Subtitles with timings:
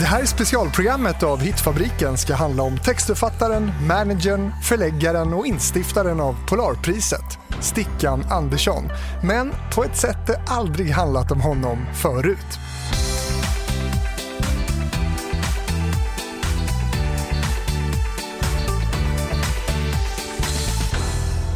[0.00, 7.38] Det här specialprogrammet av Hitfabriken ska handla om textförfattaren, managern, förläggaren och instiftaren av Polarpriset,
[7.60, 8.84] Stickan Andersson.
[9.22, 12.58] Men på ett sätt det aldrig handlat om honom förut.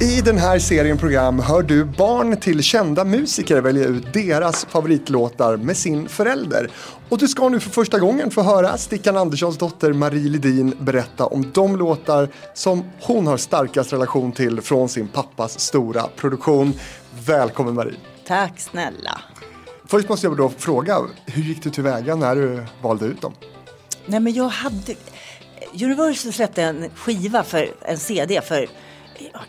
[0.05, 5.57] I den här serien program hör du barn till kända musiker välja ut deras favoritlåtar
[5.57, 6.71] med sin förälder.
[7.09, 11.27] Och du ska nu för första gången få höra Stickan Anderssons dotter Marie Lidin berätta
[11.27, 16.73] om de låtar som hon har starkast relation till från sin pappas stora produktion.
[17.27, 17.97] Välkommen Marie!
[18.27, 19.21] Tack snälla!
[19.87, 23.33] Först måste jag då fråga, hur gick du tillväga när du valde ut dem?
[24.07, 24.95] Nej men jag hade...
[25.83, 28.69] Universal släppte en skiva för en CD för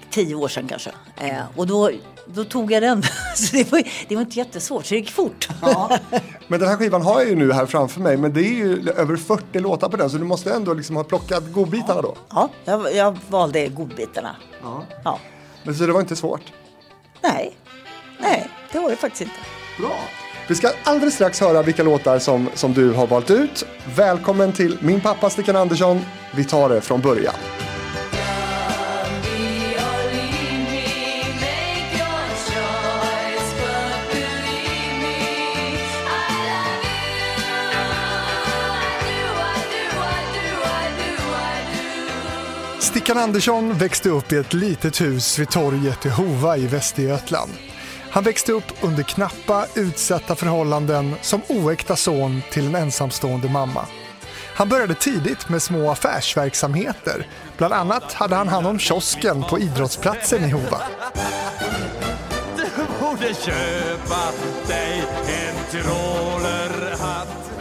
[0.09, 0.91] tio år sedan kanske.
[1.17, 1.91] Eh, och då,
[2.25, 3.03] då tog jag den.
[3.35, 5.47] så det var, det var inte jättesvårt, så det gick fort.
[5.61, 5.99] Ja.
[6.47, 8.89] Men den här skivan har jag ju nu här framför mig, men det är ju
[8.89, 12.15] över 40 låtar på den, så du måste ändå liksom ha plockat godbitarna då?
[12.29, 14.35] Ja, jag, jag valde godbitarna.
[14.63, 14.83] Ja.
[15.03, 15.19] ja.
[15.63, 16.41] Men så det var inte svårt?
[17.21, 17.57] Nej,
[18.19, 19.35] nej, det var det faktiskt inte.
[19.79, 19.99] Bra.
[20.47, 23.65] Vi ska alldeles strax höra vilka låtar som, som du har valt ut.
[23.95, 26.01] Välkommen till min pappa Stickan Andersson.
[26.35, 27.33] Vi tar det från början.
[42.95, 47.51] Stickan Andersson växte upp i ett litet hus vid torget i Hova i Västergötland.
[48.11, 53.85] Han växte upp under knappa, utsatta förhållanden som oäkta son till en ensamstående mamma.
[54.55, 57.27] Han började tidigt med små affärsverksamheter.
[57.57, 60.81] Bland annat hade han hand om kiosken på idrottsplatsen i Hova.
[62.57, 62.65] Du
[62.99, 64.31] borde köpa
[64.67, 66.84] dig en troller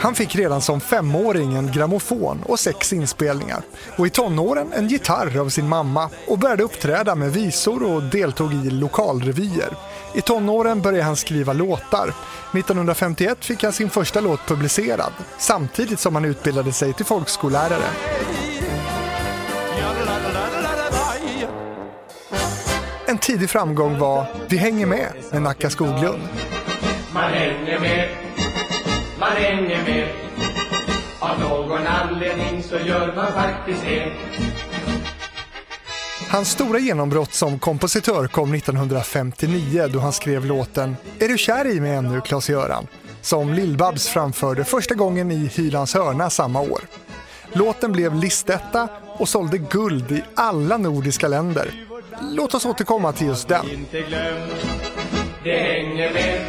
[0.05, 3.63] han fick redan som femåring en grammofon och sex inspelningar.
[3.97, 8.55] Och i tonåren en gitarr av sin mamma och började uppträda med visor och deltog
[8.55, 9.77] i lokalrevyer.
[10.15, 12.15] I tonåren började han skriva låtar.
[12.53, 17.89] 1951 fick han sin första låt publicerad samtidigt som han utbildade sig till folkskollärare.
[23.07, 26.23] En tidig framgång var Vi hänger med med Nacka Skoglund.
[27.13, 28.24] Man hänger med
[29.25, 30.09] man hänger med.
[31.19, 34.13] Av någon anledning så gör man faktiskt det.
[36.31, 41.81] Hans stora genombrott som kompositör kom 1959 då han skrev låten Är du kär i
[41.81, 42.87] mig ännu, Klas-Göran?
[43.21, 46.81] som Lill-Babs framförde första gången i Hylands hörna samma år.
[47.53, 51.75] Låten blev listetta och sålde guld i alla nordiska länder.
[52.23, 53.87] Låt oss återkomma till just den.
[55.45, 56.41] Det hänger med,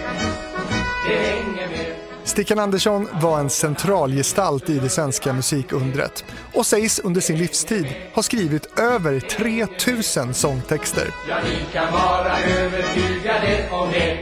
[1.08, 1.95] det hänger med.
[2.26, 8.24] Stickan Andersson var en centralgestalt i det svenska musikundret och sägs under sin livstid ha
[8.24, 11.08] skrivit över 3000 sångtexter.
[11.30, 14.18] Ja, ni kan vara övertygade om det.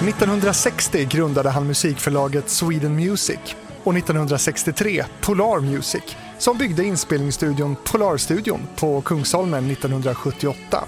[0.00, 9.00] –1960 grundade han musikförlaget Sweden Music och 1963 Polar Music som byggde inspelningsstudion Polarstudion på
[9.00, 10.84] Kungsholmen 1978.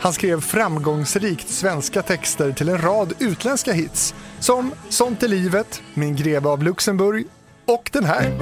[0.00, 6.16] Han skrev framgångsrikt svenska texter till en rad utländska hits som Sånt är livet, Min
[6.16, 7.26] greve av Luxemburg
[7.66, 8.32] och den här.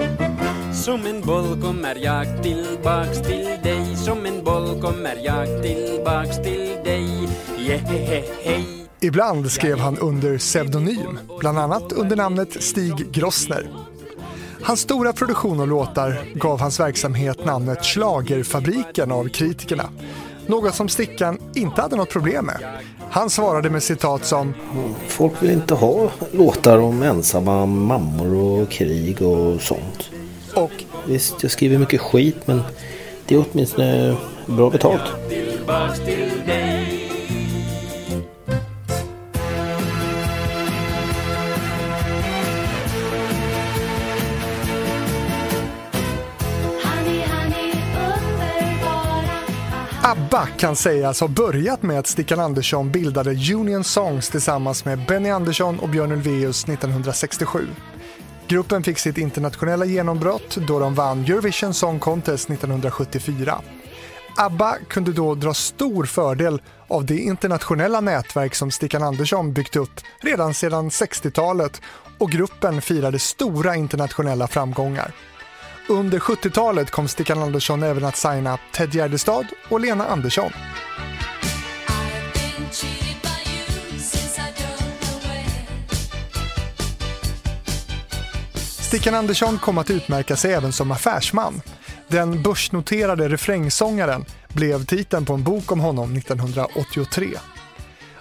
[0.75, 6.77] Som en boll kommer jag tillbaks till dig Som en boll kommer jag tillbaks till
[6.85, 8.25] dig yeah,
[9.01, 13.71] Ibland skrev han under pseudonym, bland annat under namnet Stig Grossner.
[14.63, 19.91] Hans stora produktion av låtar gav hans verksamhet namnet Schlagerfabriken av kritikerna
[20.48, 22.56] något som Stickan inte hade något problem med.
[23.10, 24.54] Han svarade med citat som
[25.09, 30.10] Folk vill inte ha låtar om ensamma mammor och krig och sånt.
[30.54, 32.62] Och Visst, jag skriver mycket skit men
[33.26, 34.16] det är åtminstone
[34.47, 35.03] bra betalt.
[50.09, 55.31] ABBA kan sägas ha börjat med att Stickan Andersson bildade Union Songs tillsammans med Benny
[55.31, 57.66] Andersson och Björn Ulvaeus 1967.
[58.47, 63.60] Gruppen fick sitt internationella genombrott då de vann Eurovision Song Contest 1974.
[64.37, 70.01] ABBA kunde då dra stor fördel av det internationella nätverk som Stickan Andersson byggt upp
[70.21, 71.83] redan sedan 60-talet
[72.19, 75.13] och gruppen firade stora internationella framgångar.
[75.91, 80.51] Under 70-talet kom Stickan Andersson även att signa Ted Gärdestad och Lena Andersson.
[88.65, 91.61] Stickan Andersson kom att utmärka sig även som affärsman.
[92.09, 97.27] Den börsnoterade refrängsångaren blev titeln på en bok om honom 1983.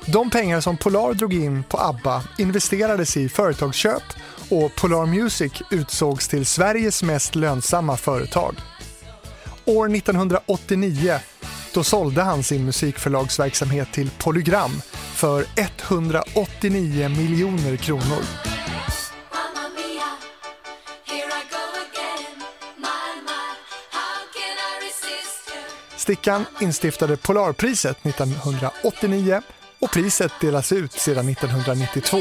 [0.06, 4.04] De pengar som Polar drog in på ABBA investerades i företagsköp
[4.50, 8.56] och Polar Music utsågs till Sveriges mest lönsamma företag.
[9.66, 11.20] År 1989
[11.74, 14.82] då sålde han sin musikförlagsverksamhet till Polygram
[15.14, 18.24] för 189 miljoner kronor.
[25.96, 29.42] Stickan instiftade Polarpriset 1989
[29.80, 32.18] och priset delas ut sedan 1992.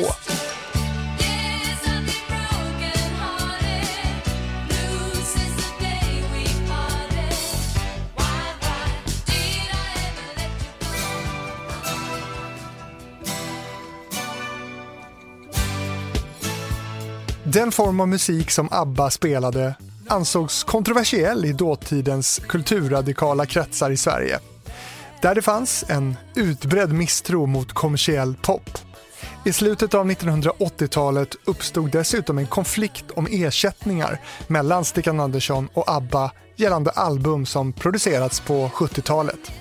[17.56, 19.75] Den form av musik som ABBA spelade
[20.08, 24.38] ansågs kontroversiell i dåtidens kulturradikala kretsar i Sverige.
[25.23, 28.70] Där det fanns en utbredd misstro mot kommersiell pop.
[29.44, 36.32] I slutet av 1980-talet uppstod dessutom en konflikt om ersättningar mellan Stickan Andersson och ABBA
[36.56, 39.52] gällande album som producerats på 70-talet.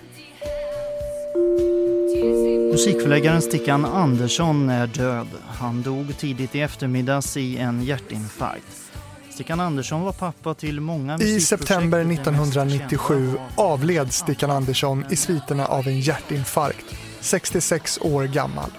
[2.71, 5.27] Musikförläggaren Stickan Andersson är död.
[5.47, 8.91] Han dog tidigt i eftermiddags i en hjärtinfarkt.
[9.29, 15.87] Stickan Andersson var pappa till många I september 1997 avled Stickan Andersson i sviterna av
[15.87, 18.71] en hjärtinfarkt, 66 år gammal.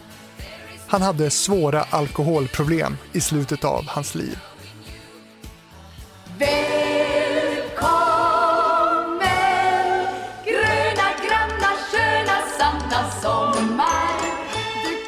[0.86, 4.38] Han hade svåra alkoholproblem i slutet av hans liv.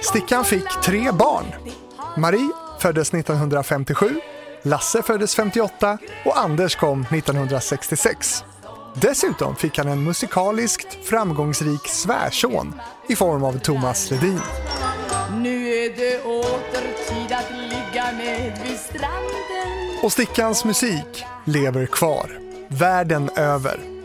[0.08, 1.44] Stickan fick tre barn.
[2.16, 2.50] Marie
[2.80, 4.20] föddes 1957,
[4.62, 8.44] Lasse föddes 58 och Anders kom 1966.
[8.94, 12.74] Dessutom fick han en musikaliskt framgångsrik svärson
[13.08, 14.40] i form av Thomas Ledin.
[15.32, 22.40] Nu är det åter tid att ligga med vid stranden Och Stickans musik lever kvar,
[22.68, 23.97] världen över.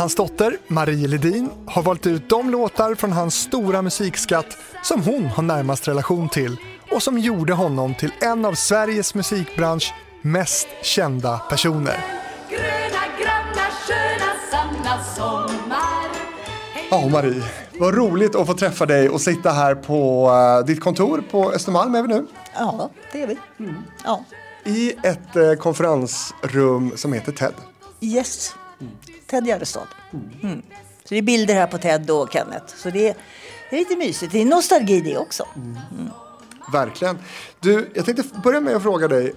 [0.00, 5.26] Hans dotter Marie Ledin har valt ut de låtar från hans stora musikskatt som hon
[5.26, 6.56] har närmast relation till
[6.90, 12.04] och som gjorde honom till en av Sveriges musikbransch mest kända personer.
[12.50, 16.10] Gröna, granna, sköna, sanna sommar.
[16.90, 17.42] Ja, Marie.
[17.78, 21.94] Vad roligt att få träffa dig och sitta här på uh, ditt kontor på Östermalm
[21.94, 22.26] är vi nu.
[22.54, 23.38] Ja, det är vi.
[23.58, 23.74] Mm.
[24.04, 24.24] Ja.
[24.64, 27.54] I ett uh, konferensrum som heter TED.
[28.00, 28.54] Yes.
[29.30, 29.88] Ted Gärdestad.
[30.42, 30.62] Mm.
[31.04, 32.76] Så det är bilder här på Ted och Kenneth.
[32.76, 33.16] Så det är,
[33.70, 34.32] det är lite mysigt.
[34.32, 35.46] Det är nostalgi det också.
[35.56, 36.10] Mm.
[36.72, 37.18] Verkligen.
[37.60, 39.34] Du, jag tänkte börja med att fråga dig.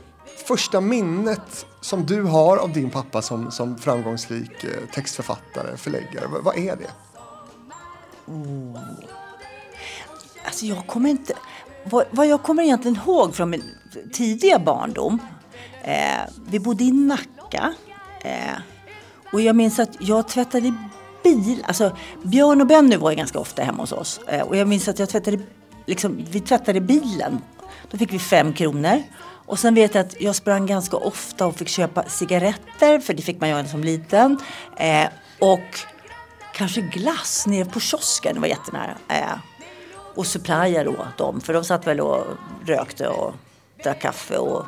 [0.47, 6.43] Första minnet som du har av din pappa som, som framgångsrik eh, textförfattare, förläggare, vad,
[6.43, 6.91] vad är det?
[8.25, 8.79] Oh.
[10.45, 11.33] Alltså jag kommer inte...
[11.83, 13.63] Vad, vad, jag kommer egentligen ihåg från min
[14.13, 15.19] tidiga barndom.
[15.83, 17.73] Eh, vi bodde i Nacka.
[18.21, 18.57] Eh,
[19.33, 20.73] och jag minns att jag tvättade
[21.23, 21.63] bil.
[21.67, 24.19] Alltså Björn och Benny var ju ganska ofta hemma hos oss.
[24.27, 25.39] Eh, och jag minns att jag tvättade,
[25.85, 27.41] liksom, vi tvättade bilen.
[27.91, 29.03] Då fick vi fem kronor.
[29.45, 33.21] Och sen vet jag att jag sprang ganska ofta och fick köpa cigaretter, för det
[33.21, 34.39] fick man göra som liten.
[34.77, 35.07] Eh,
[35.39, 35.79] och
[36.53, 38.95] kanske glass nere på kiosken, det var jättenära.
[39.07, 39.37] Eh,
[40.15, 42.25] och supplier då dem, för de satt väl och
[42.65, 43.33] rökte och
[43.83, 44.65] drack kaffe och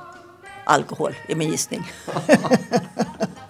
[0.65, 1.91] alkohol, är min gissning.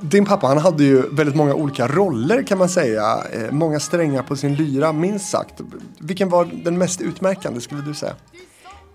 [0.00, 3.24] Din pappa han hade ju väldigt många olika roller kan man säga.
[3.32, 5.60] Eh, många strängar på sin lyra, minst sagt.
[5.98, 8.14] Vilken var den mest utmärkande skulle du säga?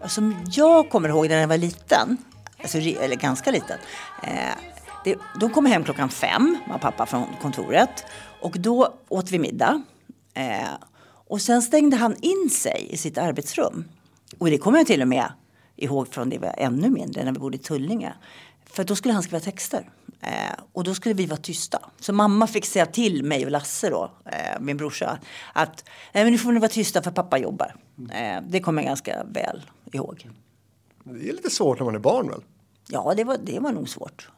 [0.01, 2.17] Alltså, Som jag kommer ihåg när jag var liten,
[2.61, 3.77] alltså, eller ganska liten.
[4.23, 4.55] Eh,
[5.03, 8.03] det, de kom hem klockan fem, var pappa från kontoret.
[8.41, 9.81] Och då åt vi middag.
[10.33, 10.69] Eh,
[11.27, 13.85] och sen stängde han in sig i sitt arbetsrum.
[14.37, 15.25] Och det kommer jag till och med
[15.75, 18.13] ihåg från det var ännu mindre, när vi bodde i Tullinge.
[18.73, 19.89] För då skulle han skriva texter.
[20.21, 21.89] Eh, och då skulle vi vara tysta.
[21.99, 25.19] Så mamma fick säga till mig och Lasse då, eh, min brorsa,
[25.53, 27.75] att Nej, men nu får ni vara tysta för pappa jobbar.
[28.13, 29.61] Eh, det kommer jag ganska väl
[29.91, 30.29] ihåg.
[31.03, 32.41] Det är lite svårt när man är barn väl?
[32.87, 34.29] Ja, det var, det var nog svårt.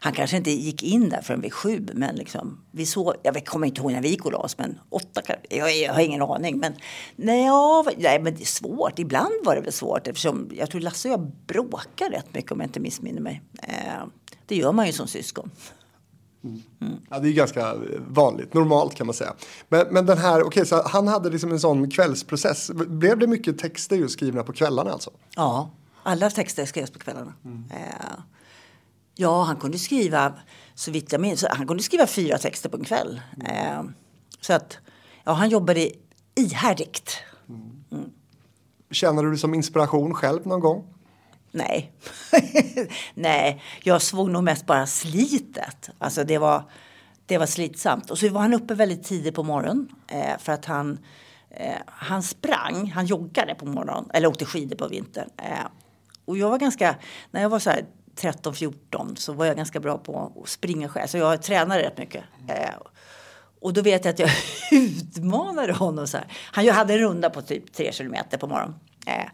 [0.00, 3.66] Han kanske inte gick in där förrän vid sju, men liksom, vi såg, jag kommer
[3.66, 6.58] inte ihåg när vi gick och oss, men åtta, jag, jag har ingen aning.
[6.58, 6.74] Men,
[7.16, 8.98] nej, ja, nej, men det är svårt.
[8.98, 12.60] Ibland var det väl svårt eftersom jag tror Lasse och jag bråkar rätt mycket om
[12.60, 13.42] jag inte missminner mig.
[13.62, 14.04] Eh,
[14.46, 15.50] det gör man ju som syskon.
[16.44, 16.62] Mm.
[16.80, 16.94] Mm.
[17.10, 17.74] Ja, det är ganska
[18.08, 19.34] vanligt, normalt kan man säga.
[19.68, 22.70] Men, men den här, okay, så han hade liksom en sån kvällsprocess.
[22.74, 25.10] Blev det mycket texter just skrivna på kvällarna alltså?
[25.36, 25.70] Ja,
[26.02, 27.34] Alla texter skrevs på kvällarna.
[27.44, 27.64] Mm.
[27.70, 28.18] Eh,
[29.20, 30.32] ja, han kunde skriva,
[30.74, 33.20] så vitt jag minns, han kunde skriva fyra texter på en kväll.
[33.44, 33.82] Eh,
[34.40, 34.78] så att,
[35.24, 35.90] ja, han jobbade
[36.34, 37.16] ihärdigt.
[37.48, 38.10] Mm.
[38.90, 40.94] Känner du dig som inspiration själv någon gång?
[41.50, 41.92] Nej.
[43.14, 45.90] Nej, jag såg nog mest bara slitet.
[45.98, 46.62] Alltså det var,
[47.26, 48.10] det var slitsamt.
[48.10, 49.88] Och så var han uppe väldigt tidigt på morgonen.
[50.08, 50.98] Eh, för att han,
[51.50, 54.10] eh, han sprang, han joggade på morgonen.
[54.14, 55.30] Eller åkte skidor på vintern.
[55.36, 55.66] Eh,
[56.24, 56.96] och jag var ganska,
[57.30, 57.84] när jag var så här
[58.20, 61.06] 13-14 så var jag ganska bra på att springa själv.
[61.06, 62.24] Så jag tränade rätt mycket.
[62.48, 62.74] Eh,
[63.60, 64.30] och då vet jag att jag
[64.72, 66.26] utmanade honom så här.
[66.52, 68.74] Han hade en runda på typ 3 kilometer på morgonen.
[69.06, 69.28] Eh,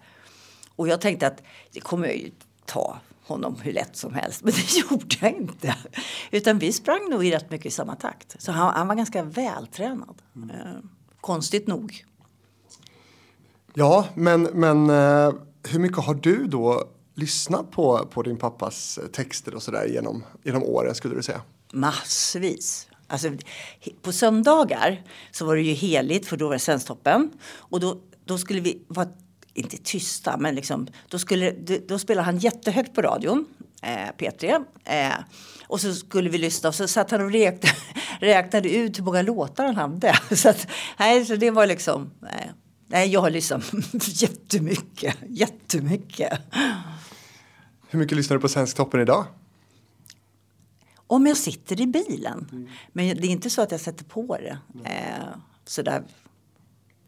[0.77, 2.31] och jag tänkte att det kommer jag ju
[2.67, 4.43] ta honom hur lätt som helst.
[4.45, 5.77] Men det gjorde jag inte.
[6.31, 8.43] Utan vi sprang nog i rätt mycket i samma takt.
[8.43, 10.23] Så han, han var ganska vältränad.
[10.37, 10.51] Mm.
[10.51, 10.57] Eh,
[11.21, 12.05] konstigt nog.
[13.75, 15.33] Ja, men, men eh,
[15.69, 20.25] hur mycket har du då lyssnat på, på din pappas eh, texter och sådär genom,
[20.43, 21.41] genom åren skulle du säga?
[21.73, 22.89] Massvis.
[23.07, 23.29] Alltså,
[24.03, 27.31] på söndagar så var det ju heligt för då var det Svensktoppen.
[27.57, 29.09] Och då, då skulle vi vara
[29.55, 31.51] inte tysta, men liksom, då, skulle,
[31.89, 33.47] då spelade han jättehögt på radion,
[33.83, 34.65] eh, P3.
[34.85, 35.15] Eh,
[35.67, 37.77] och så skulle vi lyssna och så satt han och räknade,
[38.21, 40.15] räknade ut hur många låtar han hade.
[40.37, 40.67] Så, att,
[40.99, 42.51] nej, så det var liksom, eh,
[42.95, 43.63] nej, jag har lyssnat
[44.23, 46.41] jättemycket, jättemycket.
[47.89, 49.25] Hur mycket lyssnar du på Svensktoppen idag?
[51.07, 52.49] Om jag sitter i bilen.
[52.53, 52.69] Mm.
[52.93, 54.59] Men det är inte så att jag sätter på det.
[54.85, 56.03] Eh, sådär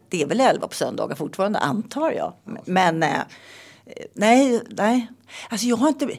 [0.09, 2.33] det är väl elva på söndagar fortfarande antar jag.
[2.65, 3.23] Men eh,
[4.15, 5.07] nej, nej.
[5.49, 6.11] Alltså jag har inte.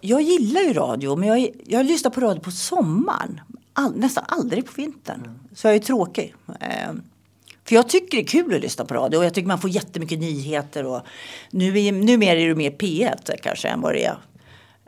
[0.00, 3.40] Jag gillar ju radio men jag, jag lyssnar på radio på sommaren.
[3.72, 5.20] All, nästan aldrig på vintern.
[5.24, 5.38] Mm.
[5.54, 6.34] Så jag är tråkig.
[6.60, 6.92] Eh,
[7.68, 9.70] för jag tycker det är kul att lyssna på radio och jag tycker man får
[9.70, 10.86] jättemycket nyheter.
[10.86, 11.00] Och
[11.50, 14.12] nu är, numera är det mer P1 kanske än vad det är.
[14.12, 14.16] I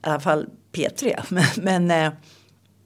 [0.01, 1.23] alla fall P3.
[1.29, 2.13] Men, men eh,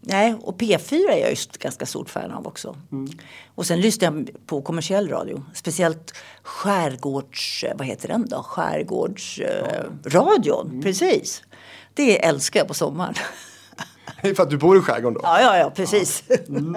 [0.05, 2.77] Nej, och P4 är jag just ganska stort fan av också.
[2.93, 3.13] Mm.
[3.55, 5.45] Och sen lyssnar jag på kommersiell radio.
[5.55, 7.65] Speciellt skärgårds...
[7.77, 8.43] Vad heter den då?
[8.43, 10.67] Skärgårdsradion.
[10.67, 10.83] Eh, mm.
[10.83, 11.43] Precis.
[11.95, 13.15] Det älskar jag på sommaren.
[14.23, 15.21] Det är för att du bor i skärgården då?
[15.23, 16.25] Ja, ja, ja precis.
[16.29, 16.37] Ja.
[16.49, 16.77] Mm.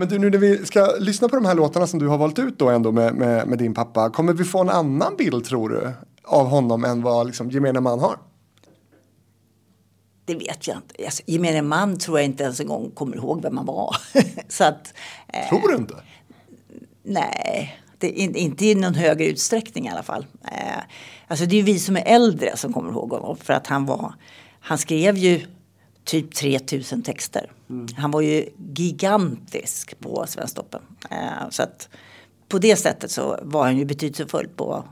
[0.00, 2.38] Men du, nu när vi ska lyssna på de här låtarna som du har valt
[2.38, 4.10] ut då ändå med, med, med din pappa.
[4.10, 5.92] Kommer vi få en annan bild tror du?
[6.24, 8.18] Av honom än vad liksom, gemene man har?
[10.24, 11.04] Det vet jag inte.
[11.04, 13.96] Alltså, gemene man tror jag inte ens en gång kommer ihåg vem man var.
[14.48, 14.94] så att,
[15.28, 15.94] eh, tror du inte?
[17.02, 20.26] Nej, det, inte i någon högre utsträckning i alla fall.
[20.44, 20.82] Eh,
[21.28, 23.36] alltså det är vi som är äldre som kommer ihåg honom.
[23.36, 24.14] För att han var,
[24.60, 25.46] han skrev ju
[26.10, 27.52] typ 3000 texter.
[27.70, 27.86] Mm.
[27.96, 30.82] Han var ju gigantisk på Svensktoppen.
[31.10, 31.88] Eh, så att
[32.48, 34.84] på det sättet så var han ju betydelsefull på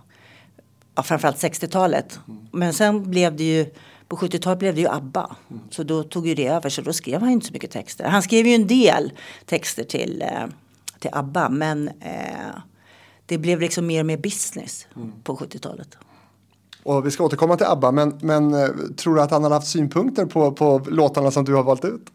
[0.95, 2.21] ja, framförallt 60-talet.
[2.29, 2.47] Mm.
[2.53, 3.67] Men sen blev det ju
[4.09, 5.37] på 70-talet blev det ju ABBA.
[5.51, 5.63] Mm.
[5.71, 8.05] Så då tog ju det över så då skrev han inte så mycket texter.
[8.05, 9.13] Han skrev ju en del
[9.47, 10.47] texter till, eh,
[10.99, 12.57] till ABBA men eh,
[13.27, 15.13] det blev liksom mer och mer business mm.
[15.23, 15.99] på 70-talet.
[16.89, 19.67] Och vi ska återkomma till ABBA men, men eh, tror du att han har haft
[19.67, 22.07] synpunkter på, på låtarna som du har valt ut?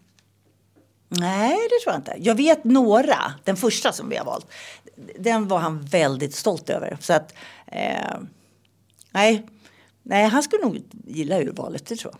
[1.10, 2.16] Nej, det tror jag inte.
[2.18, 3.18] Jag vet några.
[3.44, 4.48] Den första som vi har valt.
[5.20, 6.98] Den var han väldigt stolt över.
[7.02, 7.34] Så att,
[7.68, 8.18] eh,
[9.12, 9.48] nej,
[10.04, 12.20] Nej, han skulle nog gilla urvalet, det tror jag.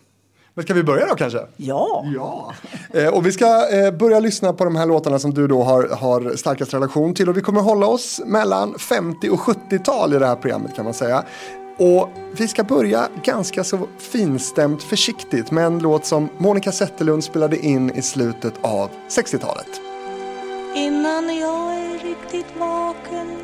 [0.54, 1.40] Men ska vi börja då kanske?
[1.56, 2.06] Ja.
[2.16, 2.54] ja.
[2.94, 5.88] Eh, och vi ska eh, börja lyssna på de här låtarna som du då har,
[5.88, 7.30] har starkast relation till.
[7.30, 10.94] Och vi kommer hålla oss mellan 50 och 70-tal i det här programmet kan man
[10.94, 11.24] säga.
[11.78, 17.58] Och vi ska börja ganska så finstämt försiktigt med en låt som Monica Zetterlund spelade
[17.58, 19.82] in i slutet av 60-talet.
[20.76, 23.38] Innan jag är riktigt vaken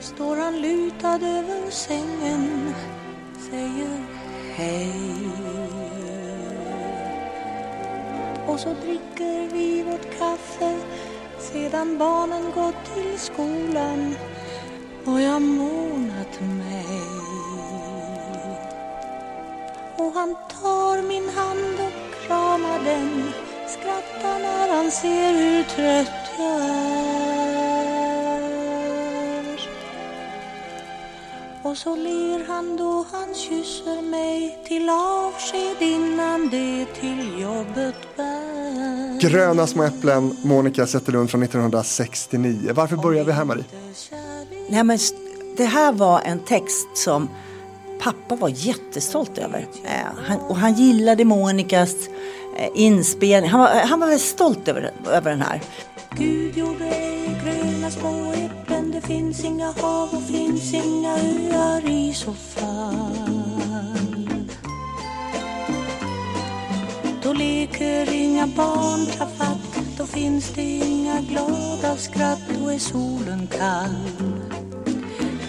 [0.00, 2.74] står han lutad över sängen
[3.50, 4.04] säger
[4.54, 4.92] hej.
[8.46, 10.76] Och så dricker vi vårt kaffe
[11.38, 14.14] sedan barnen gått till skolan
[15.04, 17.15] och jag månat mig.
[19.98, 23.32] Och han tar min hand och kramar den
[23.68, 27.36] skrattar när han ser hur trött jag är.
[31.62, 39.20] Och så ler han då han kysser mig till avsked innan det till jobbet bär.
[39.20, 42.72] Gröna små äpplen, Monica Zetterlund från 1969.
[42.74, 43.64] Varför börjar vi här Marie?
[44.68, 44.98] Nej, men
[45.56, 47.28] det här var en text som
[47.98, 49.66] pappa var jättestolt över.
[49.84, 49.90] Eh,
[50.26, 51.94] han, och han gillade Monikas
[52.58, 53.50] eh, inspelning.
[53.50, 55.60] Han var, eh, han var väldigt stolt över, över den här.
[56.18, 62.14] Gud gjorde ej gröna små äpplen Det finns inga hav och finns inga öar i
[62.14, 63.66] så fall
[67.22, 74.45] Då leker inga barn tafatt Då finns det inga glada skratt Då är solen kall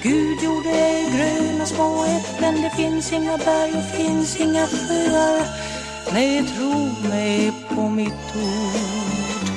[0.07, 5.47] Gud gjorde gröna små äpplen Det finns inga berg och finns inga sjöar
[6.13, 9.49] Nej, tro mig på mitt ord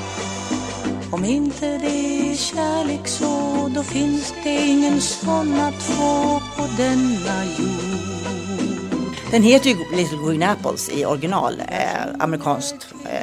[1.13, 7.45] Om inte det är kärlek så Då finns det ingen sån att få på denna
[7.59, 12.87] jord Den heter ju Little Green Apples i original, eh, amerikanskt.
[13.05, 13.21] Eh,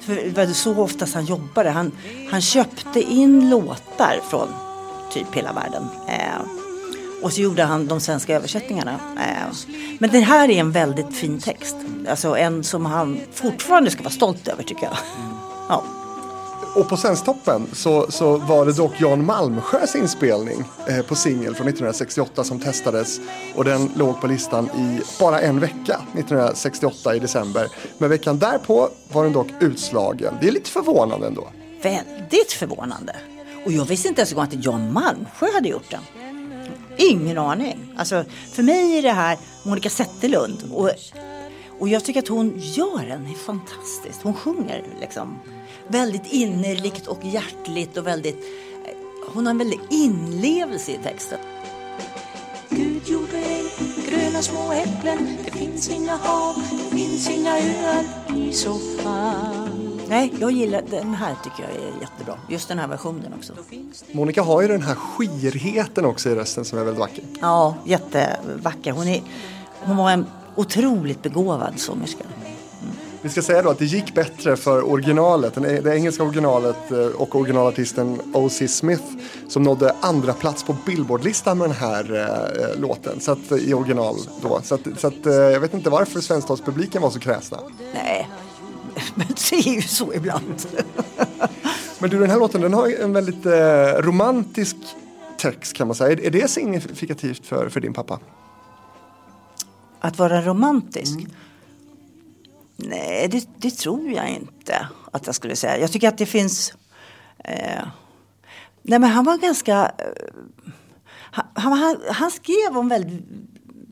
[0.00, 1.70] för det var så oftast han jobbade.
[1.70, 1.92] Han,
[2.30, 4.48] han köpte in låtar från
[5.10, 5.88] typ hela världen.
[6.08, 6.40] Eh,
[7.22, 8.92] och så gjorde han de svenska översättningarna.
[9.16, 9.54] Eh,
[9.98, 11.76] men det här är en väldigt fin text.
[12.08, 14.96] Alltså en som han fortfarande ska vara stolt över tycker jag.
[15.68, 15.84] Ja.
[16.74, 21.68] Och på Svensktoppen så, så var det dock Jan Malmsjös inspelning eh, på singel från
[21.68, 23.20] 1968 som testades.
[23.54, 27.68] Och den låg på listan i bara en vecka, 1968 i december.
[27.98, 30.34] Men veckan därpå var den dock utslagen.
[30.40, 31.48] Det är lite förvånande ändå.
[31.82, 33.16] Väldigt förvånande.
[33.64, 36.00] Och jag visste inte ens att Jan Malmsjö hade gjort den.
[36.96, 37.94] Ingen aning.
[37.96, 40.64] Alltså, för mig är det här Monica Zetterlund.
[40.72, 40.90] Och,
[41.78, 44.22] och jag tycker att hon gör den är fantastiskt.
[44.22, 45.38] Hon sjunger liksom
[45.88, 48.36] väldigt innerligt och hjärtligt och väldigt...
[48.84, 48.94] Eh,
[49.32, 51.38] hon har en väldig inlevelse i texten.
[52.68, 53.42] Gud gjorde
[54.08, 58.04] gröna små äpplen Det finns inga hav, det finns inga öar
[58.36, 62.34] i så fall Nej, jag gillar den här tycker jag är jättebra.
[62.48, 63.52] Just den här versionen också.
[64.12, 67.24] Monica har ju den här skirheten också i rösten som är väldigt vacker.
[67.40, 68.92] Ja, jättevacker.
[68.92, 69.22] Hon, är,
[69.80, 70.26] hon var en
[70.56, 72.24] otroligt begåvad sångerska.
[73.22, 76.98] Vi ska säga då att det gick bättre för originalet, den- det engelska originalet eh,
[76.98, 78.68] och originalartisten O.C.
[78.68, 79.02] Smith
[79.48, 82.14] som nådde andra plats på Billboardlistan med den här
[82.74, 84.60] eh, låten så att, i original då.
[84.64, 87.58] Så, att, så att, eh, jag vet inte varför svensktalspubliken var så kräsna.
[87.94, 88.28] Nej,
[89.14, 90.66] men det är ju så ibland.
[91.98, 93.52] Men du, den här låten den har en väldigt eh,
[93.98, 94.76] romantisk
[95.38, 96.26] text kan man säga.
[96.26, 98.20] Är, det signifikativt för, för din pappa?
[100.00, 101.18] Att vara romantisk?
[102.76, 105.78] Nej, det, det tror jag inte att jag skulle säga.
[105.78, 106.74] Jag tycker att det finns...
[107.38, 107.82] Eh,
[108.82, 109.92] nej, men han var ganska...
[109.98, 110.32] Eh,
[111.32, 113.22] han, han, han skrev om väldigt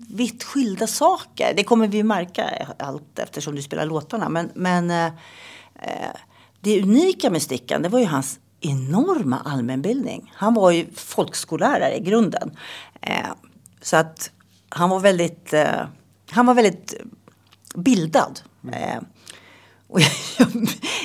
[0.09, 1.53] vitt skilda saker.
[1.57, 4.29] Det kommer vi märka allt eftersom du spelar låtarna.
[4.29, 5.07] Men, men eh,
[5.75, 6.17] eh,
[6.61, 10.33] det unika med Stickan det var ju hans enorma allmänbildning.
[10.35, 12.57] Han var ju folkskollärare i grunden.
[13.01, 13.27] Eh,
[13.81, 14.31] så att
[14.69, 15.87] han var väldigt, eh,
[16.31, 16.95] han var väldigt
[17.75, 18.41] bildad.
[18.73, 19.01] Eh,
[19.87, 20.01] och
[20.39, 20.49] jag,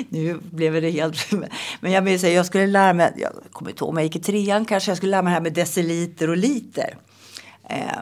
[0.09, 1.31] nu blev det helt...
[1.79, 4.15] Men jag minns att jag skulle lära mig, jag kommer inte ihåg om jag gick
[4.15, 6.97] i trean kanske, jag skulle lära mig det här med deciliter och liter.
[7.69, 7.97] Eh,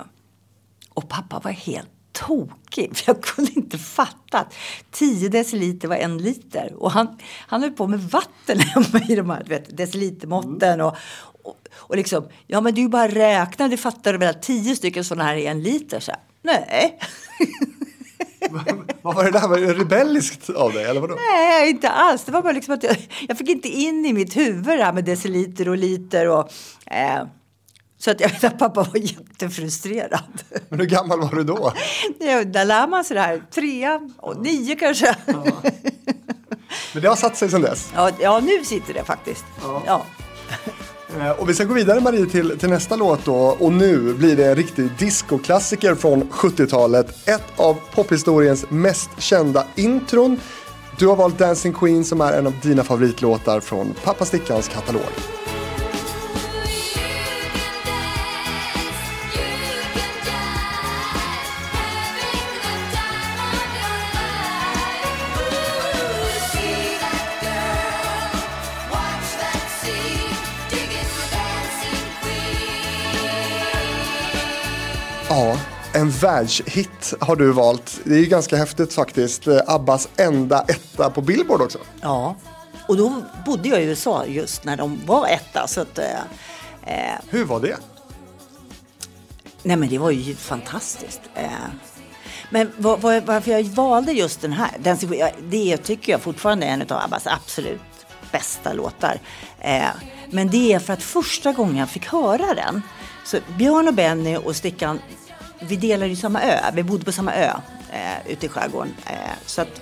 [0.93, 2.97] och pappa var helt tokig.
[2.97, 4.53] För jag kunde inte fatta att
[4.91, 6.73] 10 deciliter var en liter.
[6.77, 10.81] Och han, han höll på med vatten hemma i de här vet, decilitermåtten.
[10.81, 10.95] Och,
[11.43, 15.23] och, och liksom, ja men du bara räkna, du fattar väl att 10 stycken sådana
[15.23, 15.99] här är en liter?
[15.99, 16.99] Så här, Nej.
[19.01, 19.47] Vad var det där?
[19.47, 21.15] Var det rebelliskt av dig eller vadå?
[21.15, 22.23] Nej, inte alls.
[22.23, 24.93] Det var bara liksom att jag, jag fick inte in i mitt huvud det här
[24.93, 26.27] med deciliter och liter.
[26.27, 26.51] Och,
[26.85, 27.23] eh,
[28.03, 30.23] så att jag vet att pappa var jättefrustrerad.
[30.69, 31.73] Men hur gammal var du då?
[32.19, 33.41] Ja, där lär man sig det här.
[33.53, 35.15] Tre och nio kanske.
[35.25, 35.43] Ja.
[36.93, 37.89] Men det har satt sig sedan dess.
[38.19, 39.45] Ja, nu sitter det faktiskt.
[39.85, 40.05] Ja.
[41.19, 43.35] Eh, Och vi ska gå vidare Marie till, till nästa låt då.
[43.35, 47.27] Och nu blir det en riktig discoklassiker från 70-talet.
[47.27, 50.39] Ett av pophistoriens mest kända intron.
[50.99, 55.01] Du har valt Dancing Queen som är en av dina favoritlåtar från Pappa Stickans katalog.
[75.31, 75.57] Ja,
[75.93, 77.99] en världshit har du valt.
[78.03, 79.47] Det är ju ganska häftigt faktiskt.
[79.47, 81.79] Eh, Abbas enda etta på Billboard också.
[82.01, 82.35] ja.
[82.87, 83.13] Och då
[83.45, 85.67] bodde jag i USA just när de var etta.
[85.67, 86.05] Så att, eh,
[86.85, 87.77] eh, Hur var det?
[89.63, 91.21] Nej men det var ju fantastiskt.
[91.35, 91.49] Eh,
[92.49, 94.97] men var, var, varför jag valde just den här, den,
[95.41, 97.81] det tycker jag fortfarande är en av Abbas absolut
[98.31, 99.19] bästa låtar.
[99.59, 99.89] Eh,
[100.29, 102.81] men det är för att första gången jag fick höra den,
[103.25, 104.99] så Björn och Benny och Stickan,
[105.61, 107.53] vi delade ju samma ö, vi bodde på samma ö
[107.91, 108.93] eh, ute i skärgården.
[109.05, 109.81] Eh, så att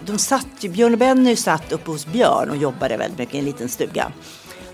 [0.00, 3.38] de satt ju, Björn och Benny satt uppe hos Björn och jobbade väldigt mycket i
[3.38, 4.12] en liten stuga.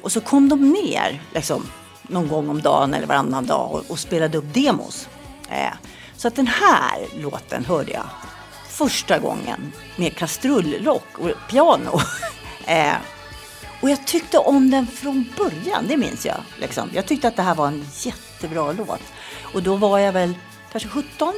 [0.02, 1.66] Och så kom de ner liksom,
[2.02, 5.08] någon gång om dagen eller varannan dag och, och spelade upp demos.
[5.48, 5.72] Eh,
[6.16, 8.06] så att den här låten hörde jag
[8.68, 12.00] första gången med kastrullock och piano.
[12.66, 12.94] eh,
[13.80, 16.42] och jag tyckte om den från början, det minns jag.
[16.58, 16.90] Liksom.
[16.94, 19.00] Jag tyckte att det här var en jättebra låt.
[19.54, 20.34] Och då var jag väl
[20.72, 21.34] kanske 17.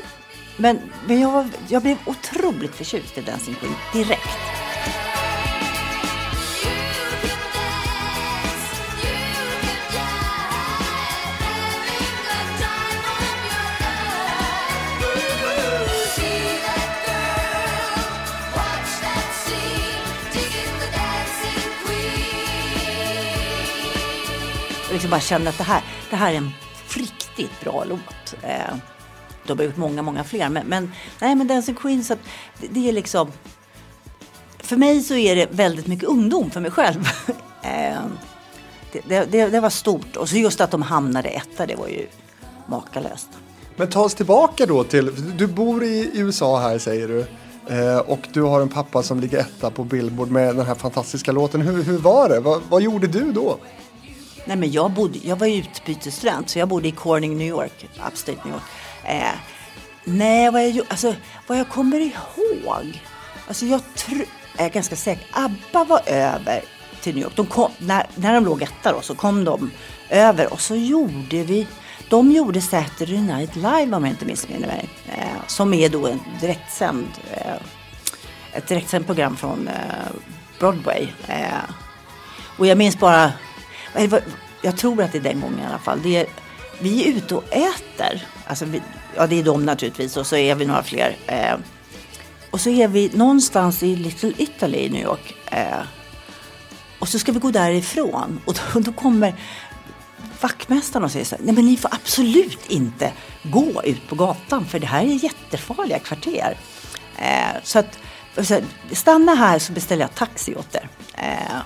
[0.57, 4.55] Men, men jag, var, jag blev otroligt förtjust i Dancing Queen direkt.
[24.95, 26.53] liksom bara kände att det här, det här är en
[27.37, 28.35] riktigt bra låt.
[28.43, 28.77] Eh,
[29.47, 30.49] de har gjort många, många fler.
[30.49, 32.15] Men, men, nej, men Dancing Queen, så
[32.61, 33.33] det, det, är liksom...
[34.59, 37.09] För mig så är det väldigt mycket ungdom för mig själv.
[37.63, 37.99] eh,
[38.93, 40.17] det, det, det, var stort.
[40.17, 42.07] Och så just att de hamnade etta, det var ju
[42.67, 43.29] makalöst.
[43.77, 47.27] Men ta oss tillbaka då till, du bor i USA här säger du.
[47.75, 51.33] Eh, och du har en pappa som ligger etta på Billboard med den här fantastiska
[51.33, 51.61] låten.
[51.61, 52.41] Hur, hur var det?
[52.41, 53.59] Va, vad gjorde du då?
[54.45, 58.39] Nej, men jag, bodde, jag var utbytesstudent så jag bodde i Corning, New York, upstate
[58.45, 58.63] New York.
[59.05, 59.39] Eh,
[60.05, 61.15] nej, vad jag, alltså,
[61.47, 63.03] vad jag kommer ihåg.
[63.49, 64.25] Alltså jag tror,
[64.57, 65.27] är ganska säker.
[65.33, 66.65] ABBA var över
[67.01, 67.37] till New York.
[67.37, 69.71] De kom, när, när de låg etta då så kom de
[70.11, 71.67] över och så gjorde vi
[72.09, 74.89] de gjorde Saturday Night Live om jag inte missminner mig.
[75.07, 77.57] Eh, som är då en direktsänd, eh,
[78.53, 79.75] ett direktsänd program från eh,
[80.59, 81.09] Broadway.
[81.27, 81.71] Eh,
[82.59, 83.33] och jag minns bara
[84.63, 86.03] jag tror att det är den gången i alla fall.
[86.03, 86.27] Det är,
[86.81, 88.27] vi är ute och äter.
[88.47, 88.83] Alltså vi,
[89.17, 91.17] ja, det är de naturligtvis och så är vi några fler.
[91.27, 91.57] Eh,
[92.51, 95.35] och så är vi någonstans i Little Italy i New York.
[95.47, 95.83] Eh,
[96.99, 99.35] och så ska vi gå därifrån och då, då kommer
[100.41, 104.67] vaktmästaren och säger så här, nej men ni får absolut inte gå ut på gatan
[104.67, 106.57] för det här är jättefarliga kvarter.
[107.19, 107.99] Eh, så att,
[108.43, 108.61] så
[108.93, 110.89] stanna här så beställer jag taxi åt er.
[111.15, 111.57] Eh,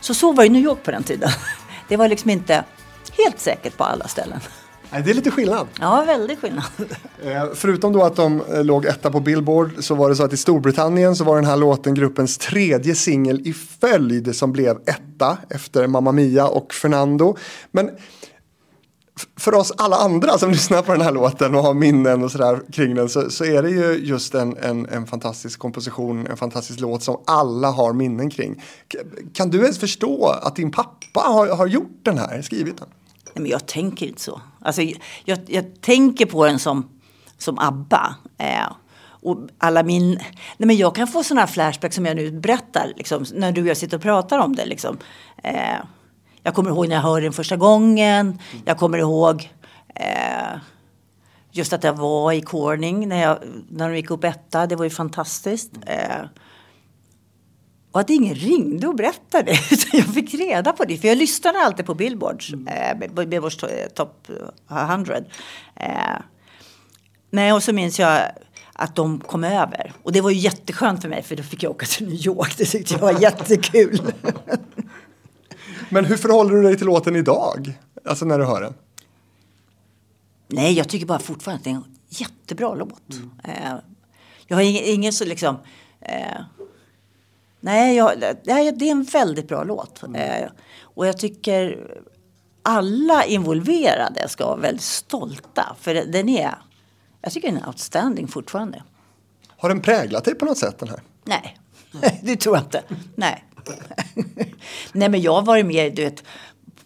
[0.00, 1.30] så så var ju New York på den tiden.
[1.88, 2.64] Det var liksom inte
[3.12, 4.40] helt säkert på alla ställen.
[4.90, 5.66] Nej, det är lite skillnad.
[5.80, 6.64] Ja, väldigt skillnad.
[7.24, 10.32] Eh, förutom då att de eh, låg etta på Billboard så var det så att
[10.32, 15.38] i Storbritannien så var den här låten gruppens tredje singel i följd som blev etta
[15.50, 17.36] efter Mamma Mia och Fernando.
[17.70, 17.90] Men
[19.36, 22.60] för oss alla andra som lyssnar på den här låten och har minnen och sådär
[22.72, 26.80] kring den så, så är det ju just en, en, en, fantastisk komposition, en fantastisk
[26.80, 28.62] låt som alla har minnen kring.
[29.32, 32.88] Kan du ens förstå att din pappa har, har gjort den här, skrivit den?
[33.24, 34.40] Nej, men jag tänker inte så.
[34.60, 34.82] Alltså,
[35.24, 36.88] jag, jag tänker på den som,
[37.38, 38.16] som ABBA.
[38.38, 38.72] Eh,
[39.26, 40.10] och alla min...
[40.10, 43.62] Nej, men jag kan få sådana här flashbacks som jag nu berättar, liksom, när du
[43.62, 44.66] och jag sitter och pratar om det.
[44.66, 44.98] Liksom.
[45.42, 45.76] Eh,
[46.46, 48.38] jag kommer ihåg när jag hörde den första gången.
[48.64, 49.50] Jag kommer ihåg
[49.94, 50.58] eh,
[51.50, 54.66] just att jag var i Corning när, jag, när de gick upp etta.
[54.66, 55.72] Det var ju fantastiskt.
[55.86, 56.24] Eh,
[57.92, 59.50] och att ingen ringde och berättade.
[59.92, 60.96] jag fick reda på det.
[60.96, 62.52] För jag lyssnade alltid på Billboards.
[62.52, 64.28] Eh, Billboards Top
[64.70, 65.16] 100.
[65.76, 65.90] Eh,
[67.30, 68.22] nej, och så minns jag
[68.72, 69.92] att de kom över.
[70.02, 72.54] Och det var ju jätteskönt för mig för då fick jag åka till New York.
[72.58, 74.00] Det tyckte jag var jättekul.
[75.88, 77.78] Men hur förhåller du dig till låten idag?
[78.04, 78.74] Alltså när du hör den?
[80.48, 83.12] Nej, jag tycker bara fortfarande att det är en jättebra låt.
[83.12, 83.30] Mm.
[83.44, 83.72] Eh,
[84.46, 85.56] jag har ingen, ingen så liksom...
[86.00, 86.40] Eh,
[87.60, 90.02] nej, jag, det är en väldigt bra låt.
[90.02, 90.14] Mm.
[90.14, 90.50] Eh,
[90.82, 91.86] och jag tycker
[92.62, 95.76] alla involverade ska vara väldigt stolta.
[95.80, 96.54] För den är...
[97.22, 98.82] Jag tycker den är outstanding fortfarande.
[99.48, 101.00] Har den präglat dig på något sätt den här?
[101.24, 101.58] Nej,
[102.22, 102.82] det tror jag inte.
[103.14, 103.44] Nej.
[104.92, 106.24] Nej men jag varit med, du vet,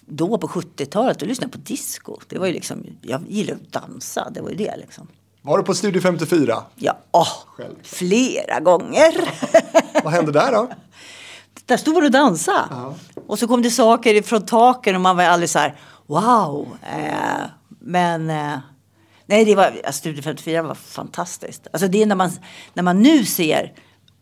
[0.06, 2.16] då på 70-talet och lyssnade på disco.
[2.28, 5.08] Det var ju liksom, jag gillar att dansa, det var ju det liksom.
[5.42, 6.62] Var du på Studio 54?
[6.74, 7.28] Ja, åh,
[7.82, 9.30] flera gånger.
[10.04, 10.70] Vad hände där då?
[11.66, 12.66] Där stod man och dansade.
[12.70, 12.94] Ja.
[13.26, 16.68] Och så kom det saker från taken och man var alldeles så här, wow.
[16.82, 17.46] Eh,
[17.80, 18.58] men eh,
[19.26, 21.66] nej, det var, Studio 54 var fantastiskt.
[21.72, 22.30] Alltså det är när man,
[22.74, 23.72] när man nu ser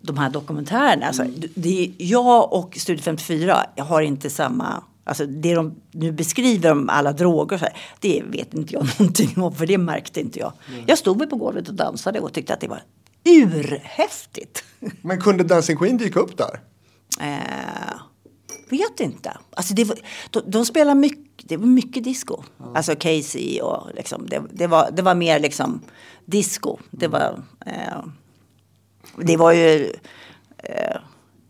[0.00, 1.06] de här dokumentärerna.
[1.06, 1.42] Alltså, mm.
[1.54, 4.84] det jag och Studio 54 har inte samma...
[5.04, 9.42] Alltså det de nu beskriver om alla droger, så här, det vet inte jag någonting
[9.42, 10.52] om för det märkte inte jag.
[10.68, 10.84] Mm.
[10.87, 12.82] Jag stod väl på golvet och dansade och tyckte att det var
[13.24, 14.64] urhäftigt.
[15.02, 16.61] Men kunde Dancing Queen dyka upp där?
[17.20, 18.00] Eh,
[18.68, 19.37] vet inte.
[19.50, 19.98] Alltså det var,
[20.30, 22.42] de, de spelar mycket, det var mycket disco.
[22.61, 22.76] Mm.
[22.76, 25.80] Alltså Casey och liksom, det, det, var, det var mer liksom
[26.24, 26.78] disco.
[26.90, 27.42] Det var...
[27.66, 28.04] Eh,
[29.22, 29.92] det var ju...
[30.59, 30.96] Eh,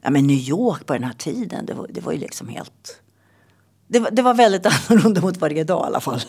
[0.02, 3.02] ja, men New York på den här tiden, det var, det var ju liksom helt...
[3.87, 6.20] Det var, det var väldigt annorlunda mot varje dag i alla fall.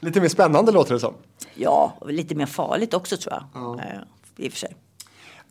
[0.00, 1.14] Lite mer spännande låter det som.
[1.54, 3.44] Ja, och lite mer farligt också tror jag.
[3.54, 3.80] Ja.
[3.80, 4.00] Eh,
[4.44, 4.76] I och för sig.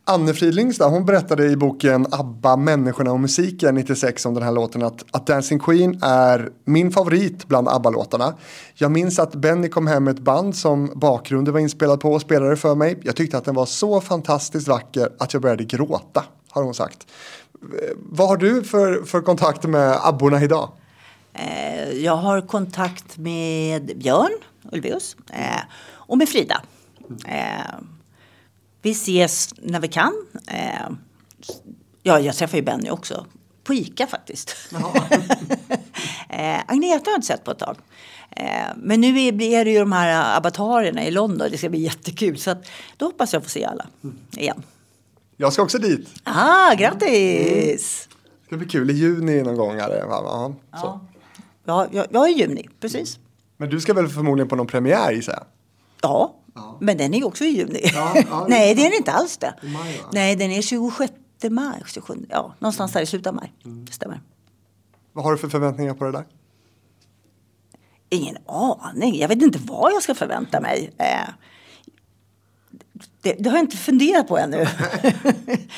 [0.06, 4.84] Anne Fridlingstad, hon berättade i boken ABBA, människorna och musiken 96 om den här låten
[4.84, 8.34] att, att Dancing Queen är min favorit bland ABBA-låtarna.
[8.74, 12.22] Jag minns att Benny kom hem med ett band som bakgrunden var inspelad på och
[12.22, 13.00] spelade för mig.
[13.04, 17.08] Jag tyckte att den var så fantastiskt vacker att jag började gråta, har hon sagt.
[17.54, 20.72] Eh, vad har du för, för kontakt med abborna idag?
[21.34, 24.34] Eh, jag har kontakt med Björn
[24.72, 25.62] Ulvaeus eh,
[25.92, 26.62] och med Frida.
[27.26, 27.93] Mm
[28.84, 30.13] vi ses när vi kan.
[30.48, 30.89] Eh,
[32.04, 33.26] ja, jag träffar ju Benny också.
[33.63, 34.56] På Ica faktiskt.
[36.30, 37.78] eh, Agneta har jag inte sett på ett tag.
[38.32, 41.48] Eh, men nu är, är det ju de här avatarerna i London.
[41.52, 42.38] Det ska bli jättekul.
[42.38, 42.67] Så att,
[42.98, 43.86] då hoppas jag få se alla
[44.38, 44.63] igen.
[45.38, 46.10] Jag ska också dit.
[46.24, 48.08] Ah, grattis!
[48.08, 48.19] Mm.
[48.41, 49.80] Det ska bli kul i juni någon gång.
[49.80, 50.06] Här.
[50.10, 51.00] Ja, så.
[51.65, 53.19] Ja, ja, ja, i juni, precis.
[53.58, 55.43] Men du ska väl förmodligen på någon premiär gissar jag?
[56.02, 56.78] Ja, Ja.
[56.82, 57.80] Men den är också i juni.
[57.84, 59.54] Ja, ja, Nej, det är inte alls det.
[59.62, 61.13] Maj, Nej, den är 26
[61.50, 61.84] maj.
[61.86, 63.54] 27, ja, någonstans där i slutet av maj.
[63.66, 63.88] Mm.
[63.88, 64.22] Stämmer.
[65.13, 66.26] Vad har du för förväntningar på det där?
[68.10, 69.16] Ingen aning.
[69.16, 70.94] Jag vet inte vad jag ska förvänta mig.
[70.98, 71.30] Eh,
[73.22, 74.58] det, det, har jag inte funderat på ännu.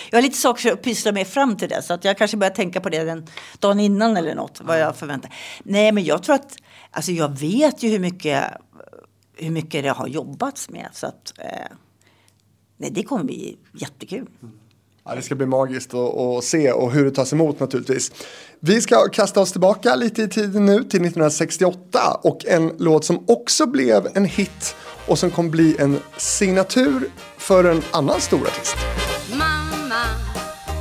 [0.09, 1.81] jag har lite saker att pyssla med fram till det.
[1.81, 3.27] Så att jag kanske börjar tänka på det den
[3.59, 4.61] dagen innan eller något.
[4.61, 5.33] Vad jag förväntar
[5.63, 6.57] Nej, men jag tror att...
[6.91, 8.43] Alltså jag vet ju hur mycket
[9.37, 10.89] hur mycket det har jobbats med.
[10.93, 11.75] Så att, eh,
[12.77, 14.27] nej, det kommer bli jättekul.
[15.05, 18.11] Ja, det ska bli magiskt att se och hur det tas emot naturligtvis.
[18.59, 23.23] Vi ska kasta oss tillbaka lite i tiden nu till 1968 och en låt som
[23.27, 24.75] också blev en hit
[25.07, 28.75] och som kommer bli en signatur för en annan stor artist.
[29.29, 30.05] Mamma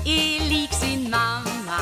[0.06, 1.80] är lik sin mamma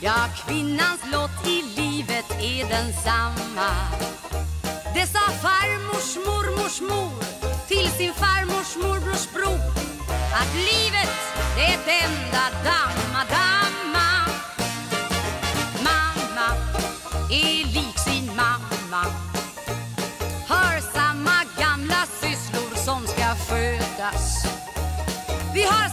[0.00, 0.14] Ja,
[0.46, 3.70] kvinnans lott i livet är densamma
[4.94, 7.12] det sa farmors mormors mor
[7.68, 9.60] till sin farmors morbrors bror.
[10.40, 11.14] Att livet
[11.58, 14.08] är ett enda damma-damma
[15.88, 16.48] Mamma
[17.30, 19.04] är lik sin mamma.
[20.48, 24.44] Har samma gamla sysslor som ska skötas
[25.54, 25.91] Vi har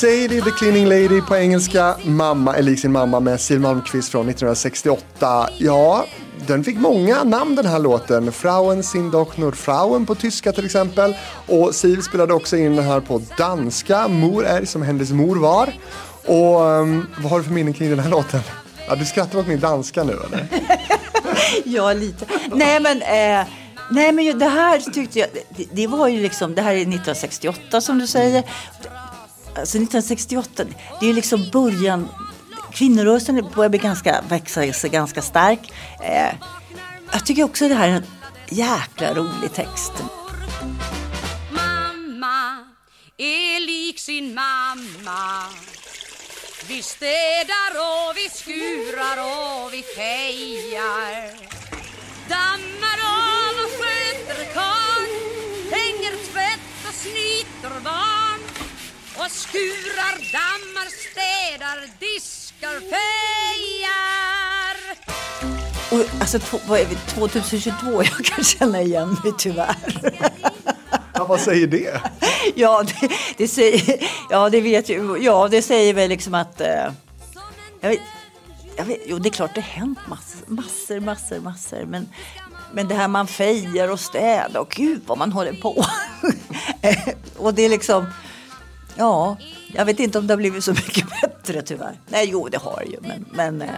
[0.00, 4.28] Sadie the Cleaning Lady på engelska, Mamma är lik sin mamma med Siw Malmkvist från
[4.28, 5.48] 1968.
[5.58, 6.04] Ja,
[6.46, 8.32] den fick många namn den här låten.
[8.32, 11.16] Frauen sin doch nur Frauen på tyska till exempel.
[11.46, 15.72] Och Siv spelade också in den här på danska, Mor är som hennes mor var.
[16.24, 18.40] Och um, vad har du för minnen kring den här låten?
[18.88, 20.46] Ja, du skrattar åt min danska nu eller?
[21.64, 22.26] ja, lite.
[22.52, 23.46] Nej men eh...
[23.90, 27.80] Nej men det här tyckte jag, det, det, var ju liksom, det här är 1968
[27.80, 28.44] som du säger
[29.60, 30.64] alltså 1968,
[31.00, 32.08] det är liksom början.
[32.72, 35.72] Kvinnorörelsen börjar bli ganska, växa sig ganska stark.
[36.02, 36.34] Eh,
[37.12, 38.06] jag tycker också det här är en
[38.48, 39.92] jäkla rolig text.
[41.50, 42.64] Mamma
[43.16, 45.44] är lik sin mamma
[46.68, 51.30] Vi städar och vi skurar och vi fejar
[52.28, 55.10] Dammar av och sköter karl
[55.70, 58.35] Hänger tvätt och snyter barn
[59.26, 63.96] och skurar, dammar, städar, diskar, fejar.
[65.90, 68.02] Och, alltså, vad är vi, 2022?
[68.02, 69.76] Jag kan känna igen mig tyvärr.
[71.14, 72.00] Ja, vad säger det?
[72.54, 75.18] Ja, det, det, säger, ja, det vet ju.
[75.20, 76.60] Ja, det säger väl liksom att...
[76.60, 76.92] Eh,
[77.80, 78.00] jag vet,
[78.76, 81.84] jag vet, jo, det är klart det har hänt massor, massor, massor, massor.
[81.86, 82.08] Men,
[82.72, 85.84] men det här man fejar och städar och gud vad man håller på.
[87.36, 88.06] och det är liksom...
[88.96, 92.00] Ja, jag vet inte om det har blivit så mycket bättre tyvärr.
[92.08, 93.26] Nej, jo, det har det ju, men...
[93.32, 93.74] men eh,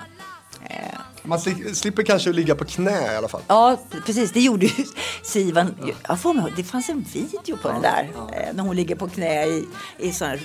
[0.65, 0.99] eh.
[1.23, 1.41] man
[1.75, 3.43] slipper kanske ligga på knä i alla fall.
[3.47, 3.77] Ja,
[4.07, 4.33] precis.
[4.33, 4.85] Det gjorde ju
[5.23, 5.75] Sivan.
[6.09, 8.11] Jag får mig, det fanns en video på den där.
[8.33, 10.41] Eh, när hon ligger på knä i, i sån här,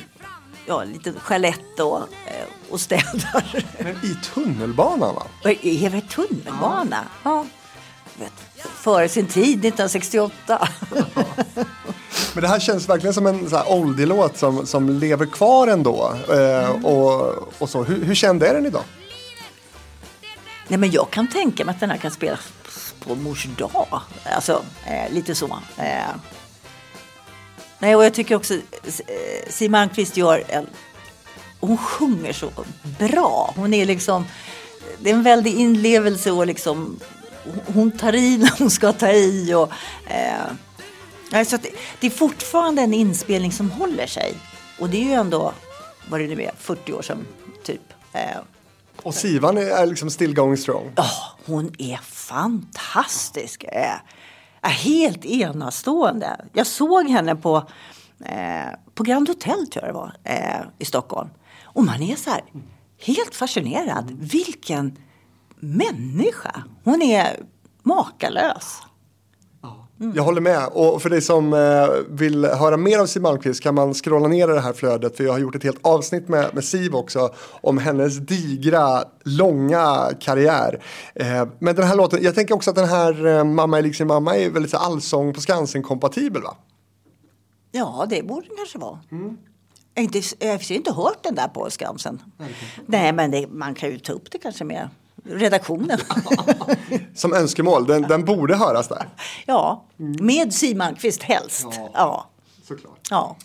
[0.66, 3.66] ja, lite chalett och, eh, och städar.
[3.84, 5.24] Men i tunnelbanan va?
[5.44, 7.06] Är det tunnelbana?
[7.24, 7.46] Ja.
[8.56, 10.68] Före sin tid, 1968.
[12.34, 16.14] Men det här känns verkligen som en oldie-låt som, som lever kvar ändå.
[16.30, 16.86] Eh, mm.
[16.86, 17.84] och, och så.
[17.84, 18.84] Hur, hur känd är den idag?
[20.68, 22.40] Nej, men jag kan tänka mig att den här kan spelas
[23.00, 24.02] på mors dag.
[24.24, 25.60] Alltså, eh, lite så.
[25.78, 26.16] Eh.
[27.80, 28.62] Nej, och jag tycker också eh,
[29.50, 30.68] Siw Malmkvist gör en...
[31.60, 32.50] Hon sjunger så
[33.00, 33.54] bra.
[33.56, 34.26] Hon är liksom...
[35.00, 37.00] Det är en väldig inlevelse och liksom...
[37.74, 39.54] Hon tar i när hon ska ta i.
[39.54, 39.72] Och,
[40.12, 40.42] eh,
[41.32, 44.34] Alltså det, det är fortfarande en inspelning som håller sig.
[44.80, 45.54] Och det är ju ändå,
[46.10, 47.28] vad det nu är, 40 år sedan
[47.64, 47.82] typ.
[48.14, 48.38] Eh,
[49.04, 50.92] Och Sivan är liksom still going strong.
[50.96, 51.06] Ja,
[51.46, 53.64] hon är fantastisk.
[53.68, 56.46] Är helt enastående.
[56.54, 57.70] Jag såg henne på,
[58.26, 61.30] eh, på Grand Hotel tror jag det var, eh, i Stockholm.
[61.64, 62.42] Och man är så här
[63.06, 64.12] helt fascinerad.
[64.20, 64.98] Vilken
[65.64, 66.64] människa!
[66.84, 67.40] Hon är
[67.84, 68.82] makalös.
[70.00, 70.16] Mm.
[70.16, 70.68] Jag håller med.
[70.72, 74.50] Och för dig som eh, vill höra mer av Siw Malmkvist kan man scrolla ner
[74.50, 75.18] i det här flödet.
[75.18, 77.34] För jag har gjort ett helt avsnitt med, med Siv också.
[77.62, 80.84] Om hennes digra, långa karriär.
[81.16, 83.96] Eh, men den här låten, jag tänker också att den här eh, Mamma är lik
[83.96, 86.56] sin mamma är väldigt så allsång på Skansen-kompatibel va?
[87.72, 89.00] Ja, det borde den kanske vara.
[89.12, 89.38] Mm.
[89.94, 92.22] Jag har inte, jag har inte hört den där på Skansen.
[92.86, 94.90] Nej, men det, man kan ju ta upp det kanske med
[95.24, 95.98] redaktionen.
[97.16, 99.10] Som önskemål, den, den borde höras där.
[99.46, 101.68] Ja, med Siw Malmkvist helst.
[101.72, 102.30] Ja, ja.
[102.68, 103.08] Såklart.
[103.10, 103.38] Ja.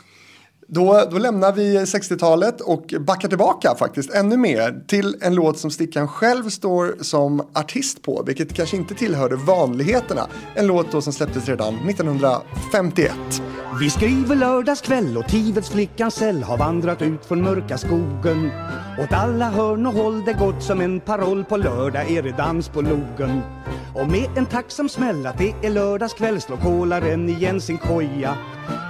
[0.71, 5.71] Då, då lämnar vi 60-talet och backar tillbaka faktiskt ännu mer till en låt som
[5.71, 10.27] Stickan själv står som artist på, vilket kanske inte tillhörde vanligheterna.
[10.55, 13.13] En låt då som släpptes redan 1951.
[13.81, 18.51] Vi skriver lördagskväll och Tivets flickans cell har vandrat ut från mörka skogen.
[18.99, 22.69] Åt alla hörn och håll det gått som en paroll på lördag är det dans
[22.69, 23.41] på logen.
[23.95, 28.37] Och med en tacksam smäll att det är lördagskväll slår kolaren igen sin koja.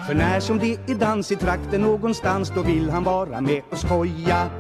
[0.07, 3.79] För när som det är dans i trakten någonstans då vill han vara med och
[3.79, 4.51] skoja.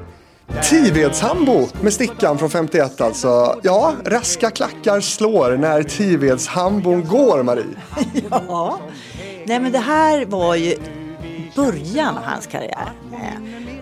[0.62, 3.61] Tivedshambo med Stickan från 51 alltså.
[3.62, 7.76] Ja, raska klackar slår när Tivedshambon går, Marie.
[8.30, 8.78] ja,
[9.46, 10.76] nej men det här var ju
[11.56, 12.92] början av hans karriär.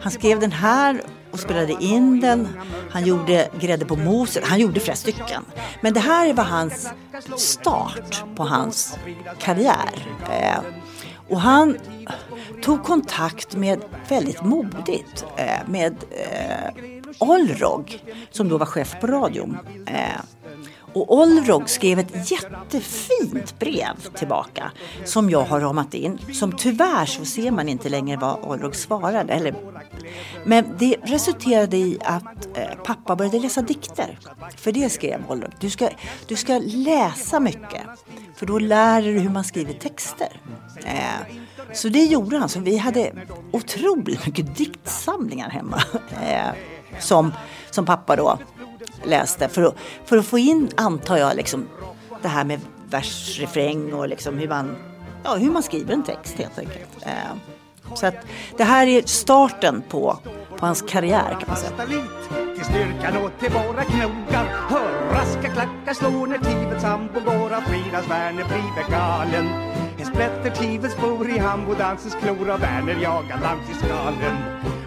[0.01, 2.49] Han skrev den här och spelade in den.
[2.91, 4.45] Han gjorde Grädde på moset.
[4.45, 5.45] Han gjorde flera stycken.
[5.81, 6.89] Men det här var hans
[7.37, 8.99] start på hans
[9.39, 10.07] karriär.
[10.31, 10.59] Eh,
[11.29, 11.79] och han
[12.63, 16.73] tog kontakt med, väldigt modigt, eh, med eh,
[17.19, 19.59] Olrog som då var chef på radion.
[19.87, 20.21] Eh,
[20.97, 24.73] och Olrog skrev ett jättefint brev tillbaka
[25.05, 26.19] som jag har ramat in.
[26.33, 29.33] Som tyvärr så ser man inte längre vad Olrog svarade.
[29.33, 29.55] Eller,
[30.45, 34.19] men det resulterade i att eh, pappa började läsa dikter.
[34.57, 35.51] För det skrev Olrog.
[35.61, 35.89] Du ska,
[36.29, 37.83] du ska läsa mycket.
[38.37, 40.41] För då lär du hur man skriver texter.
[40.85, 41.37] Eh,
[41.73, 42.49] så det gjorde han.
[42.49, 43.13] Så vi hade
[43.53, 45.83] otroligt mycket diktsamlingar hemma.
[46.23, 46.53] Eh,
[46.99, 47.33] som,
[47.71, 48.39] som pappa då
[49.07, 49.49] läste.
[49.49, 51.69] För att, för att få in, antar jag, liksom,
[52.23, 54.77] det här med vers, refräng och liksom hur, man,
[55.25, 57.07] ja, hur man skriver en text helt enkelt.
[57.07, 57.37] Eh,
[57.95, 58.15] så att
[58.57, 60.19] det här är starten på,
[60.57, 61.73] på hans karriär kan man säga.
[62.57, 67.61] Till styrkan och till våra knogar Hör raska klackar slå när Tivets sambo går Av
[67.61, 69.47] Fridas Werner blir galen
[69.99, 74.37] En splätter Tivets bor i hambodansens klor Och Werner jagar landsfiskalen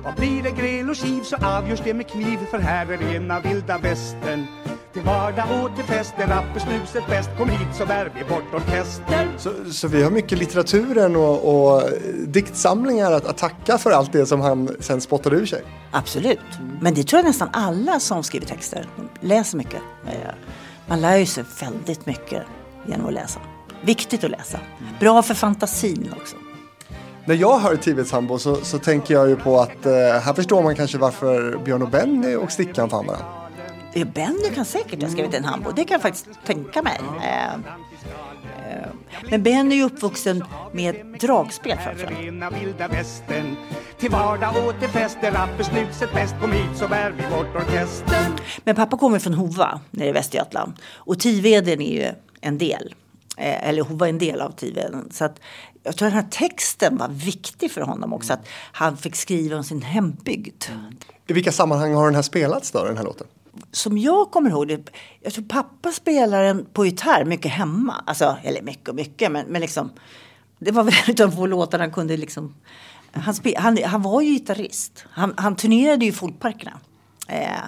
[0.03, 3.39] och blir det gräl och kiv så avgörs det med kniv för här är rena
[3.39, 4.47] vilda västern
[4.93, 9.27] till vardag och till fest är rappersnuset bäst Kom hit så bär vi bort orkestern
[9.37, 11.83] så, så vi har mycket litteraturen och, och
[12.27, 15.63] diktsamlingar att, att, tacka för allt det som han sen spottade ur sig?
[15.91, 16.39] Absolut,
[16.81, 18.87] men det tror jag nästan alla som skriver texter
[19.19, 19.81] läser mycket.
[20.07, 20.13] Eh,
[20.87, 22.43] man lär ju sig väldigt mycket
[22.87, 23.39] genom att läsa.
[23.81, 24.59] Viktigt att läsa.
[24.99, 26.35] Bra för fantasin också
[27.29, 30.63] när jag hör Tivets Hambo så, så tänker jag ju på att eh, här förstår
[30.63, 33.27] man kanske varför Björn och Benny och Stickan fann varandra.
[33.93, 36.99] Benny kan säkert ha skrivit en hambo, det kan jag faktiskt tänka mig.
[37.23, 37.59] Eh, eh,
[39.29, 42.17] men Benny är ju uppvuxen med dragspel framförallt.
[43.97, 46.35] Till vardag och till fest är rappesnuset bäst.
[46.41, 48.37] Kom hit så bär vi bort orkestern.
[48.63, 50.73] Men pappa kommer från Hova nere i Västergötland.
[50.93, 52.11] Och Tiveden är ju
[52.41, 52.93] en del.
[53.39, 55.09] Eh, eller Hova är en del av Tiveden.
[55.11, 55.39] Så att
[55.89, 58.33] jag tror att den här texten var viktig för honom också.
[58.33, 60.63] Att han fick skriva om sin hembygd.
[61.27, 63.27] I vilka sammanhang har den här spelats då, den här låten?
[63.71, 64.89] Som jag kommer ihåg det,
[65.21, 68.03] jag tror pappa spelar den på gitarr mycket hemma.
[68.05, 69.91] Alltså, eller mycket och mycket, men, men liksom.
[70.59, 72.55] Det var väl en av få låtar han kunde liksom.
[73.11, 75.05] Han, spe, han, han var ju gitarrist.
[75.09, 76.79] Han, han turnerade ju i folkparkerna.
[77.27, 77.63] Eh,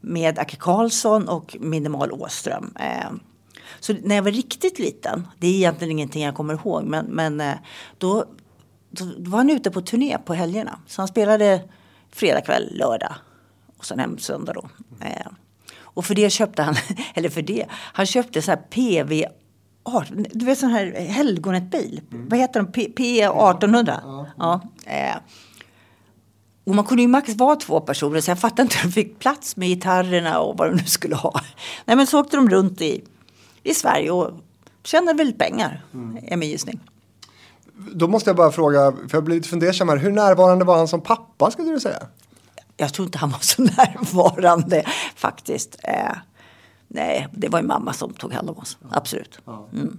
[0.00, 2.74] med Acke Karlsson och Minimal Åström.
[2.80, 3.10] Eh,
[3.80, 7.40] så när jag var riktigt liten, det är egentligen ingenting jag kommer ihåg, men, men
[7.40, 7.54] eh,
[7.98, 8.24] då,
[8.90, 10.78] då var han ute på turné på helgerna.
[10.86, 11.62] Så han spelade
[12.10, 13.14] fredag kväll, lördag
[13.76, 14.68] och sen hem söndag då.
[15.00, 15.26] Eh,
[15.80, 16.74] och för det köpte han,
[17.14, 19.24] eller för det, han köpte så här PV
[20.32, 22.00] du vet sån här helgonetbil.
[22.12, 22.28] Mm.
[22.28, 22.72] Vad heter de?
[22.72, 24.00] P, P 1800?
[24.04, 24.26] Ja.
[24.38, 24.60] ja.
[24.84, 25.16] Eh.
[26.64, 29.18] Och man kunde ju max vara två personer så jag fattar inte hur de fick
[29.18, 31.40] plats med gitarrerna och vad de nu skulle ha.
[31.84, 33.04] Nej men så åkte de runt i
[33.68, 34.30] i Sverige och
[34.84, 36.24] tjänar väl pengar, mm.
[36.26, 36.80] är min gissning.
[37.92, 40.88] Då måste jag bara fråga, för jag blir lite fundersam här, hur närvarande var han
[40.88, 42.08] som pappa skulle du säga?
[42.80, 45.76] jag tror inte han var så närvarande faktiskt.
[45.82, 46.16] Eh,
[46.88, 48.78] nej, det var ju mamma som tog hand om oss.
[48.90, 49.40] Absolut.
[49.72, 49.98] Mm.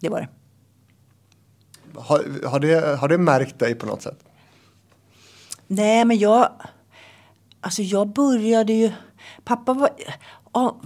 [0.00, 0.28] Det var det.
[2.00, 2.98] Har, har, det.
[2.98, 4.18] har det märkt dig på något sätt?
[5.66, 6.48] Nej, men jag...
[7.60, 8.92] Alltså jag började ju...
[9.44, 9.90] Pappa var...
[10.52, 10.76] Ja,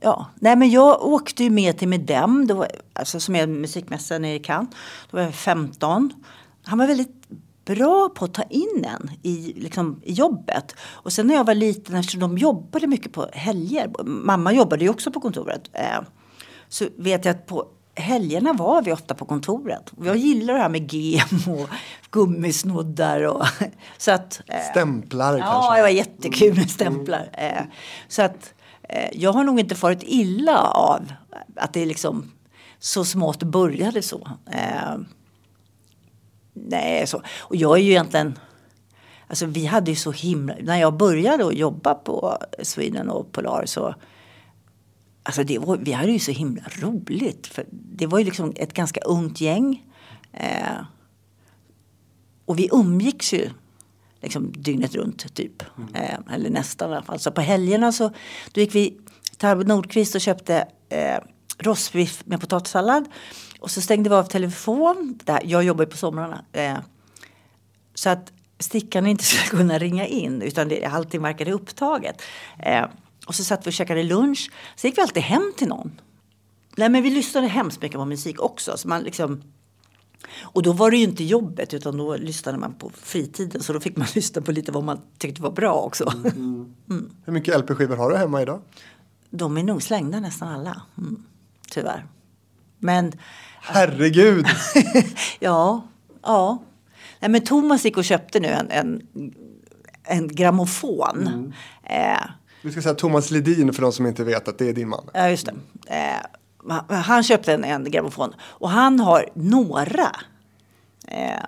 [0.00, 0.26] ja.
[0.34, 4.34] Nej, men jag åkte ju med till Medem, det var, alltså som är musikmässa nere
[4.34, 4.70] i Cannes.
[5.10, 6.12] Då var jag 15.
[6.64, 7.28] Han var väldigt
[7.64, 10.74] bra på att ta in en i, liksom, i jobbet.
[10.80, 13.90] Och sen när jag var liten, eftersom de jobbade mycket på helger.
[14.04, 15.70] Mamma jobbade ju också på kontoret.
[15.72, 16.00] Eh,
[16.68, 19.92] så vet jag att på helgerna var vi ofta på kontoret.
[20.04, 21.68] Jag gillar det här med gem och
[22.10, 23.22] gummisnoddar.
[23.22, 23.46] Och,
[23.98, 25.70] så att, eh, stämplar ja, kanske?
[25.70, 27.30] Ja, det var jättekul med stämplar.
[27.32, 27.62] Eh,
[28.08, 28.54] så att
[28.88, 31.12] Eh, jag har nog inte farit illa av
[31.56, 32.32] att det liksom
[32.78, 34.28] så smått började så.
[34.50, 34.98] Eh,
[36.52, 37.22] nej, så.
[37.38, 38.38] Och jag är ju egentligen...
[39.26, 40.54] Alltså vi hade ju så himla...
[40.60, 43.94] När jag började att jobba på Sweden och Polar så...
[45.22, 47.46] Alltså det var, vi hade ju så himla roligt.
[47.46, 49.84] För det var ju liksom ett ganska ungt gäng.
[50.32, 50.78] Eh,
[52.44, 53.50] och vi umgicks ju
[54.22, 55.62] liksom dygnet runt typ.
[55.78, 55.94] Mm.
[55.94, 57.18] Eh, eller nästan i alla fall.
[57.18, 58.10] Så på helgerna så
[58.52, 58.98] då gick vi
[59.36, 61.18] till Arvid Nordqvist och köpte eh,
[61.58, 63.08] rostbiff med potatissallad.
[63.60, 65.18] Och så stängde vi av telefon.
[65.24, 66.44] Där, jag jobbar ju på somrarna.
[66.52, 66.78] Eh,
[67.94, 72.22] så att stickan inte skulle kunna ringa in utan det, allting verkade upptaget.
[72.58, 72.84] Eh,
[73.26, 74.50] och så satt vi och käkade lunch.
[74.76, 76.00] Så gick vi alltid hem till någon.
[76.76, 78.76] Nej men vi lyssnade hemskt mycket på musik också.
[78.76, 79.42] Så man liksom,
[80.40, 83.62] och då var det ju inte jobbet utan då lyssnade man på fritiden.
[83.62, 86.12] Så då fick man lyssna på lite vad man tyckte var bra också.
[86.24, 86.74] Mm.
[86.90, 87.10] Mm.
[87.24, 88.60] Hur mycket LP-skivor har du hemma idag?
[89.30, 90.82] De är nog slängda nästan alla.
[90.98, 91.22] Mm.
[91.70, 92.06] Tyvärr.
[92.78, 93.12] Men...
[93.60, 94.46] Herregud!
[95.38, 95.88] ja,
[96.22, 96.62] ja.
[97.20, 99.02] Nej, men Thomas gick och köpte nu en, en,
[100.02, 101.26] en grammofon.
[101.26, 101.52] Mm.
[101.82, 102.30] Eh,
[102.62, 105.10] du ska säga Thomas Ledin för de som inte vet att det är din man.
[105.14, 105.54] Ja, just det.
[105.86, 106.26] Eh,
[106.88, 110.16] han köpte en, en grammofon och han har några
[111.08, 111.42] eh,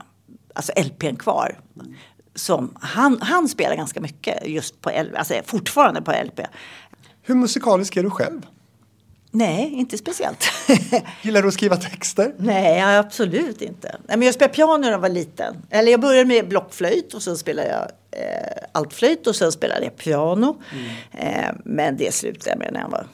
[0.55, 1.59] alltså LPn kvar.
[2.35, 6.41] Som han, han spelar ganska mycket just på LP, alltså fortfarande på LP.
[7.23, 8.47] Hur musikalisk är du själv?
[9.31, 10.45] Nej, inte speciellt.
[11.23, 12.35] Gillar du att skriva texter?
[12.39, 13.97] Nej, absolut inte.
[14.07, 15.57] Men jag spelade piano när jag var liten.
[15.71, 17.91] Eller jag började med blockflöjt och sen spelade jag
[18.21, 20.63] eh, altflöjt och sen spelade jag piano.
[20.73, 21.45] Mm.
[21.45, 23.07] Eh, men det slutade jag med när jag var...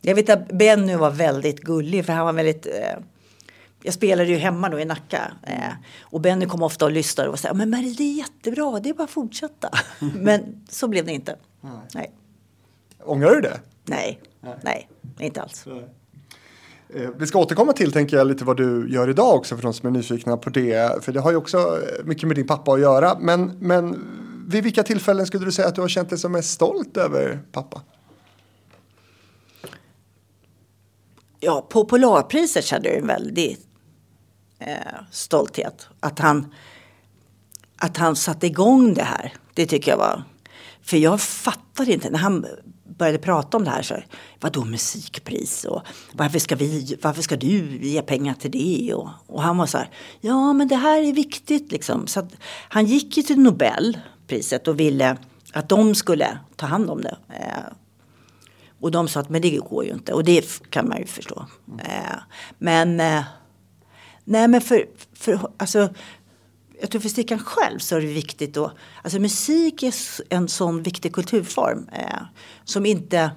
[0.00, 2.66] Jag vet att Benny var väldigt gullig för han var väldigt...
[2.66, 3.02] Eh,
[3.82, 5.32] jag spelade ju hemma då i Nacka.
[5.42, 8.88] Eh, och Benny kom ofta och lyssnade och sa men Marie, det är jättebra, det
[8.88, 9.70] är bara att fortsätta.
[10.14, 11.36] men så blev det inte.
[11.60, 11.72] Nej.
[11.94, 12.10] Nej.
[13.04, 13.60] Ångrar du det?
[13.84, 14.88] Nej, nej, nej
[15.26, 15.64] inte alls.
[15.66, 15.84] Nej.
[16.94, 19.74] Eh, vi ska återkomma till, tänker jag, lite vad du gör idag också för de
[19.74, 21.04] som är nyfikna på det.
[21.04, 23.18] För det har ju också eh, mycket med din pappa att göra.
[23.20, 23.98] Men, men
[24.48, 27.40] vid vilka tillfällen skulle du säga att du har känt dig som mest stolt över
[27.52, 27.82] pappa?
[31.40, 33.58] Ja, på Polarpriset kände jag en väldig
[34.58, 34.76] eh,
[35.10, 35.88] stolthet.
[36.00, 36.54] Att han,
[37.76, 39.32] att han satte igång det här.
[39.54, 40.22] Det tycker jag var...
[40.82, 42.10] För jag fattade inte.
[42.10, 42.46] När han
[42.98, 43.94] började prata om det här så
[44.40, 45.82] vadå musikpris och
[46.12, 48.94] varför ska, vi, varför ska du ge pengar till det?
[48.94, 52.06] Och, och han var så här, ja men det här är viktigt liksom.
[52.06, 52.28] Så
[52.68, 55.16] han gick ju till Nobelpriset och ville
[55.52, 57.16] att de skulle ta hand om det.
[57.28, 57.72] Eh,
[58.80, 61.46] och de sa att men det går ju inte och det kan man ju förstå.
[61.78, 62.16] Eh,
[62.58, 63.24] men eh,
[64.24, 65.88] nej men för, för alltså
[66.80, 68.72] jag tror för stickan själv så är det viktigt då.
[69.02, 69.94] Alltså musik är
[70.28, 72.22] en sån viktig kulturform eh,
[72.64, 73.30] som inte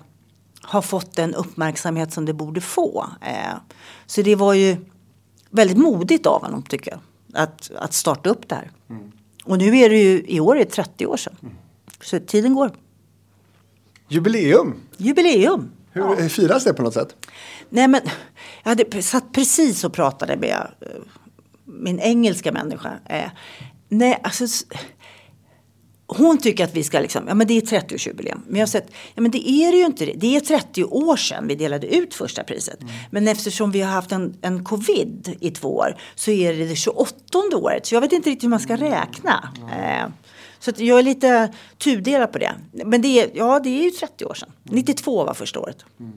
[0.61, 3.07] har fått den uppmärksamhet som det borde få.
[3.21, 3.53] Eh,
[4.05, 4.77] så det var ju
[5.49, 6.99] väldigt modigt av honom tycker jag.
[7.33, 8.71] Att, att starta upp det här.
[8.89, 9.11] Mm.
[9.43, 11.35] Och nu är det ju, i år är det 30 år sedan.
[11.41, 11.55] Mm.
[12.01, 12.71] Så tiden går.
[14.08, 14.76] Jubileum!
[14.97, 15.72] Jubileum!
[15.91, 16.30] Hur ja.
[16.30, 17.16] firas det på något sätt?
[17.70, 18.01] Nej men,
[18.64, 20.88] jag hade satt precis och pratade med eh,
[21.66, 22.93] min engelska människa.
[23.10, 23.30] Eh,
[23.89, 24.45] nej, alltså,
[26.08, 28.39] hon tycker att vi ska liksom, ja men det är 30-årsjubileum.
[28.47, 30.06] Men jag har sett, ja men det är det ju inte.
[30.06, 32.82] Det är 30 år sedan vi delade ut första priset.
[32.82, 32.93] Mm.
[33.12, 36.76] Men eftersom vi har haft en, en covid i två år så är det det
[36.76, 37.16] 28
[37.56, 37.86] året.
[37.86, 39.49] Så jag vet inte riktigt hur man ska räkna.
[39.58, 40.04] Mm.
[40.04, 40.12] Eh,
[40.64, 42.55] så jag är lite tudelad på det.
[42.72, 44.49] Men det är, ja, det är ju 30 år sedan.
[44.64, 45.86] 92 var första året.
[45.99, 46.14] Mm.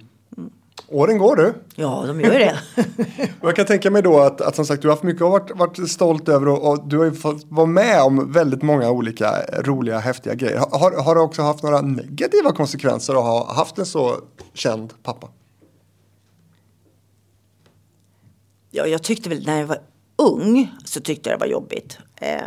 [0.89, 1.55] Åren går du.
[1.75, 2.59] Ja, de gör det.
[3.41, 5.31] och jag kan tänka mig då att, att som sagt du har haft mycket att
[5.31, 8.91] varit, varit stolt över och, och, du har ju fått vara med om väldigt många
[8.91, 10.59] olika roliga, häftiga grejer.
[10.59, 14.17] Har, har du också haft några negativa konsekvenser att ha haft en så
[14.55, 15.29] känd pappa?
[18.71, 19.79] Ja, jag tyckte väl när jag var
[20.17, 21.99] ung så tyckte jag det var jobbigt.
[22.17, 22.39] Eh.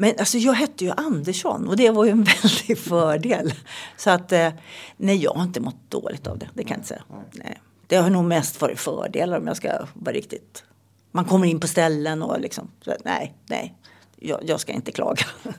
[0.00, 3.54] Men alltså jag hette ju Andersson och det var ju en väldig fördel.
[3.96, 4.48] Så att eh,
[4.96, 6.48] nej, jag har inte mått dåligt av det.
[6.54, 7.02] Det kan jag inte säga.
[7.32, 7.60] Nej.
[7.86, 10.64] Det har nog mest varit fördelar om jag ska vara riktigt.
[11.12, 12.70] Man kommer in på ställen och liksom.
[12.84, 13.74] Så, nej, nej.
[14.16, 15.24] Jag, jag ska inte klaga.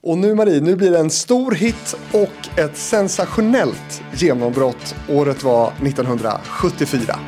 [0.00, 4.94] Och nu Marie, nu blir det en stor hit och ett sensationellt genombrott.
[5.08, 7.18] Året var 1974.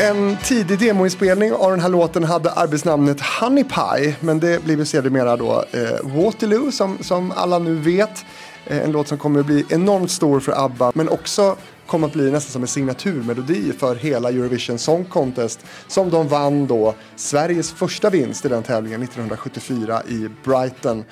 [0.00, 5.36] En tidig demoinspelning av den här låten hade arbetsnamnet Honey Pie, men det blev sedermera
[5.36, 8.24] då eh, Waterloo som, som alla nu vet.
[8.66, 12.12] Eh, en låt som kommer att bli enormt stor för ABBA, men också kommer att
[12.12, 17.72] bli nästan som en signaturmelodi för hela Eurovision Song Contest som de vann då Sveriges
[17.72, 21.04] första vinst i den tävlingen 1974 i Brighton.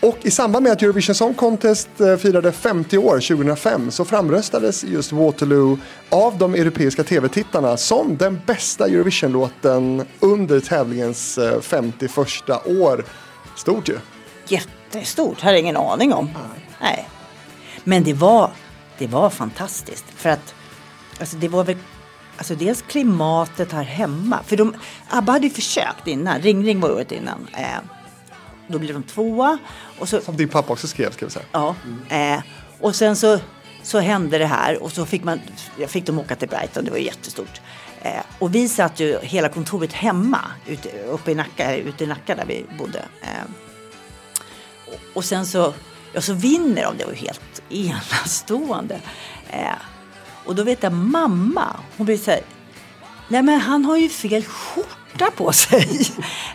[0.00, 4.84] Och i samband med att Eurovision Song Contest eh, firade 50 år 2005 så framröstades
[4.84, 5.78] just Waterloo
[6.08, 13.04] av de europeiska tv-tittarna som den bästa Eurovision-låten under tävlingens 51 eh, år.
[13.56, 13.98] Stort ju.
[14.48, 16.24] Jättestort, hade ingen aning om.
[16.24, 16.68] Nej.
[16.80, 17.08] Nej.
[17.84, 18.50] Men det var,
[18.98, 20.54] det var fantastiskt för att
[21.20, 21.76] alltså det var väl
[22.36, 24.40] Alltså dels klimatet här hemma.
[24.46, 24.74] För de,
[25.08, 26.40] ABBA hade ju försökt innan.
[26.40, 27.46] Ring Ring var året innan.
[27.52, 27.97] Eh,
[28.68, 29.58] då blev de tvåa.
[29.98, 31.44] Och så, Som din pappa också skrev, ska vi säga.
[31.52, 31.74] Ja.
[32.08, 32.40] Eh,
[32.80, 33.40] och sen så,
[33.82, 35.40] så hände det här och så fick, man,
[35.78, 37.60] jag fick de åka till Brighton, det var jättestort.
[38.02, 42.34] Eh, och vi satt ju hela kontoret hemma ute, uppe i Nacka, ute i Nacka
[42.34, 43.04] där vi bodde.
[43.22, 43.50] Eh,
[44.86, 45.74] och, och, sen så,
[46.12, 49.00] ja, så vinner de, det var ju helt enastående.
[49.50, 49.78] Eh,
[50.44, 52.40] och då vet jag mamma, hon blir så här,
[53.28, 56.06] nej men han har ju fel skjorta på sig.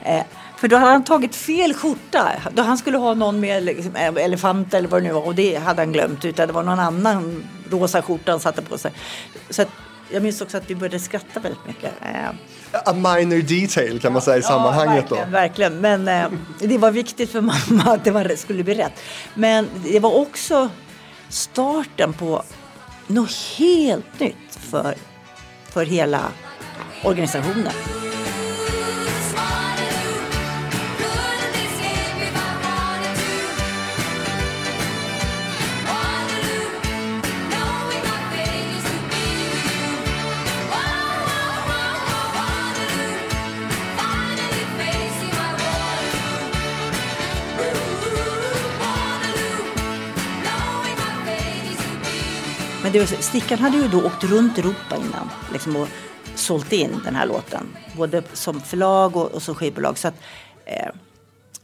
[0.64, 2.32] Eh, för då hade han tagit fel skjorta.
[2.54, 5.56] Då han skulle ha någon med liksom, elefant eller vad det nu var och det
[5.56, 6.26] hade han glömt.
[6.26, 8.92] Utan det var någon annan rosa skjorta han satte på sig.
[9.50, 9.68] Så att,
[10.12, 11.92] jag minns också att vi började skratta väldigt mycket.
[12.02, 12.30] Eh,
[12.86, 15.32] A minor detail kan man säga i ja, sammanhanget verkligen, då.
[15.32, 16.28] Verkligen, men eh,
[16.60, 18.94] det var viktigt för mamma att det var, skulle bli rätt.
[19.34, 20.70] Men det var också
[21.30, 22.44] starten på
[23.08, 24.96] något helt nytt för,
[25.70, 26.22] för hela
[27.04, 27.74] organisationen.
[52.94, 55.88] Det var, Stickan hade ju då åkt runt Europa innan liksom, och
[56.36, 57.68] sålt in den här låten.
[57.98, 59.98] Både som förlag och, och som skivbolag.
[59.98, 60.16] Så att,
[60.66, 60.88] eh,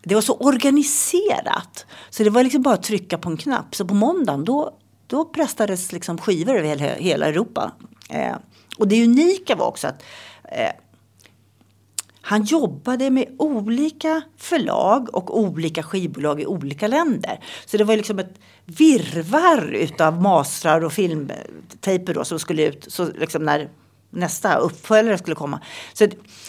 [0.01, 1.85] det var så organiserat.
[2.09, 3.75] Så det var liksom bara att trycka på en knapp.
[3.75, 4.77] Så på måndagen då,
[5.07, 7.71] då pressades liksom skivor över hela, hela Europa.
[8.09, 8.35] Eh,
[8.77, 10.03] och det unika var också att
[10.43, 10.71] eh,
[12.29, 17.39] han jobbade med olika förlag och olika skivbolag i olika länder.
[17.65, 23.05] Så det var liksom ett virvar utav mastrar och filmtejper då som skulle ut så
[23.05, 23.69] liksom när
[24.09, 25.59] nästa uppföljare skulle komma.
[25.93, 26.07] Så,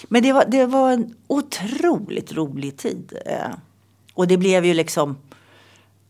[0.09, 3.13] men det var, det var en otroligt rolig tid.
[3.27, 3.51] Eh,
[4.15, 5.19] och det blev ju liksom,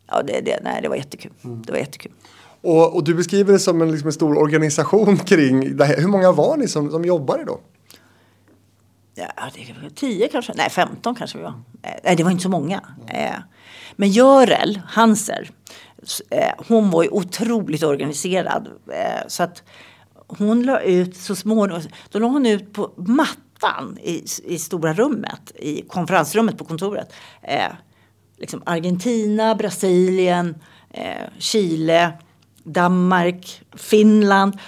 [0.07, 1.33] ja det, det, nej, det var jättekul.
[1.45, 1.63] Mm.
[1.63, 2.13] Det var jättekul.
[2.61, 5.97] Och, och, du beskriver det som en, liksom en stor organisation kring det här.
[5.97, 7.61] Hur många var ni som, som jobbade då?
[9.37, 11.55] Ja, det var 10 kanske, nej 15 kanske vi var.
[12.05, 12.81] Nej, det var inte så många.
[13.07, 13.35] Eh,
[13.97, 15.51] men Görel Hanser,
[16.31, 18.69] eh, hon var ju otroligt organiserad.
[18.93, 19.63] Eh, så att
[20.27, 25.53] hon la ut så småningom, då la hon ut på mattan i, i stora rummet,
[25.55, 27.13] i konferensrummet på kontoret.
[28.39, 30.55] Liksom Argentina, Brasilien,
[31.39, 32.13] Chile,
[32.65, 34.59] Danmark, Finland.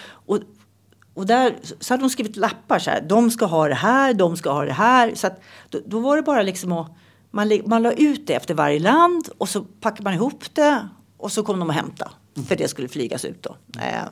[1.15, 3.01] Och där så hade de skrivit lappar så här.
[3.01, 5.15] De ska ha det här, de ska ha det här.
[5.15, 6.97] Så att, då, då var det bara liksom att
[7.31, 11.33] man, man la ut det efter varje land och så packade man ihop det och
[11.33, 12.11] så kom de och hämta.
[12.37, 12.47] Mm.
[12.47, 13.57] För det skulle flygas ut då.
[13.81, 14.05] Eh,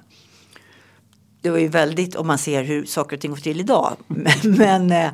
[1.41, 3.97] det var ju väldigt, om man ser hur saker och ting går till idag.
[4.07, 5.11] Men, men eh,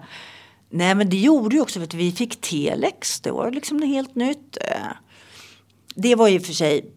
[0.71, 3.21] nej men det gjorde ju också att vi fick telex.
[3.21, 4.59] Det var liksom något helt nytt.
[4.61, 4.93] Eh,
[5.95, 6.96] det var ju för sig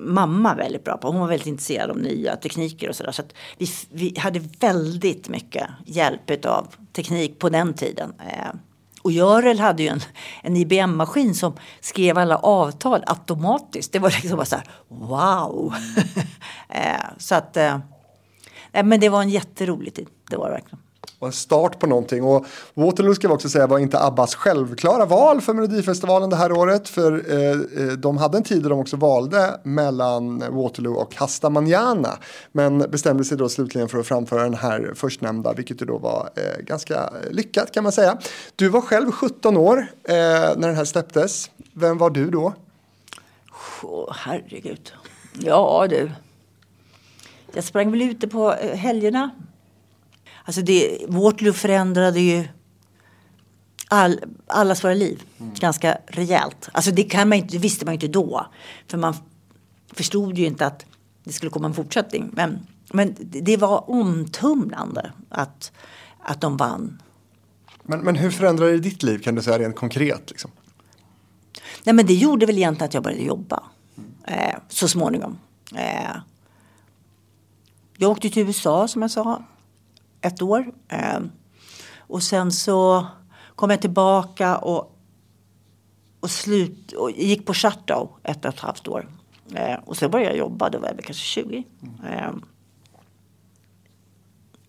[0.00, 1.08] mamma väldigt bra på.
[1.08, 3.12] Hon var väldigt intresserad av nya tekniker och sådär.
[3.12, 8.12] Så, att vi, vi hade väldigt mycket hjälp av teknik på den tiden.
[8.18, 8.54] Eh,
[9.02, 10.00] och Görel hade ju en,
[10.42, 13.92] en IBM-maskin som skrev alla avtal automatiskt.
[13.92, 15.74] Det var liksom bara så här, wow!
[16.72, 17.78] Eh, så att, eh,
[18.72, 20.06] nej men det var en jätterolig tid.
[20.30, 20.82] Det var det verkligen
[21.20, 22.24] och en start på någonting.
[22.24, 26.52] Och Waterloo ska vi också säga var inte Abbas självklara val för Melodifestivalen det här
[26.52, 26.88] året.
[26.88, 31.50] För eh, eh de hade en tid där de också valde mellan Waterloo och Hasta
[31.50, 32.18] Manana.
[32.52, 36.64] Men bestämde sig då slutligen för att framföra den här förstnämnda, vilket då var eh,
[36.64, 38.18] ganska lyckat kan man säga.
[38.56, 41.50] Du var själv 17 år eh, när den här släpptes.
[41.72, 42.54] Vem var du då?
[43.82, 44.92] Oh, herregud.
[45.32, 46.10] Ja du.
[47.52, 49.30] Jag sprang väl ute på eh, helgerna.
[50.50, 52.48] Alltså det, Waterloo förändrade ju
[53.88, 55.54] all, allas våra liv mm.
[55.54, 56.68] ganska rejält.
[56.72, 58.46] Alltså det, kan man inte, visste man ju inte då.
[58.88, 59.14] För man
[59.92, 60.86] förstod ju inte att
[61.24, 62.30] det skulle komma en fortsättning.
[62.32, 65.72] Men, men det var omtumlande att,
[66.20, 67.02] att de vann.
[67.82, 70.30] Men, men hur förändrade det ditt liv kan du säga rent konkret?
[70.30, 70.50] Liksom?
[71.84, 73.62] Nej men det gjorde väl egentligen att jag började jobba.
[74.24, 75.38] Eh, så småningom.
[75.74, 76.16] Eh,
[77.96, 79.42] jag åkte till USA som jag sa.
[80.20, 80.72] Ett år.
[80.88, 81.20] Eh,
[81.98, 83.06] och sen så
[83.54, 84.96] kom jag tillbaka och,
[86.20, 89.08] och, slut, och gick på Chateau ett och ett halvt år.
[89.54, 91.64] Eh, och sen började jag jobba, då var jag kanske 20.
[92.08, 92.30] Eh,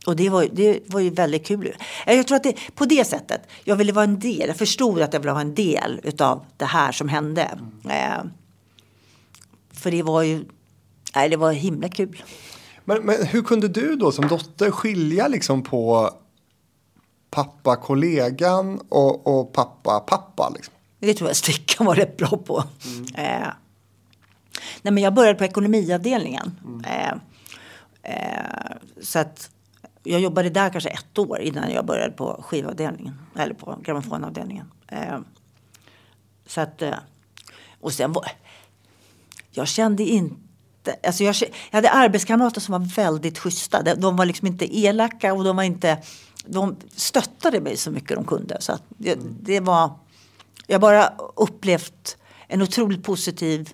[0.06, 1.76] och det var, det var ju väldigt kul.
[2.06, 5.14] Jag tror att det, på det sättet, jag ville vara en del, jag förstod att
[5.14, 7.44] jag ville ha en del utav det här som hände.
[7.84, 7.90] Mm.
[7.90, 8.32] Eh,
[9.72, 10.46] för det var ju,
[11.16, 12.24] nej det var himla kul.
[12.86, 16.10] Men, men hur kunde du då som dotter skilja liksom på
[17.30, 20.50] pappa kollegan och, och pappa pappa?
[20.56, 20.74] Liksom?
[21.00, 22.64] Det tror jag Stickan var rätt bra på.
[22.86, 23.06] Mm.
[23.16, 23.48] Eh,
[24.82, 26.58] nej men jag började på ekonomiavdelningen.
[26.66, 26.82] Mm.
[26.84, 27.14] Eh,
[28.04, 29.50] eh, så att
[30.04, 33.20] jag jobbade där kanske ett år innan jag började på skivavdelningen.
[33.36, 34.72] Eller på grammofonavdelningen.
[34.88, 35.20] Eh,
[36.46, 36.96] så att, eh,
[37.80, 38.32] och sen var,
[39.52, 40.41] jag kände inte
[41.04, 43.82] Alltså jag, jag hade arbetskamrater som var väldigt schyssta.
[43.96, 45.98] De, var liksom inte elaka och de var inte...
[46.46, 48.58] De stöttade mig så mycket de kunde.
[48.60, 50.00] Så det, det var...
[50.68, 52.18] Jag har bara upplevt
[52.48, 53.74] en otroligt positiv,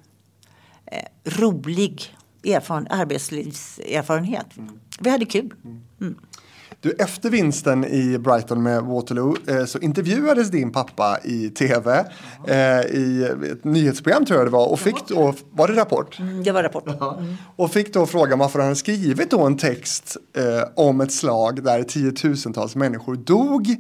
[0.85, 4.57] eh, rolig erfaren, arbetslivserfarenhet.
[4.57, 4.79] Mm.
[4.99, 5.53] Vi hade kul.
[5.99, 6.15] Mm.
[6.81, 12.05] Du, efter vinsten i Brighton med Waterloo eh, så intervjuades din pappa i tv
[12.47, 16.19] eh, i ett nyhetsprogram tror jag det var och fick då, var det Rapport?
[16.19, 16.87] Mm, det var Rapport.
[16.87, 17.35] Mm.
[17.55, 21.83] Och fick då frågan varför han skrivit då en text eh, om ett slag där
[21.83, 23.75] tiotusentals människor dog.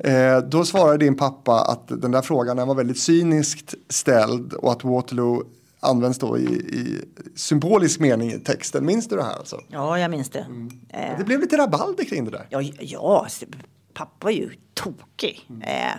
[0.00, 0.36] Mm.
[0.36, 4.84] Eh, då svarade din pappa att den där frågan var väldigt cyniskt ställd och att
[4.84, 5.44] Waterloo
[5.82, 7.04] används då i, i,
[7.34, 8.86] symbolisk mening i texten.
[8.86, 9.36] Minns du det här?
[9.36, 9.60] Alltså?
[9.68, 10.38] Ja, jag minns det.
[10.38, 10.80] Mm.
[10.88, 11.18] Eh.
[11.18, 12.46] Det blev lite rabalder kring det där.
[12.50, 13.26] Ja, ja
[13.94, 15.46] pappa var ju tokig.
[15.50, 15.62] Mm.
[15.62, 15.92] Eh,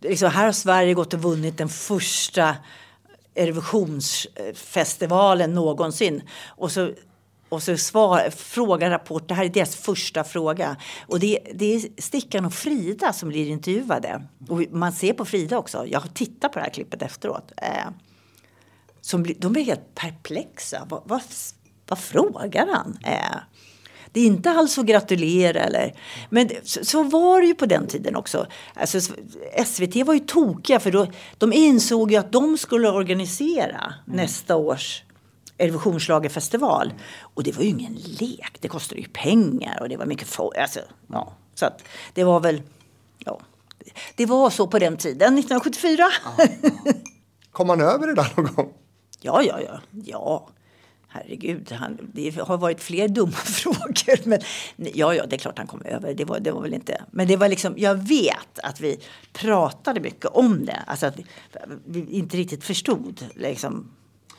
[0.00, 2.56] liksom, här har Sverige gått och vunnit den första
[3.34, 6.22] Eurovisionsfestivalen någonsin.
[6.48, 6.90] Och så
[7.48, 10.76] och så svar, frågar Rapport, det här är deras första fråga.
[11.06, 14.22] Och det, det är Stickan och Frida som blir intervjuade.
[14.48, 17.52] Och man ser på Frida också, jag har tittat på det här klippet efteråt.
[17.56, 17.86] Eh,
[19.04, 20.86] som blir, de blir helt perplexa.
[20.88, 21.22] Vad, vad,
[21.88, 22.98] vad frågar han?
[23.04, 23.36] Eh,
[24.12, 25.94] det är inte alls att gratulera eller...
[26.30, 28.46] Men så, så, var det ju på den tiden också.
[28.74, 29.00] Alltså,
[29.66, 31.06] SVT var ju tokiga för då,
[31.38, 34.16] de insåg ju att de skulle organisera mm.
[34.16, 35.02] nästa års
[35.58, 36.94] Eurovisionsschlagerfestival.
[37.20, 38.58] Och det var ju ingen lek.
[38.60, 40.56] Det kostade ju pengar och det var mycket folk.
[40.58, 40.80] Alltså,
[41.12, 41.32] ja.
[41.54, 41.84] Så att
[42.14, 42.62] det var väl...
[43.18, 43.40] Ja.
[44.14, 46.04] Det var så på den tiden, 1974.
[47.52, 48.72] Kom man över det där någon gång?
[49.24, 49.80] Ja, ja, ja.
[50.04, 50.48] ja.
[51.08, 54.28] Herregud, han, det har varit fler dumma frågor.
[54.28, 54.40] Men,
[54.76, 56.14] ja, ja, det är klart han kom över.
[56.14, 57.04] Det var, det var väl inte...
[57.10, 59.00] Men det var liksom, jag vet att vi
[59.32, 60.82] pratade mycket om det.
[60.86, 61.26] Alltså att vi,
[61.84, 63.26] vi inte riktigt förstod.
[63.34, 63.90] Liksom.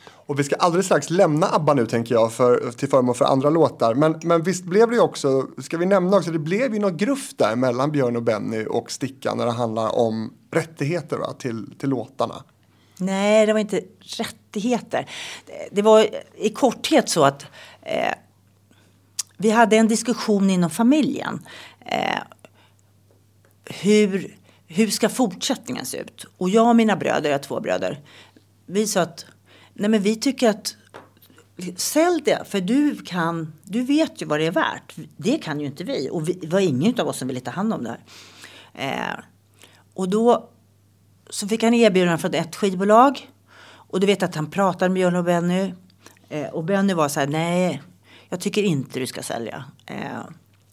[0.08, 3.50] Och vi ska alldeles strax lämna ABBA nu tänker jag för, till förmån för andra
[3.50, 3.94] låtar.
[3.94, 6.96] Men, men visst blev det ju också, ska vi nämna också, det blev ju något
[6.96, 11.74] gruff där mellan Björn och Benny och Stickan när det handlar om rättigheter va, till,
[11.78, 12.44] till låtarna.
[12.98, 15.10] Nej, det var inte rättigheter.
[15.70, 17.46] Det var i korthet så att
[17.82, 18.14] eh,
[19.36, 21.46] vi hade en diskussion inom familjen.
[21.80, 22.20] Eh,
[23.64, 24.36] hur,
[24.66, 26.26] hur ska fortsättningen se ut?
[26.38, 28.00] Och jag och mina bröder, jag har två bröder,
[28.66, 29.26] vi sa att
[29.74, 30.76] nej men vi tycker att
[31.76, 34.94] Sälj det, för du kan, du vet ju vad det är värt.
[35.16, 36.08] Det kan ju inte vi.
[36.12, 38.00] Och vi, det var ingen av oss som ville ta hand om det här.
[38.74, 39.24] Eh,
[39.94, 40.50] och då
[41.30, 43.30] så fick han erbjudande från ett skivbolag.
[43.66, 45.74] Och du vet att han pratade med Björn och Benny.
[46.28, 47.82] Eh, och Benny var så här, nej,
[48.28, 49.64] jag tycker inte du ska sälja.
[49.86, 50.20] Eh,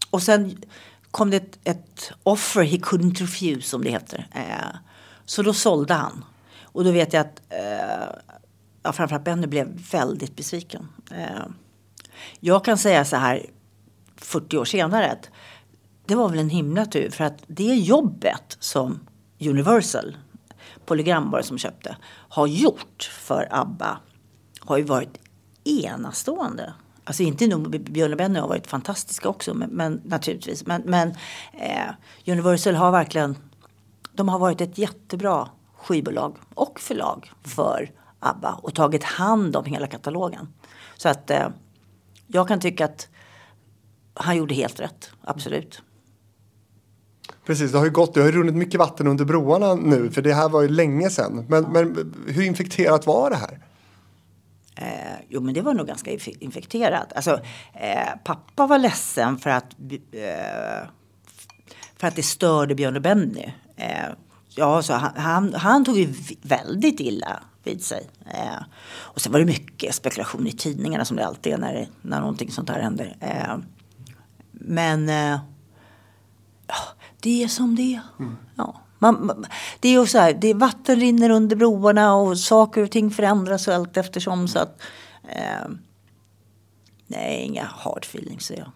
[0.10, 0.64] och sen
[1.12, 4.28] kom det ett, ett, offer he couldn't refuse som det heter.
[4.32, 4.78] Eh,
[5.26, 6.26] så då sålde han.
[6.62, 8.16] Och då vet jag att eh,
[8.84, 10.88] ja, framförallt Benny blev väldigt besviken.
[11.12, 11.46] Eh,
[12.40, 13.46] jag kan säga så här
[14.18, 15.30] 40 år senare att
[16.06, 19.00] det var väl en himla tur för att det jobbet som
[19.40, 20.18] Universal,
[20.86, 21.98] Polygram som köpte,
[22.30, 23.98] har gjort för ABBA
[24.60, 25.18] har ju varit
[25.64, 26.74] enastående.
[27.04, 30.66] Alltså inte nog, Björn och Benny har varit fantastiska också men, men naturligtvis.
[30.66, 31.10] Men, men
[31.54, 31.90] eh,
[32.28, 33.38] Universal har verkligen,
[34.14, 39.88] de har varit ett jättebra skivbolag och förlag för ABBA och tagit hand om hela
[39.88, 40.48] katalogen.
[40.98, 41.48] Så att eh,
[42.28, 43.08] jag kan tycka att
[44.14, 45.82] han gjorde helt rätt, absolut.
[47.46, 50.22] Precis, det har ju gått, det har ju runnit mycket vatten under broarna nu för
[50.22, 51.46] det här var ju länge sedan.
[51.50, 53.60] Men, men hur infekterat var det här?
[54.76, 57.14] Eh, jo men det var nog ganska infekterat.
[57.14, 57.40] Alltså,
[57.74, 59.76] eh, pappa var ledsen för att,
[60.12, 60.88] eh,
[61.98, 63.54] för att det störde Björn och Benny.
[63.76, 64.10] Eh,
[64.56, 68.10] ja, så han, han, han, tog ju väldigt illa vid sig.
[68.26, 68.64] Eh,
[68.96, 72.52] och sen var det mycket spekulation i tidningarna som det alltid är när, när någonting
[72.52, 73.16] sånt här händer.
[73.20, 73.58] Eh,
[74.52, 75.40] men eh,
[77.24, 78.02] det är som det är.
[78.20, 78.38] Mm.
[78.56, 78.82] Ja.
[79.00, 79.46] Man, man,
[79.80, 83.12] det är ju så här, det är vatten rinner under broarna och saker och ting
[83.12, 84.48] förändras allt eftersom.
[84.48, 84.82] Så att,
[85.28, 85.70] eh,
[87.08, 88.72] nej, inga hard feelings säger jag.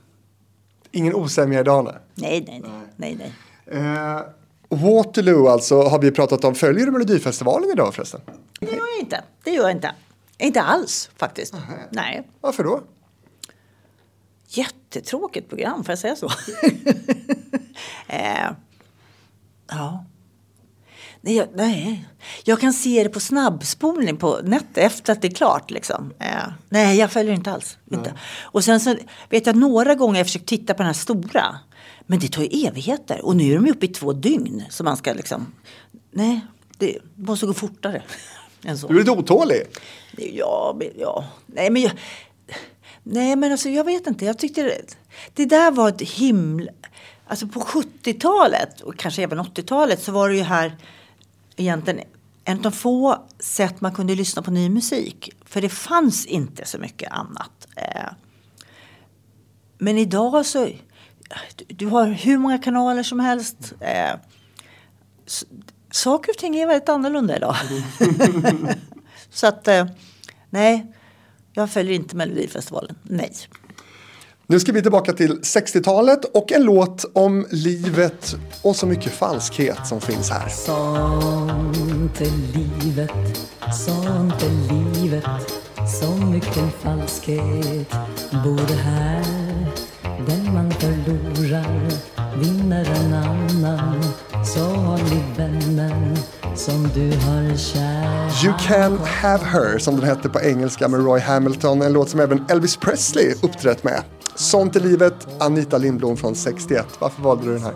[0.92, 1.96] Ingen osämja idag?
[2.16, 2.72] Nej, nej, nej.
[2.96, 3.16] nej.
[3.18, 3.34] nej,
[3.66, 3.82] nej.
[3.82, 4.22] Eh,
[4.70, 6.56] Waterloo alltså har vi pratat om.
[6.56, 8.22] Följer du Melodifestivalen idag förresten?
[8.60, 9.24] Det gör jag inte.
[9.44, 9.92] Det gör jag inte.
[10.38, 11.54] Inte alls faktiskt.
[11.54, 11.74] Aha.
[11.92, 12.28] Nej.
[12.42, 12.82] Varför då?
[14.58, 16.26] Jättetråkigt program, får jag säga så?
[18.08, 18.50] eh,
[19.70, 20.06] ja.
[21.22, 22.06] Nej jag, nej,
[22.44, 25.72] jag kan se det på snabbspolning på nätet efter att det är klart.
[25.72, 26.14] Liksom.
[26.20, 27.78] Eh, nej, jag följer inte alls.
[27.92, 28.14] Inte.
[28.42, 28.96] Och sen så
[29.30, 31.60] vet jag några gånger jag försökt titta på den här stora.
[32.06, 33.26] Men det tar ju evigheter.
[33.26, 34.64] Och nu är de uppe i två dygn.
[34.70, 35.54] Så man ska liksom...
[36.12, 36.42] Nej,
[36.78, 38.02] det måste gå fortare.
[38.64, 38.88] Än så.
[38.88, 39.62] Du är lite otålig.
[40.18, 41.26] Ja, ja.
[41.46, 41.92] Nej, men jag,
[43.12, 44.26] nej, men alltså jag vet inte.
[44.26, 44.98] Jag tyckte det,
[45.34, 46.72] det där var ett himla...
[47.28, 50.78] Alltså på 70-talet och kanske även 80-talet så var det ju här
[51.56, 52.02] egentligen
[52.46, 55.30] en av de få sätt man kunde lyssna på ny musik.
[55.46, 57.68] För det fanns inte så mycket annat.
[57.76, 58.12] Eh,
[59.78, 60.70] men idag så,
[61.68, 63.74] du har hur många kanaler som helst.
[63.80, 64.16] Eh,
[65.92, 67.56] saker och ting är väldigt annorlunda idag.
[69.30, 69.86] så att, eh,
[70.50, 70.94] nej,
[71.58, 73.32] jag följer inte Melodifestivalen, nej.
[74.48, 79.88] Nu ska vi tillbaka till 60-talet och en låt om livet och så mycket falskhet
[79.88, 80.50] som finns här.
[80.50, 83.12] Sånt är livet,
[83.86, 85.24] sånt är livet
[86.02, 87.92] Så mycket falskhet
[88.44, 89.24] bor här
[90.28, 91.90] Den man förlorar
[92.36, 94.04] vinner en annan
[94.46, 96.18] Så håll i vännen
[96.58, 101.20] som du har kär You can have her som den hette på engelska med Roy
[101.20, 101.82] Hamilton.
[101.82, 104.04] En låt som även Elvis Presley uppträtt med.
[104.36, 106.86] Sånt är livet, Anita Lindblom från 61.
[107.00, 107.74] Varför valde du den här?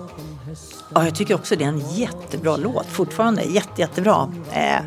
[0.93, 2.85] Ja, jag tycker också det är en jättebra låt.
[2.85, 4.33] Fortfarande jätte, jättebra.
[4.51, 4.83] Eh,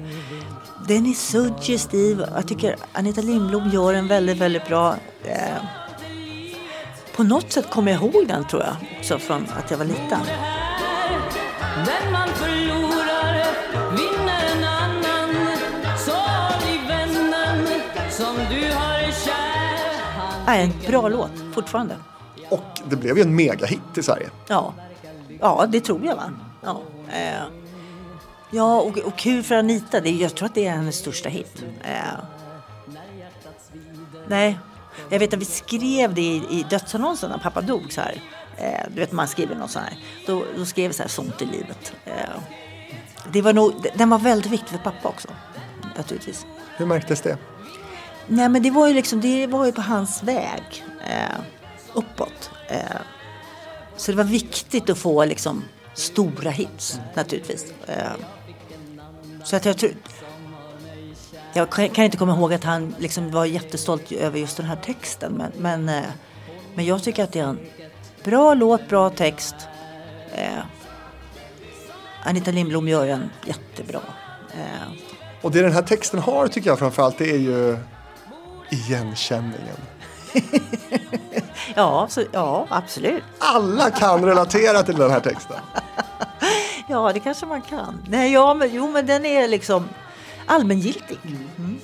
[0.89, 2.25] den är suggestiv.
[2.35, 4.97] Jag tycker Anita Lindblom gör en väldigt, väldigt bra.
[5.25, 5.37] Eh,
[7.17, 10.21] på något sätt kommer jag ihåg den tror jag också från att jag var liten.
[18.25, 21.97] Som du har kär är en bra låt fortfarande.
[22.51, 24.31] Och det blev ju en megahit i Sverige.
[24.49, 24.75] Ja,
[25.41, 26.31] ja det tror jag va.
[26.63, 27.43] Ja, eh.
[28.51, 30.01] ja och, och kul för Anita.
[30.01, 31.65] Det, jag tror att det är hennes största hit.
[31.83, 31.95] Eh.
[34.29, 34.59] Nej,
[35.09, 38.23] jag vet att vi skrev det i, i dödsannonsen när pappa dog så här.
[38.57, 39.99] Eh, du vet man skriver något så här.
[40.27, 41.93] Då, då skrev vi så här, sånt i livet.
[42.05, 42.15] Eh,
[43.33, 45.29] det var nog, den var väldigt viktig för pappa också.
[45.97, 46.47] Naturligtvis.
[46.77, 47.39] Hur märktes det?
[48.27, 50.85] Nej men det var ju liksom, det var ju på hans väg.
[51.07, 51.41] Eh,
[51.95, 52.51] uppåt.
[52.69, 52.79] Eh,
[53.97, 55.65] så det var viktigt att få liksom
[55.95, 57.75] stora hits naturligtvis.
[57.87, 58.13] Eh,
[59.45, 59.93] så att jag tror,
[61.53, 65.33] jag kan inte komma ihåg att han liksom var jättestolt över just den här texten.
[65.33, 66.11] Men, men, eh,
[66.75, 67.59] men jag tycker att det är en
[68.25, 69.55] bra låt, bra text.
[70.35, 70.65] Eh,
[72.25, 74.01] Anita Lindblom gör den jättebra.
[74.53, 74.93] Eh,
[75.43, 77.79] och det den här texten har tycker jag framförallt det är ju
[78.75, 79.77] igenkänningen.
[81.75, 83.23] ja, så, ja, absolut.
[83.39, 85.57] Alla kan relatera till den här texten.
[86.89, 88.03] ja, det kanske man kan.
[88.09, 89.89] Nej, ja, men, jo, men den är liksom
[90.47, 91.19] allmängiltig.
[91.25, 91.49] Mm.
[91.59, 91.79] Mm.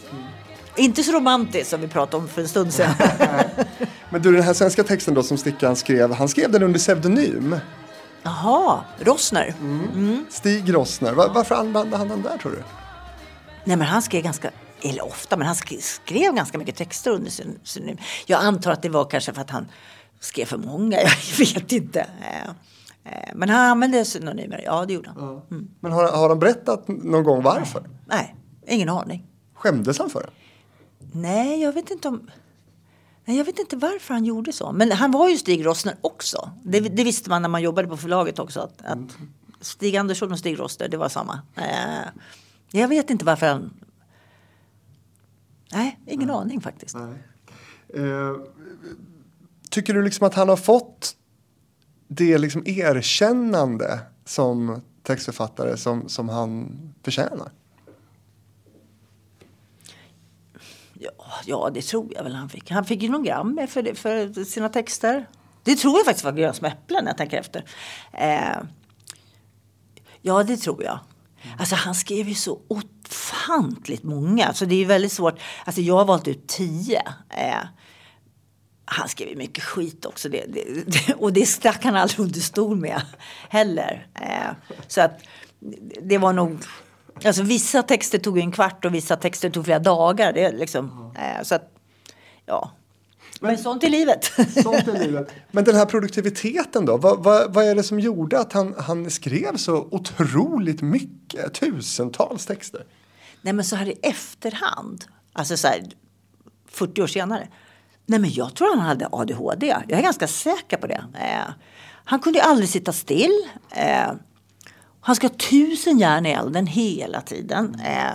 [0.76, 2.95] Inte så romantisk som vi pratade om för en stund sedan.
[4.11, 7.57] Men du, den här svenska texten då som Stickan skrev, han skrev den under pseudonym.
[8.22, 9.55] Jaha, Rossner.
[9.61, 9.88] Mm.
[9.95, 10.26] Mm.
[10.30, 11.12] Stig Rossner.
[11.12, 12.62] Var, varför använde han den där tror du?
[13.64, 14.51] Nej men han skrev ganska,
[14.83, 17.31] eller ofta, men han skrev, ganska mycket texter under
[17.64, 17.97] pseudonym.
[18.26, 19.66] Jag antar att det var kanske för att han
[20.20, 20.97] skrev för många,
[21.39, 22.01] jag vet inte.
[22.01, 22.49] Eh,
[23.12, 25.43] eh, men han använde synonymer, ja det gjorde han.
[25.51, 25.68] Mm.
[25.81, 27.83] Men har, har han berättat någon gång varför?
[28.07, 29.26] Nej, ingen aning.
[29.55, 30.31] Skämdes han för det?
[31.12, 32.31] Nej, jag vet inte om...
[33.24, 34.72] Nej, jag vet inte varför han gjorde så.
[34.72, 36.51] Men han var ju Stig Rossner också.
[36.62, 38.61] Det, det visste man när man jobbade på förlaget också.
[38.61, 39.16] Att, att
[39.61, 41.41] Stig Andersson och Stig Rossner, det var samma.
[41.55, 42.22] Eh,
[42.70, 43.70] jag vet inte varför han...
[45.73, 46.37] Nej, ingen Nej.
[46.37, 46.95] aning faktiskt.
[46.95, 48.37] Eh,
[49.71, 51.16] tycker du liksom att han har fått
[52.09, 57.53] det liksom erkännande som textförfattare som, som han förtjänar?
[60.93, 61.11] Ja,
[61.45, 62.71] ja, det tror jag väl han fick.
[62.71, 65.29] Han fick ju någon Grammy för, för sina texter.
[65.62, 67.64] Det tror jag faktiskt var Grön som äpplen när jag tänker efter.
[68.12, 68.59] Eh,
[70.23, 70.99] ja, det tror jag.
[71.59, 72.61] Alltså han skrev ju så
[73.11, 74.52] ofantligt många.
[74.52, 75.40] Så det är väldigt svårt.
[75.64, 77.02] Alltså jag har valt ut tio.
[77.28, 77.58] Eh,
[78.84, 80.28] han skrev ju mycket skit också.
[80.28, 83.02] Det, det, det, och det stack han aldrig under stol med
[83.48, 84.06] heller.
[84.14, 85.20] Eh, så att
[86.02, 86.58] det var nog
[87.24, 90.32] Alltså vissa texter tog en kvart och vissa texter tog flera dagar.
[90.32, 91.72] Det liksom, eh, så att,
[92.46, 92.70] ja.
[93.40, 94.24] Men, Men sånt är livet.
[94.62, 95.32] sånt är livet.
[95.50, 96.96] Men den här produktiviteten då?
[96.96, 101.54] Vad, vad, vad är det som gjorde att han, han skrev så otroligt mycket?
[101.54, 102.84] Tusentals texter?
[103.43, 105.82] Nej men så här i efterhand, alltså så här
[106.68, 107.49] 40 år senare.
[108.07, 109.66] Nej men jag tror han hade ADHD.
[109.66, 111.05] Jag är ganska säker på det.
[111.14, 111.53] Eh,
[112.05, 113.49] han kunde aldrig sitta still.
[113.70, 114.12] Eh,
[115.01, 117.80] han ska ha tusen järn i elden hela tiden.
[117.84, 118.12] Eh,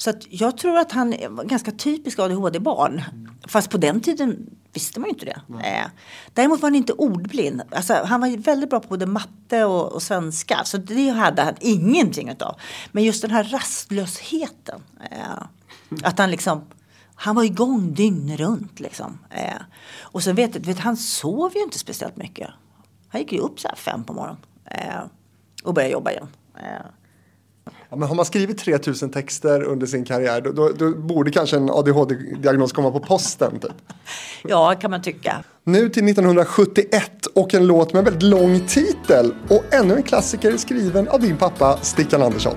[0.00, 3.02] så jag tror att han är ganska typisk ADHD-barn.
[3.46, 5.40] Fast på den tiden visste man ju inte det.
[5.64, 5.86] Eh,
[6.34, 7.62] däremot var han inte ordblind.
[7.70, 10.60] Alltså, han var väldigt bra på både matte och, och svenska.
[10.64, 12.56] Så det hade han ingenting utav.
[12.92, 14.82] Men just den här rastlösheten.
[15.10, 15.42] Eh,
[16.02, 16.62] att han liksom
[17.14, 18.80] han var igång dygnet runt.
[18.80, 19.18] Liksom.
[19.30, 19.60] Eh,
[20.00, 22.50] och så vet, vet han sov ju inte speciellt mycket.
[23.08, 24.40] Han gick ju upp så här fem på morgonen.
[24.64, 25.00] Eh,
[25.64, 26.28] och börja jobba igen.
[26.56, 26.86] Eh.
[27.90, 31.56] Ja, men har man skrivit 3000 texter under sin karriär då, då, då borde kanske
[31.56, 33.58] en ADHD-diagnos komma på posten.
[33.58, 33.72] Typ.
[34.44, 35.44] ja, kan man tycka.
[35.64, 40.56] Nu till 1971 och en låt med en väldigt lång titel och ännu en klassiker
[40.56, 42.56] skriven av din pappa Stickan Andersson.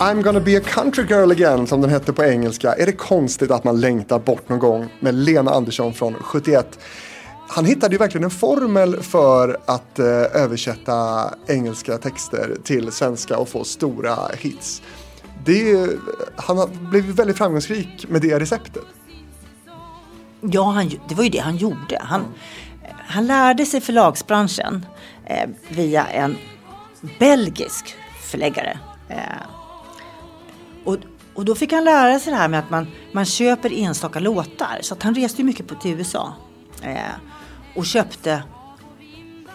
[0.00, 2.74] I'm gonna be a country girl again som den hette på engelska.
[2.74, 6.78] Är det konstigt att man längtar bort någon gång med Lena Andersson från 71?
[7.48, 10.06] Han hittade ju verkligen en formel för att eh,
[10.42, 14.82] översätta engelska texter till svenska och få stora hits.
[15.44, 15.88] Det,
[16.36, 18.84] han har blivit väldigt framgångsrik med det receptet.
[20.40, 21.98] Ja, han, det var ju det han gjorde.
[22.00, 22.24] Han,
[23.06, 24.86] han lärde sig förlagsbranschen
[25.26, 26.36] eh, via en
[27.18, 27.94] belgisk
[28.30, 28.78] förläggare.
[29.08, 29.16] Eh,
[31.40, 34.78] och, då fick han lära sig det här med att man, man köper enstaka låtar.
[34.82, 36.34] Så han reste mycket på till USA.
[36.82, 36.96] Eh,
[37.76, 38.42] och köpte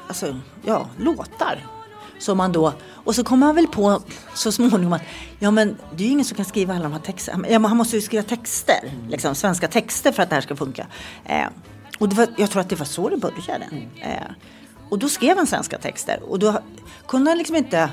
[0.08, 1.68] alltså, ja, låtar.
[2.20, 4.02] Som man då, och så kom han väl på
[4.34, 5.02] så småningom att
[5.40, 7.50] ja men det är ju ingen som kan skriva alla de här texterna.
[7.50, 10.88] Ja, han måste ju skriva texter, liksom, svenska texter för att det här ska funka.
[11.26, 11.48] Eh,
[12.00, 13.66] och var, jag tror att det var så det började.
[14.02, 14.32] Eh,
[14.90, 16.60] och då skrev han svenska texter och då
[17.08, 17.90] kunde han liksom inte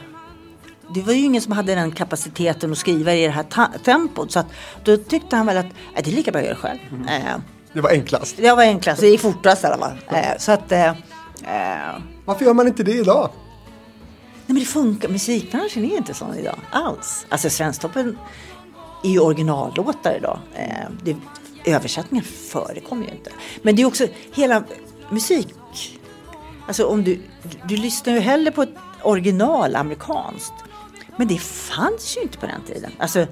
[0.94, 4.32] det var ju ingen som hade den kapaciteten att skriva i det här tempot.
[4.32, 4.46] Så att,
[4.84, 6.78] då tyckte han väl att det är lika bra att göra det själv.
[6.90, 7.40] Mm.
[7.72, 8.36] Det var enklast.
[8.36, 9.96] Det var enklast, det gick fortast i alla fall.
[10.08, 10.94] Eh, så att, eh, eh,
[12.24, 13.30] Varför gör man inte det idag?
[14.46, 17.26] Nej men det funkar, musikbranschen är inte sån idag alls.
[17.28, 18.18] Alltså Svensktoppen
[19.04, 20.38] är ju originallåtar idag.
[21.02, 21.16] Det,
[21.64, 23.30] översättningar förekommer ju inte.
[23.62, 24.64] Men det är också hela
[25.10, 25.54] musik.
[26.66, 30.52] Alltså om du, du, du lyssnar ju hellre på ett original amerikanskt
[31.16, 32.92] men det fanns ju inte på den tiden.
[32.98, 33.26] Alltså,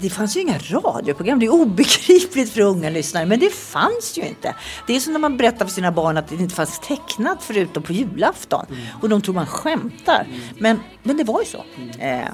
[0.00, 1.38] det fanns ju inga radioprogram.
[1.38, 4.54] Det är obegripligt för unga lyssnare, men det fanns ju inte.
[4.86, 7.82] Det är som när man berättar för sina barn att det inte fanns tecknat förutom
[7.82, 8.66] på julafton.
[8.68, 8.80] Mm.
[9.02, 10.26] Och de tror man skämtar.
[10.28, 10.40] Mm.
[10.58, 11.64] Men, men det var ju så.
[11.76, 11.90] Mm.
[12.00, 12.28] Eh,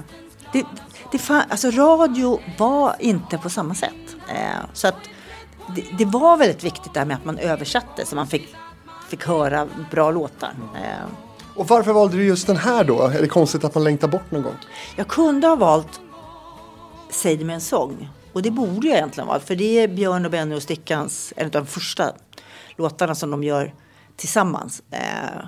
[0.53, 0.65] det,
[1.11, 4.15] det fann, alltså radio var inte på samma sätt.
[4.27, 5.09] Eh, så att
[5.75, 8.55] det, det, var väldigt viktigt där med att man översatte så man fick
[9.09, 10.53] fick höra bra låtar.
[10.75, 11.05] Eh,
[11.55, 13.01] och varför valde du just den här då?
[13.01, 14.55] Är det konstigt att man längtar bort någon gång?
[14.95, 16.01] Jag kunde ha valt
[17.11, 18.09] Säg det med en sång.
[18.33, 19.43] Och det borde jag egentligen valt.
[19.43, 22.11] För det är Björn och Benny och Stickans, en av de första
[22.75, 23.73] låtarna som de gör
[24.15, 24.83] tillsammans.
[24.91, 25.45] Eh,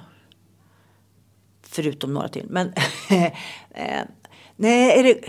[1.62, 2.46] förutom några till.
[2.50, 2.68] Men
[3.10, 4.02] eh,
[4.56, 5.20] nej, är det,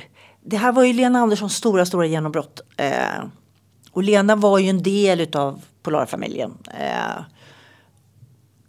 [0.40, 2.60] det här var ju Lena Anderssons stora, stora genombrott.
[2.76, 3.24] Eh,
[3.90, 6.58] och Lena var ju en del utav Polarfamiljen.
[6.78, 7.22] Eh,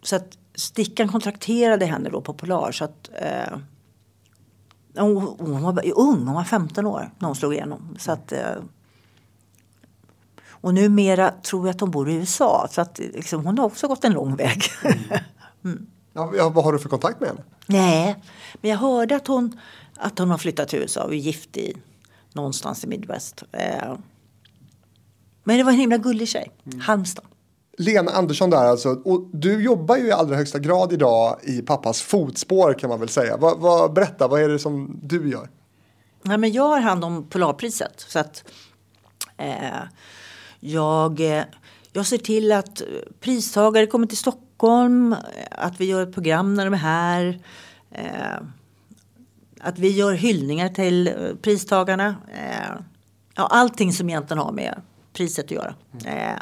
[0.02, 2.72] så att Stickan kontrakterade henne då på Polar.
[2.72, 3.58] Så att, eh,
[4.96, 7.96] hon, hon var ung, hon var 15 år när hon slog igenom.
[7.98, 8.56] Så att, eh,
[10.48, 12.68] och numera tror jag att hon bor i USA.
[12.70, 14.62] Så att liksom, hon har också gått en lång väg.
[15.64, 15.86] mm.
[16.12, 17.42] ja, vad har du för kontakt med henne?
[17.66, 18.16] Nej,
[18.60, 19.60] men jag hörde att hon,
[19.96, 21.76] att hon har flyttat till USA och är gift i
[22.32, 23.42] någonstans i Midwest.
[23.52, 23.94] Eh,
[25.44, 26.50] men det var en himla gullig tjej.
[26.66, 26.80] Mm.
[26.80, 27.24] Halmstad.
[27.78, 28.88] Lena Andersson där alltså.
[28.88, 33.08] Och du jobbar ju i allra högsta grad idag i pappas fotspår kan man väl
[33.08, 33.36] säga.
[33.36, 35.48] Va, va, berätta, vad är det som du gör?
[36.22, 38.04] Ja, men jag har hand om Polarpriset.
[38.08, 38.44] Så att,
[39.36, 39.82] eh,
[40.60, 41.44] jag, eh,
[41.92, 42.82] jag ser till att
[43.20, 45.16] pristagare kommer till Stockholm.
[45.50, 47.40] Att vi gör ett program när de är här.
[47.90, 48.42] Eh,
[49.60, 52.16] att vi gör hyllningar till eh, pristagarna.
[52.34, 52.82] Eh,
[53.34, 54.80] ja, allting som egentligen har med
[55.12, 55.74] priset att göra.
[56.04, 56.38] Mm.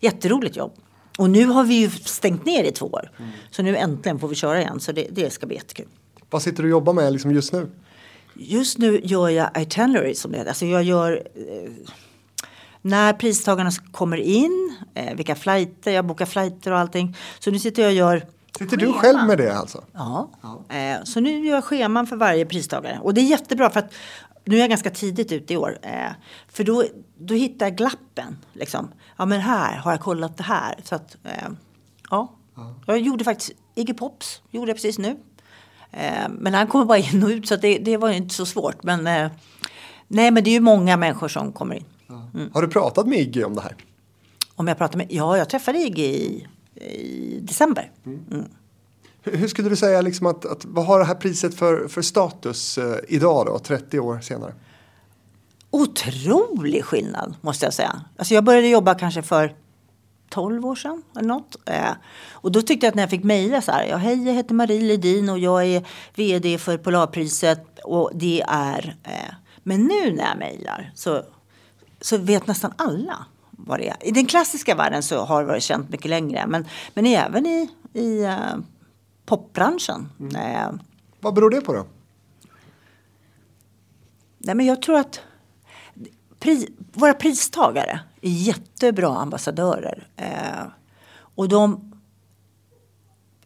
[0.00, 0.72] Jätteroligt jobb.
[1.18, 3.10] Och nu har vi ju stängt ner i två år.
[3.18, 3.30] Mm.
[3.50, 4.80] Så nu äntligen får vi köra igen.
[4.80, 5.86] Så det, det ska bli jättekul.
[6.30, 7.70] Vad sitter du och jobbar med liksom just nu?
[8.34, 10.48] Just nu gör jag itinerary som det heter.
[10.48, 11.70] Alltså jag gör eh,
[12.82, 17.16] när pristagarna kommer in, eh, vilka flighter, jag bokar flighter och allting.
[17.38, 18.26] Så nu sitter jag och gör
[18.58, 19.84] Sitter du själv med det alltså?
[19.92, 20.30] Ja.
[20.42, 20.76] ja.
[20.76, 22.98] Eh, så nu gör jag scheman för varje pristagare.
[23.02, 23.92] Och det är jättebra för att
[24.48, 25.78] nu är jag ganska tidigt ute i år.
[25.82, 26.10] Eh,
[26.48, 26.84] för då,
[27.18, 28.38] då hittar jag glappen.
[28.52, 28.88] Liksom.
[29.16, 30.74] Ja men här har jag kollat det här.
[30.84, 31.48] Så att, eh,
[32.10, 32.32] ja.
[32.56, 32.74] ja.
[32.86, 34.42] Jag gjorde faktiskt Iggy Pops.
[34.50, 35.16] Gjorde jag precis nu.
[35.90, 38.82] Eh, men han kommer bara in och ut så det, det var inte så svårt.
[38.82, 39.30] Men,
[40.08, 41.84] nej men det är ju många människor som kommer in.
[42.34, 42.50] Mm.
[42.54, 43.76] Har du pratat med Iggy om det här?
[44.54, 45.06] Om jag pratar med?
[45.10, 47.90] Ja, jag träffade Iggy i, i december.
[48.06, 48.44] Mm.
[49.22, 52.78] Hur skulle du säga liksom att, att, vad har det här priset för, för status
[52.78, 54.54] eh, idag då, 30 år senare?
[55.70, 58.04] Otrolig skillnad måste jag säga.
[58.16, 59.54] Alltså jag började jobba kanske för
[60.28, 61.56] 12 år sedan eller något.
[61.64, 61.90] Eh,
[62.30, 63.84] och då tyckte jag att när jag fick mejla så här.
[63.84, 65.82] Ja, hej, jag heter Marie Ledin och jag är
[66.14, 68.96] vd för Polarpriset och det är.
[69.04, 71.22] Eh, men nu när jag mejlar så,
[72.00, 73.96] så vet nästan alla vad det är.
[74.00, 76.46] I den klassiska världen så har det varit känt mycket längre.
[76.46, 78.56] Men, men även i, i eh,
[79.28, 80.08] popbranschen.
[80.20, 80.36] Mm.
[80.36, 80.70] Eh,
[81.20, 81.86] Vad beror det på då?
[84.38, 85.20] Nej, men jag tror att
[86.40, 90.08] pri, våra pristagare är jättebra ambassadörer.
[90.16, 90.66] Eh,
[91.16, 91.92] och de,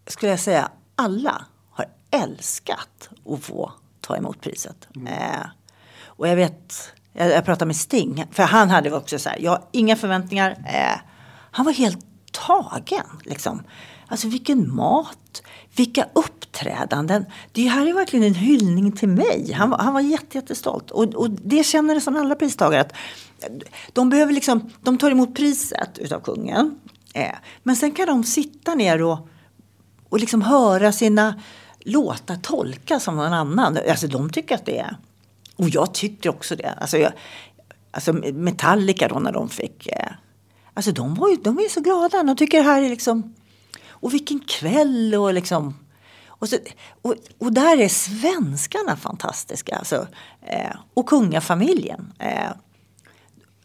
[0.06, 4.88] skulle jag säga, alla har älskat att få ta emot priset.
[4.96, 5.06] Mm.
[5.06, 5.46] Eh,
[6.04, 9.50] och jag vet, jag, jag pratade med Sting, för han hade också så här, jag
[9.50, 10.50] har inga förväntningar.
[10.50, 11.00] Eh,
[11.50, 13.62] han var helt tagen liksom.
[14.12, 15.42] Alltså vilken mat,
[15.76, 17.24] vilka uppträdanden.
[17.52, 19.52] Det här är verkligen en hyllning till mig.
[19.52, 20.90] Han, han var jätte, jättestolt.
[20.90, 22.80] Och, och det känner nästan alla pristagare.
[22.80, 22.92] Att
[23.92, 26.80] de, behöver liksom, de tar emot priset utav kungen.
[27.14, 29.28] Eh, men sen kan de sitta ner och,
[30.08, 31.40] och liksom höra sina
[31.80, 33.78] låtar tolkas som någon annan.
[33.90, 34.96] Alltså de tycker att det är...
[35.56, 36.74] Och jag tycker också det.
[36.80, 37.12] Alltså, jag,
[37.90, 39.86] alltså Metallica då när de fick...
[39.86, 40.12] Eh,
[40.74, 42.22] alltså de, var ju, de är så glada.
[42.22, 43.34] De tycker det här är liksom
[44.02, 45.74] och vilken kväll och liksom.
[46.26, 46.56] Och, så,
[47.02, 49.76] och, och där är svenskarna fantastiska.
[49.76, 50.06] Alltså,
[50.42, 52.12] eh, och kungafamiljen.
[52.18, 52.50] Eh,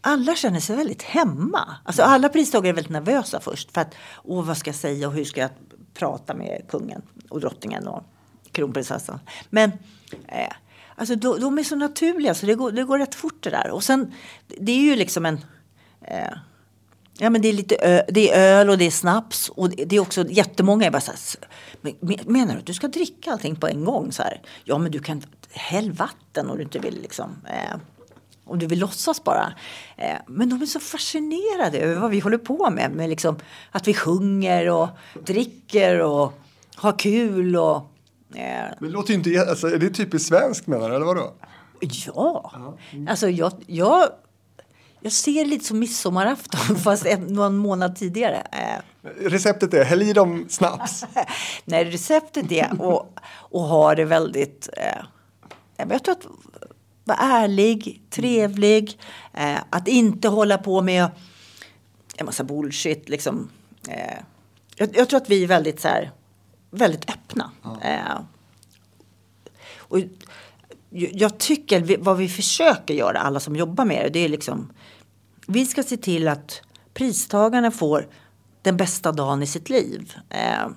[0.01, 1.75] alla känner sig väldigt hemma.
[1.83, 3.71] Alltså alla pristagare är väldigt nervösa först.
[3.71, 5.49] För att, åh vad ska jag säga och hur ska jag
[5.93, 8.03] prata med kungen och drottningen och
[8.51, 9.19] kronprinsessan.
[9.49, 9.71] Men
[10.27, 10.53] eh,
[10.95, 13.71] alltså, de, de, är så naturliga så det går, det går rätt fort det där.
[13.71, 14.13] Och sen,
[14.47, 15.45] det är ju liksom en...
[16.01, 16.37] Eh,
[17.19, 19.99] Ja, men det är lite det är öl och det är snaps och det är
[19.99, 23.85] också jättemånga är bara så här, menar du att du ska dricka allting på en
[23.85, 24.11] gång?
[24.11, 27.35] Så här, ja, men du kan häll vatten om du inte vill liksom.
[27.45, 27.77] Eh,
[28.45, 29.53] om du vill låtsas bara.
[29.97, 32.91] Eh, men de är så fascinerade över vad vi håller på med.
[32.91, 33.35] med liksom,
[33.71, 34.87] att vi sjunger och
[35.25, 36.33] dricker och
[36.75, 37.55] har kul.
[37.55, 37.75] Och,
[38.35, 38.65] eh.
[38.79, 39.45] Men låter inte...
[39.49, 40.95] Alltså, är det typiskt svenskt menar du?
[40.95, 41.33] Eller vadå?
[42.05, 42.77] Ja.
[43.09, 44.09] Alltså jag, jag
[45.01, 48.47] jag ser lite som midsommarafton fast en, någon månad tidigare.
[48.51, 48.81] Eh.
[49.19, 51.05] Receptet är häll i dem snaps.
[51.65, 53.05] Nej, receptet är att
[53.51, 54.69] ha det väldigt...
[54.77, 55.03] Eh,
[55.77, 56.27] jag tror att
[57.03, 58.99] vara ärlig, trevlig,
[59.33, 61.09] eh, att inte hålla på med
[62.17, 63.09] en massa bullshit.
[63.09, 63.49] Liksom,
[63.87, 64.17] eh,
[64.75, 66.11] jag, jag, tror att vi är väldigt så här,
[66.71, 67.51] väldigt öppna.
[67.63, 67.81] Ja.
[67.81, 68.19] Eh,
[69.77, 69.97] och
[70.89, 74.69] jag tycker vad vi försöker göra, alla som jobbar med det, det är liksom
[75.47, 76.61] vi ska se till att
[76.93, 78.07] pristagarna får
[78.61, 80.13] den bästa dagen i sitt liv.
[80.29, 80.67] Eh,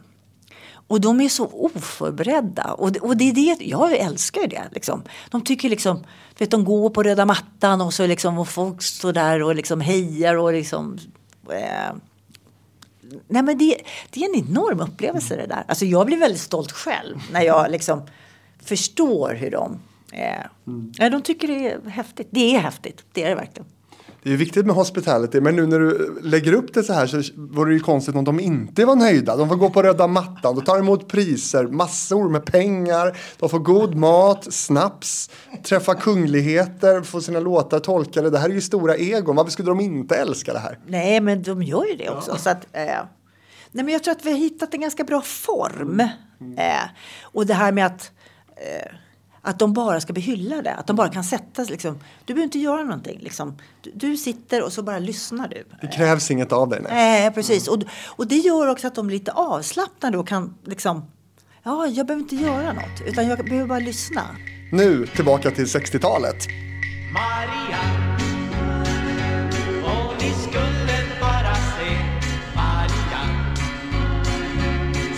[0.73, 2.73] och de är så oförberedda.
[2.73, 4.63] Och, och det är det, jag älskar det.
[4.73, 5.03] Liksom.
[5.31, 6.05] De tycker liksom,
[6.39, 9.81] vet, de går på röda mattan och så liksom, och folk står där och liksom
[9.81, 10.99] hejar och liksom.
[11.49, 11.95] Eh,
[13.29, 13.77] nej men det,
[14.11, 15.65] det är en enorm upplevelse det där.
[15.69, 18.03] Alltså jag blir väldigt stolt själv när jag liksom
[18.63, 19.79] förstår hur de
[20.13, 21.13] eh, mm.
[21.13, 22.29] de tycker det är häftigt.
[22.31, 23.67] Det är häftigt, det är det verkligen.
[24.23, 27.23] Det är viktigt med hospitality, men nu när du lägger upp det så här så
[27.37, 29.37] vore det ju konstigt om de inte var nöjda.
[29.37, 33.59] De får gå på röda mattan, de tar emot priser, massor med pengar, de får
[33.59, 35.31] god mat, snaps,
[35.63, 38.31] träffa kungligheter, få sina låtar tolkade.
[38.31, 39.37] Det här är ju stora egon.
[39.37, 40.79] Varför skulle de inte älska det här?
[40.87, 42.31] Nej, men de gör ju det också.
[42.31, 42.39] Ja.
[42.39, 42.83] Så att, eh,
[43.73, 46.03] nej, men jag tror att vi har hittat en ganska bra form.
[46.41, 46.59] Mm.
[46.59, 46.89] Eh,
[47.23, 48.13] och det här med att
[48.57, 48.93] eh,
[49.43, 50.75] att de bara ska bli hyllade.
[50.75, 51.73] Att de bara kan sätta sig.
[51.73, 51.99] Liksom.
[52.25, 53.19] Du behöver inte göra någonting.
[53.21, 53.59] Liksom.
[53.81, 55.65] Du, du, sitter och så bara lyssnar du.
[55.81, 56.81] Det krävs inget av dig.
[56.91, 57.69] Nej, eh, precis.
[57.69, 57.81] Mm.
[57.81, 61.05] Och, och det gör också att de är lite avslappnade och kan liksom.
[61.63, 63.01] Ja, jag behöver inte göra något.
[63.07, 64.23] Utan jag behöver bara lyssna.
[64.73, 66.47] Nu tillbaka till 60-talet.
[67.13, 68.11] Maria,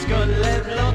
[0.05, 0.92] skulle bara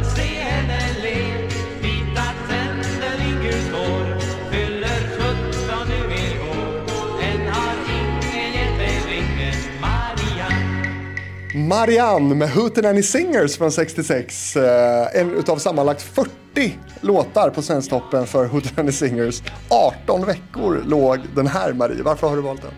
[11.67, 14.55] Marianne med Hootenanny Singers från 66.
[14.55, 19.41] Eh, en utav sammanlagt 40 låtar på Svensktoppen för Hootenanny Singers.
[19.69, 22.03] 18 veckor låg den här Marie.
[22.03, 22.71] Varför har du valt den?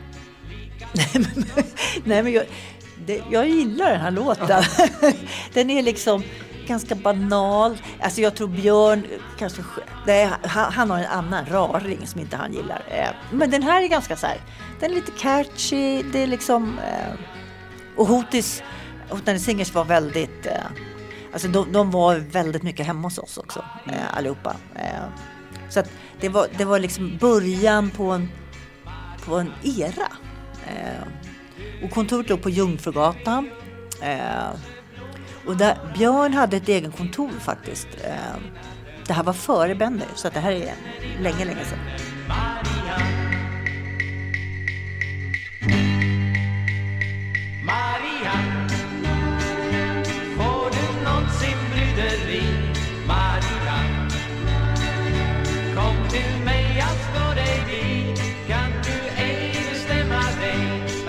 [2.04, 2.46] Nej men jag,
[3.06, 4.64] det, jag gillar den här låten.
[5.54, 6.24] den är liksom
[6.68, 7.78] ganska banal.
[8.02, 9.06] Alltså jag tror Björn
[9.40, 9.62] kanske...
[10.08, 12.84] Nej, han, han, har en annan raring som inte han gillar.
[12.88, 14.38] Eh, men den här är ganska så här...
[14.80, 16.04] Den är lite catchy.
[16.04, 16.80] Det är liksom...
[16.80, 17.20] Eh,
[17.96, 18.64] och Hotis
[19.10, 20.54] Hotell Singers var väldigt, eh,
[21.34, 24.56] alltså de, de, var väldigt mycket hemma hos oss också, eh, allihopa.
[24.76, 25.04] Eh,
[25.70, 28.30] så att det var, det var liksom början på en,
[29.26, 30.08] på en era.
[30.68, 31.04] Eh,
[31.84, 33.50] och kontoret låg på Jungfrugatan.
[34.02, 34.50] Eh,
[35.48, 37.88] och där, Björn hade ett eget kontor faktiskt.
[38.04, 38.42] Eh,
[39.08, 40.74] det här var före Benny, så att det här är
[41.20, 41.80] länge, länge sedan.
[51.96, 52.44] Pryderi
[53.08, 53.78] Maria
[55.76, 58.22] Kom till mig, jag slår dig dit.
[58.48, 60.60] Kan du ej bestämma dig?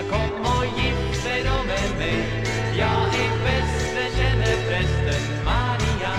[0.09, 2.45] Kom och gift dig då med mig.
[2.77, 6.13] Jag är bäste, känner prästen Maria,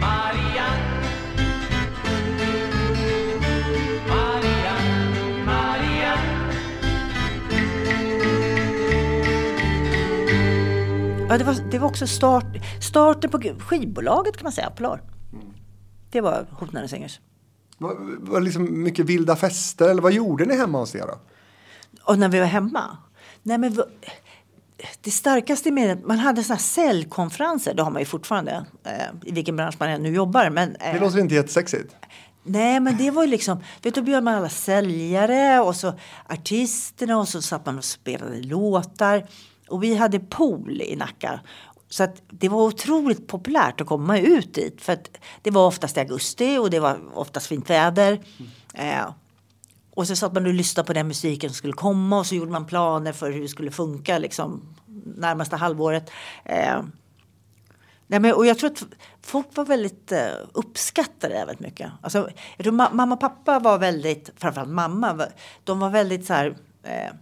[0.00, 0.68] Maria.
[4.08, 4.74] Maria,
[5.46, 6.14] Maria.
[11.28, 12.44] Ja, det var, det var också start,
[12.96, 15.02] starten på skivbolaget kan man säga, Polar.
[16.10, 17.20] Det var Hotnare Singers.
[17.78, 21.18] Var, var liksom mycket vilda fester eller vad gjorde ni hemma hos er då?
[22.04, 22.96] Och när vi var hemma?
[23.42, 23.76] Nej men
[25.00, 28.92] det starkaste med man hade såna här säljkonferenser, det har man ju fortfarande eh,
[29.24, 30.50] i vilken bransch man än nu jobbar.
[30.50, 31.96] Men, eh, det låter inte jättesexigt.
[32.42, 35.94] Nej, men det var ju liksom, vet du, då bjöd man alla säljare och så
[36.26, 39.26] artisterna och så satt man och spelade låtar.
[39.68, 41.40] Och vi hade pool i Nacka.
[41.88, 44.82] Så att det var otroligt populärt att komma ut dit.
[44.82, 45.10] För att
[45.42, 48.20] det var oftast i augusti och det var oftast fint väder.
[48.74, 49.00] Mm.
[49.00, 49.06] Eh,
[49.96, 52.52] och så satt man och lyssnade på den musiken som skulle komma och så gjorde
[52.52, 56.10] man planer för hur det skulle funka liksom närmaste halvåret.
[56.44, 56.82] Eh,
[58.06, 58.82] nej men, och jag tror att
[59.22, 61.90] folk var väldigt eh, uppskattade det väldigt mycket.
[62.00, 65.26] Alltså, jag tror ma mamma och pappa var väldigt, framförallt mamma,
[65.64, 67.12] de var väldigt så här, eh,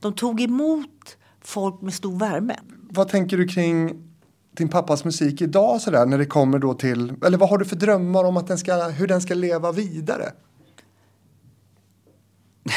[0.00, 2.56] de tog emot folk med stor värme
[2.94, 4.02] vad tänker du kring
[4.50, 7.76] din pappas musik idag sådär när det kommer då till, eller vad har du för
[7.76, 10.32] drömmar om att den ska, hur den ska leva vidare?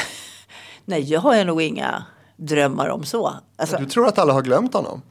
[0.84, 2.04] Nej, jag har nog inga
[2.36, 3.34] drömmar om så.
[3.56, 5.02] Alltså, du tror att alla har glömt honom?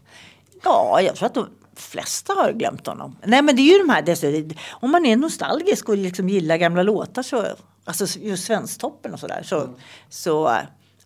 [0.64, 3.16] Ja, jag tror att de flesta har glömt honom.
[3.24, 6.58] Nej, men det är ju de här, det, om man är nostalgisk och liksom gillar
[6.58, 7.46] gamla låtar så,
[7.86, 9.76] alltså just Svensktoppen och sådär, så, mm.
[10.10, 10.58] så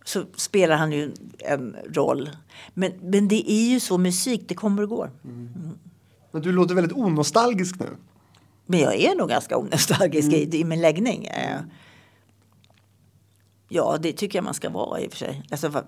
[0.04, 2.30] så spelar han ju en roll.
[2.74, 5.10] Men, men det är ju så musik, det kommer och går.
[5.24, 5.78] Mm.
[6.30, 7.88] Men du låter väldigt onostalgisk nu.
[8.66, 10.40] Men jag är nog ganska onostalgisk mm.
[10.40, 11.26] i, i min läggning.
[11.26, 11.60] Eh,
[13.68, 15.42] ja, det tycker jag man ska vara i och för sig.
[15.50, 15.84] Alltså,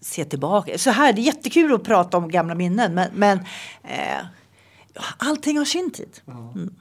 [0.00, 0.78] se tillbaka.
[0.78, 3.38] Så här, det är jättekul att prata om gamla minnen men, men
[3.82, 4.26] eh,
[5.16, 6.20] allting har sin tid.
[6.26, 6.74] Mm.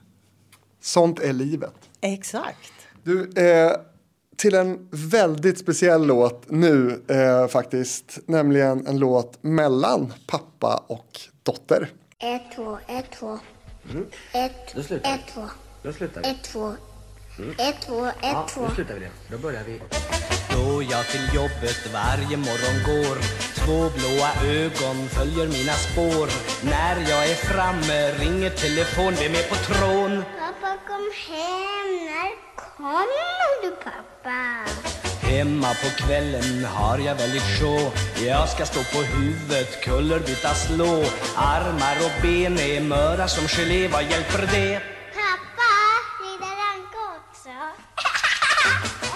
[0.81, 1.89] Sånt är livet.
[2.01, 2.71] Exakt.
[3.03, 3.71] Du, eh,
[4.35, 8.19] till en väldigt speciell låt nu eh, faktiskt.
[8.25, 11.89] Nämligen en låt mellan pappa och dotter.
[12.19, 13.39] Ett, två, ett, två.
[13.91, 14.05] Mm.
[14.33, 15.15] Ett, Då slutar vi.
[15.15, 15.41] ett, två.
[15.83, 16.29] Då slutar vi.
[16.29, 16.73] Ett, två.
[17.39, 17.51] Mm.
[17.57, 18.61] Ett, två, ett, Ja, två.
[18.61, 19.11] nu slutar vi det.
[19.31, 19.81] Då börjar vi.
[20.55, 23.15] Då jag till jobbet varje morgon går
[23.65, 26.27] Två blåa ögon följer mina spår
[26.65, 30.23] När jag är framme ringer telefon, vem är på trån?
[30.39, 31.89] Pappa kom hem.
[32.11, 32.44] När
[32.77, 34.65] kommer du pappa?
[35.21, 37.91] Hemma på kvällen har jag väldigt sjå
[38.25, 41.03] Jag ska stå på huvudet, kullerbytta slå
[41.35, 44.81] Armar och ben är möra som gelé, vad hjälper det?
[45.19, 45.71] Pappa,
[46.21, 47.55] rider Anka också?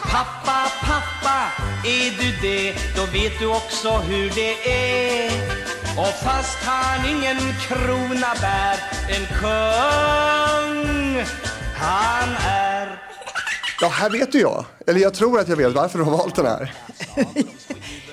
[0.11, 1.39] Pappa, pappa,
[1.83, 2.75] är du det?
[2.95, 5.31] Då vet du också hur det är
[5.97, 7.37] Och fast han ingen
[7.67, 8.77] krona bär
[9.09, 11.25] En kung
[11.75, 13.08] han är
[13.81, 14.65] Ja, här vet ju jag.
[14.87, 16.73] Eller jag tror att jag vet varför du har valt den här.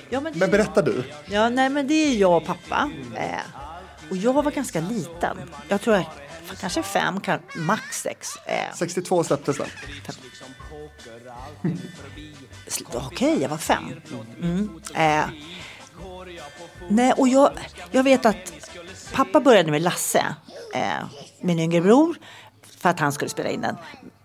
[0.09, 1.03] Ja, men, det, Men berätta du.
[1.29, 2.89] ja, nej, men det är jag och pappa.
[3.15, 3.39] Eh,
[4.09, 5.37] och jag var ganska liten.
[5.67, 6.05] Jag tror jag
[6.59, 8.27] kanske fem, kan, max sex.
[8.45, 9.67] Eh, 62 släpptes den.
[12.67, 13.83] Sl- Okej, jag var fem.
[14.41, 14.69] Mm.
[14.95, 15.25] Eh,
[16.89, 17.51] nej, och jag,
[17.91, 18.53] jag vet att
[19.13, 20.35] pappa började med Lasse,
[20.73, 21.05] eh,
[21.41, 22.15] min yngre bror,
[22.77, 23.75] för att han skulle spela in den.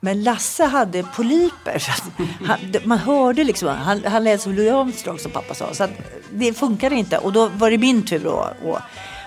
[0.04, 1.78] Men Lasse hade polyper.
[1.78, 5.74] Så att han, man hörde liksom, han, han lät som Louis Armstrong som pappa sa.
[5.74, 5.90] Så att
[6.32, 7.18] det funkade inte.
[7.18, 8.26] Och då var det min tur.
[8.26, 8.78] Och, och,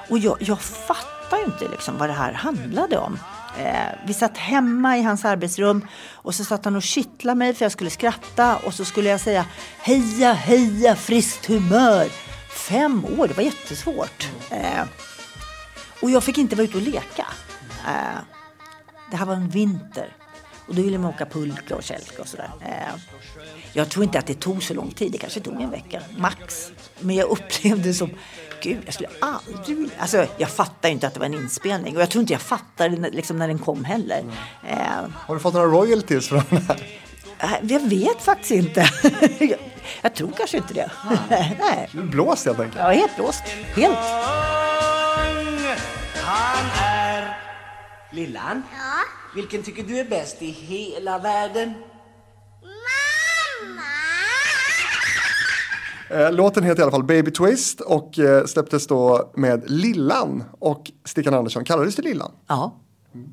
[0.09, 3.19] och jag, jag fattar ju inte liksom vad det här handlade om.
[3.59, 7.65] Eh, vi satt hemma i hans arbetsrum och så satt han och kittlade mig för
[7.65, 9.45] jag skulle skratta och så skulle jag säga
[9.79, 12.07] heja, heja, friskt humör.
[12.49, 14.29] Fem år, det var jättesvårt.
[14.49, 14.83] Eh,
[16.01, 17.27] och jag fick inte vara ute och leka.
[17.87, 18.19] Eh,
[19.11, 20.15] det här var en vinter
[20.67, 22.49] och då ville man åka pulka och kälke och sådär.
[22.61, 22.99] Eh,
[23.73, 26.71] jag tror inte att det tog så lång tid, det kanske tog en vecka, max.
[26.99, 28.09] Men jag upplevde som,
[28.61, 29.91] gud jag skulle aldrig vilja...
[29.99, 32.41] Alltså jag fattar ju inte att det var en inspelning och jag tror inte jag
[32.41, 34.23] fattade när- liksom, när den kom heller.
[34.67, 34.77] Eh,
[35.13, 36.99] Har du fått några royalties från den här?
[37.39, 38.89] eh, jag vet faktiskt inte.
[39.39, 39.59] jag,
[40.01, 40.91] jag tror kanske inte det.
[41.29, 42.79] Nej, Du är blåst helt enkelt.
[42.79, 43.43] jag är helt blåst.
[43.75, 43.97] Helt.
[46.23, 47.37] han är
[48.11, 49.01] Lillan, Ja?
[49.35, 51.73] Vilken tycker du är bäst i hela världen?
[52.61, 53.81] Mamma!
[56.09, 60.91] Eh, Låten heter i alla fall Baby Twist och eh, släpptes då med Lillan och
[61.03, 61.63] Stickan Andersson.
[61.65, 62.31] Kallades du Lillan?
[62.47, 62.75] Ja.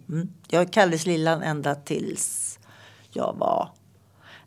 [0.08, 0.28] Mm.
[0.48, 2.58] Jag kallades Lillan ända tills
[3.10, 3.68] jag var...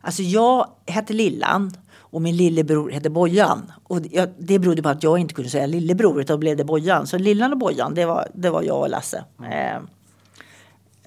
[0.00, 3.72] Alltså jag hette Lillan och min lillebror hette Bojan.
[3.82, 4.02] Och
[4.38, 7.06] det berodde på att jag inte kunde säga lillebror utan då blev det Bojan.
[7.06, 9.24] Så Lillan och Bojan det var, det var jag och Lasse.
[9.38, 9.82] Eh,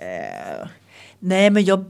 [0.01, 0.67] eh,
[1.19, 1.85] nej men jag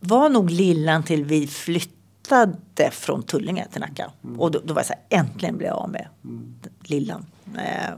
[0.00, 4.10] var nog Lillan till vi flyttade från Tullinge till Nacka.
[4.38, 6.08] Och då, då var jag så här, äntligen blev jag av med
[6.82, 7.26] Lillan.
[7.58, 7.94] Eh,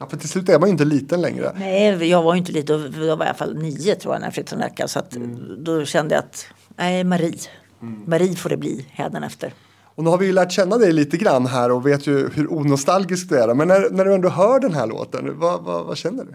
[0.00, 1.52] Ja, för till slut är man ju inte liten längre.
[1.58, 4.26] Nej, jag var ju inte lite, jag var i alla fall nio tror jag när
[4.26, 4.88] jag flyttade till Nacka.
[4.88, 5.10] Så att,
[5.58, 7.38] då kände jag att, nej Marie,
[8.06, 9.52] Marie får det bli hädanefter.
[9.84, 12.52] Och nu har vi ju lärt känna dig lite grann här och vet ju hur
[12.52, 13.54] onostalgisk du är.
[13.54, 16.34] Men när, när du ändå hör den här låten, vad, vad, vad känner du?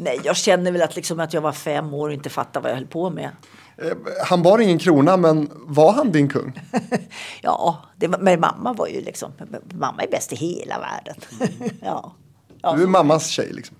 [0.00, 2.70] Nej, jag känner väl att, liksom att jag var fem år och inte fattade vad
[2.72, 3.30] jag höll på med.
[3.76, 3.92] Eh,
[4.26, 6.60] Han bar ingen krona, men var han din kung?
[7.42, 9.32] Ja, det, men mamma var ju liksom,
[9.74, 11.14] mamma är bäst i hela världen.
[11.82, 12.12] ja.
[12.62, 13.76] Ja, Du är mammas tjej liksom.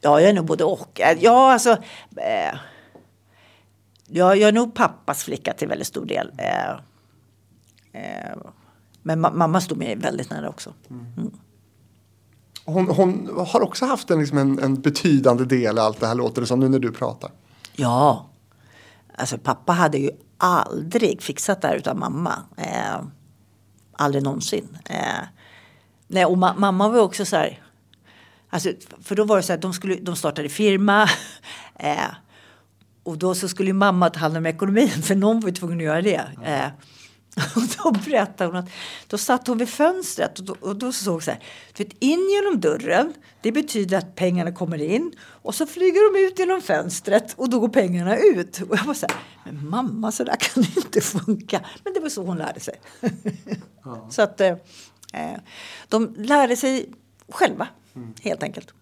[0.00, 1.00] ja, jag är nog både och.
[1.00, 1.70] Eh, Ja, alltså.
[2.16, 2.54] Eh,
[4.08, 6.32] ja, jag är nog pappas flicka till väldigt stor del.
[6.38, 6.70] Eh,
[7.92, 8.36] eh,
[9.02, 10.72] men ma- mamma stod mig väldigt nära också.
[12.64, 16.14] Hon, hon har också haft en, liksom en, en betydande del i allt det här
[16.14, 17.30] låter det som nu när du pratar.
[17.76, 18.26] Ja.
[19.16, 22.32] Alltså pappa hade ju aldrig fixat det här utan mamma.
[22.56, 23.02] Eh,
[23.92, 24.78] aldrig någonsin.
[24.84, 25.24] Eh,
[26.08, 27.62] nej, och ma- mamma var ju också så här.
[28.50, 28.68] Alltså,
[29.02, 31.08] för då var det så här, de, skulle, de startade firma.
[31.76, 32.10] Eh,
[33.02, 35.78] och då så skulle ju mamma ta hand om ekonomin för någon var ju tvungen
[35.78, 36.22] att göra det.
[36.44, 36.66] Eh,
[37.56, 38.70] och då berättade hon att
[39.06, 41.40] då satt hon vid fönstret och då, och då såg så här.
[41.76, 46.26] Du vet, in genom dörren, det betyder att pengarna kommer in och så flyger de
[46.26, 48.60] ut genom fönstret och då går pengarna ut.
[48.70, 51.60] Och jag var så här, men mamma så där kan det inte funka.
[51.84, 52.80] Men det var så hon lärde sig.
[54.10, 54.48] så att eh,
[55.12, 55.38] eh,
[55.88, 56.90] de lärde sig
[57.28, 57.68] själva
[58.22, 58.74] helt enkelt.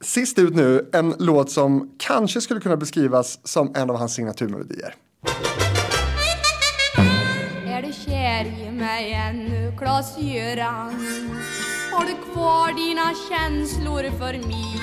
[0.00, 4.94] Sist ut nu, en låt som kanske skulle kunna beskrivas som en av hans signaturmelodier.
[7.84, 11.06] Är du kär i mig ännu, Klas-Göran?
[11.92, 14.80] Har du kvar dina känslor för mig?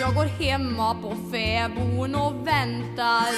[0.00, 3.32] Jag går hemma på fäbon och väntar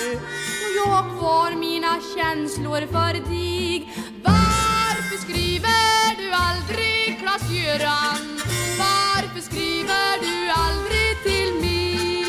[0.62, 3.88] och jag har kvar mina känslor för dig.
[4.24, 8.40] Varför skriver du aldrig Klas-Göran?
[8.78, 12.24] Varför skriver du aldrig till mig?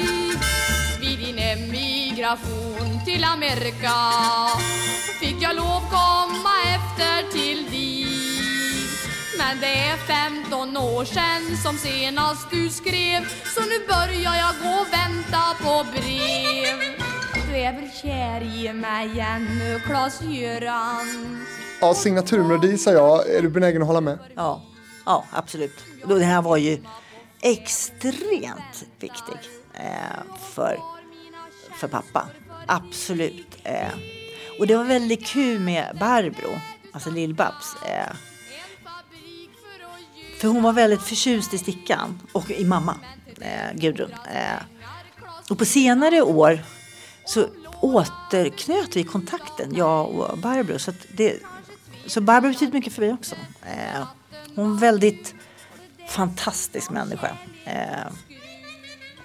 [1.00, 3.94] Vid din emigration till Amerika
[5.48, 8.06] jag lov komma efter till dig.
[9.38, 13.22] Men det är 15 år sedan som senast du skrev
[13.56, 16.78] Så nu börjar jag gå och vänta på brev
[17.48, 21.46] Du är väl kär i mig ännu, Klas-Göran?
[21.82, 23.30] Ja, signaturmelodi sa jag.
[23.30, 24.20] Är du benägen att hålla med?
[24.36, 24.62] Ja,
[25.06, 25.84] ja absolut.
[26.06, 26.84] Den här var ju
[27.42, 29.40] extremt viktig
[29.74, 30.80] eh, för,
[31.80, 32.28] för pappa.
[32.68, 33.58] Absolut.
[33.64, 33.88] Eh.
[34.60, 36.60] Och det var väldigt kul med Barbro,
[36.92, 37.76] alltså Lill-Babs.
[37.86, 38.16] Eh.
[40.40, 42.96] För hon var väldigt förtjust i Stickan och i mamma,
[43.42, 44.12] eh, Gudrun.
[44.12, 44.62] Eh.
[45.50, 46.60] Och på senare år
[47.26, 47.48] så
[47.82, 50.80] återknöt vi kontakten, jag och Barbro.
[50.80, 51.40] Så, det,
[52.06, 53.36] så Barbro betyder mycket för mig också.
[53.66, 54.08] Eh,
[54.56, 55.36] hon är en väldigt
[56.08, 57.38] fantastisk människa.
[57.66, 58.08] Eh,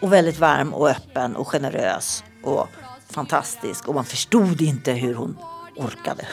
[0.00, 2.68] och väldigt varm och öppen och generös och
[3.12, 3.89] fantastisk.
[3.89, 5.39] Och man förstod inte hur hon
[5.76, 6.26] orkade.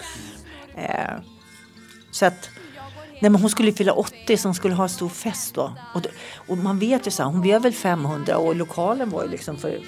[0.75, 1.15] Eh,
[2.11, 2.49] så att
[3.21, 5.73] Nej, men hon skulle fylla 80 så hon skulle ha en stor fest då.
[5.93, 9.29] Och, och man vet ju så här, hon blev väl 500 och lokalen var ju
[9.29, 9.79] liksom för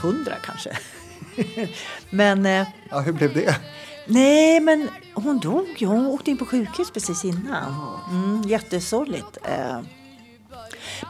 [0.00, 0.78] 100 kanske.
[2.10, 2.46] men...
[2.46, 3.60] Eh, ja, hur blev det?
[4.06, 5.86] Nej, men hon dog ju.
[5.86, 7.98] Hon åkte in på sjukhus precis innan.
[8.10, 9.38] Mm, jättesorgligt.
[9.44, 9.80] Eh,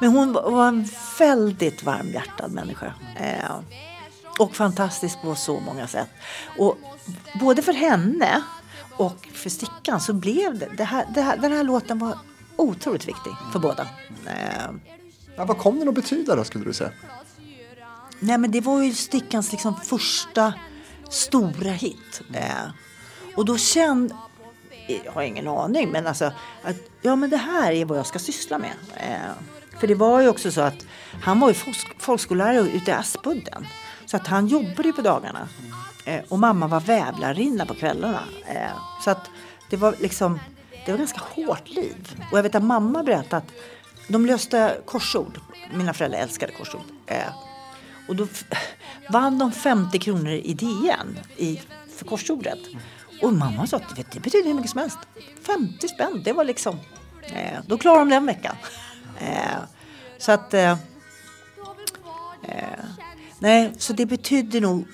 [0.00, 0.88] men hon var en
[1.18, 2.94] väldigt varmhjärtad människa.
[3.16, 3.56] Eh,
[4.38, 6.08] och fantastisk på så många sätt.
[6.58, 6.78] Och
[7.40, 8.42] både för henne
[8.96, 12.18] och för Stickan så blev det, det, här, det här, den här låten var
[12.56, 13.82] otroligt viktig för båda.
[14.26, 14.70] Eh,
[15.36, 16.90] ja, vad kom den att betyda då skulle du säga?
[18.18, 20.54] Nej men det var ju Stickans liksom första
[21.10, 22.22] stora hit.
[22.34, 22.70] Eh,
[23.36, 24.14] och då kände,
[25.04, 26.32] jag har ingen aning, men alltså
[26.62, 28.74] att ja men det här är vad jag ska syssla med.
[28.96, 29.32] Eh,
[29.80, 30.86] för det var ju också så att
[31.22, 31.54] han var ju
[31.98, 33.66] folkskollärare ute i Aspudden.
[34.06, 35.48] Så att han jobbade ju på dagarna.
[36.04, 38.22] Eh, och mamma var vävlarinna på kvällarna.
[38.46, 38.70] Eh,
[39.04, 39.30] så att
[39.70, 40.40] det var liksom,
[40.86, 42.22] det var ganska hårt liv.
[42.30, 43.52] Och jag vet att mamma berättade att
[44.08, 45.40] de löste korsord.
[45.74, 46.84] Mina föräldrar älskade korsord.
[47.06, 47.28] Eh,
[48.08, 48.26] och då
[49.10, 51.60] vann de 50 kronor i DN i,
[51.96, 52.58] för korsordet.
[53.22, 54.98] Och mamma sa att det betyder hur mycket som helst.
[55.46, 56.78] 50 spänn, det var liksom...
[57.22, 58.56] Eh, då klarade de den veckan.
[59.18, 59.58] Eh,
[60.18, 60.54] så att...
[60.54, 60.70] Eh,
[62.42, 62.84] eh
[63.38, 64.86] nej, så det betydde nog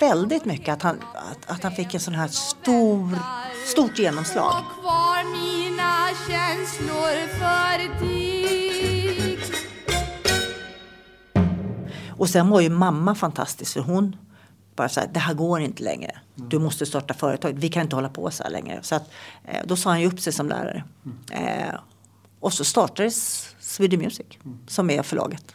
[0.00, 3.18] väldigt mycket att han, att, att han fick en sån här stor,
[3.66, 4.64] stort genomslag.
[12.10, 14.16] Och sen var ju mamma fantastisk för hon
[14.76, 16.10] bara så här, det här går inte längre.
[16.34, 17.52] Du måste starta företag.
[17.52, 18.78] Vi kan inte hålla på så här längre.
[18.82, 19.10] Så att,
[19.44, 20.84] eh, då sa han ju upp sig som lärare.
[21.30, 21.74] Eh,
[22.40, 24.26] och så startades Sweden Music
[24.66, 25.54] som är förlaget.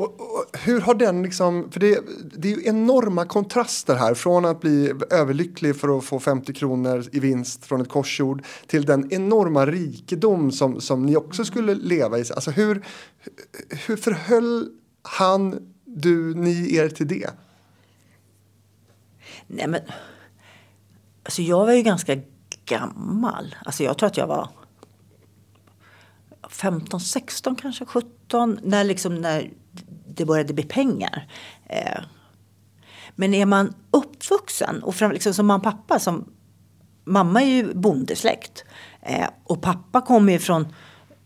[0.00, 2.00] Och, och, hur har den liksom, för det,
[2.36, 7.04] det är ju enorma kontraster här från att bli överlycklig för att få 50 kronor
[7.12, 12.18] i vinst från ett korsord till den enorma rikedom som, som ni också skulle leva
[12.18, 12.20] i.
[12.20, 12.86] Alltså hur,
[13.86, 14.68] hur förhöll
[15.02, 17.30] han, du, ni er till det?
[19.46, 19.80] Nej men,
[21.22, 22.16] alltså jag var ju ganska
[22.64, 23.54] gammal.
[23.64, 24.48] Alltså jag tror att jag var
[26.48, 28.60] 15, 16 kanske, 17.
[28.62, 29.50] När, liksom, när
[30.06, 31.28] det började bli pengar.
[31.66, 32.00] Eh,
[33.14, 36.24] men är man uppvuxen och fram, liksom som och pappa som
[37.04, 38.64] Mamma är ju bondesläkt
[39.02, 40.74] eh, och pappa kommer ju från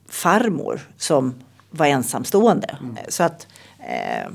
[0.09, 1.35] farmor som
[1.71, 2.79] var ensamstående.
[2.81, 2.97] Mm.
[3.09, 3.47] Så att
[3.79, 4.33] eh,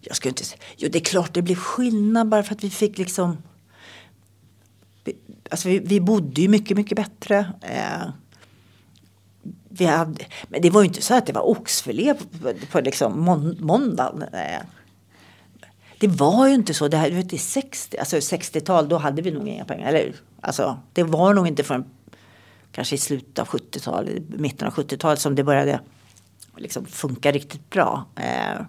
[0.00, 0.44] jag skulle inte
[0.76, 3.38] Jo, det är klart det blir skillnad bara för att vi fick liksom
[5.04, 5.16] vi,
[5.50, 7.52] alltså vi, vi bodde ju mycket, mycket bättre.
[7.62, 8.08] Eh,
[9.80, 12.80] vi hade, men det var ju inte så att det var oxfilé på, på, på
[12.80, 14.24] liksom mån, måndagen.
[15.98, 16.88] Det var ju inte så.
[16.88, 19.88] Det här, vet, 60, alltså 60-tal, då hade vi nog inga pengar.
[19.88, 21.84] Eller, alltså, det var nog inte förrän
[22.72, 25.80] kanske i slutet av 70-talet, mitten av 70-talet som det började
[26.56, 28.04] liksom funka riktigt bra.
[28.16, 28.62] Eh,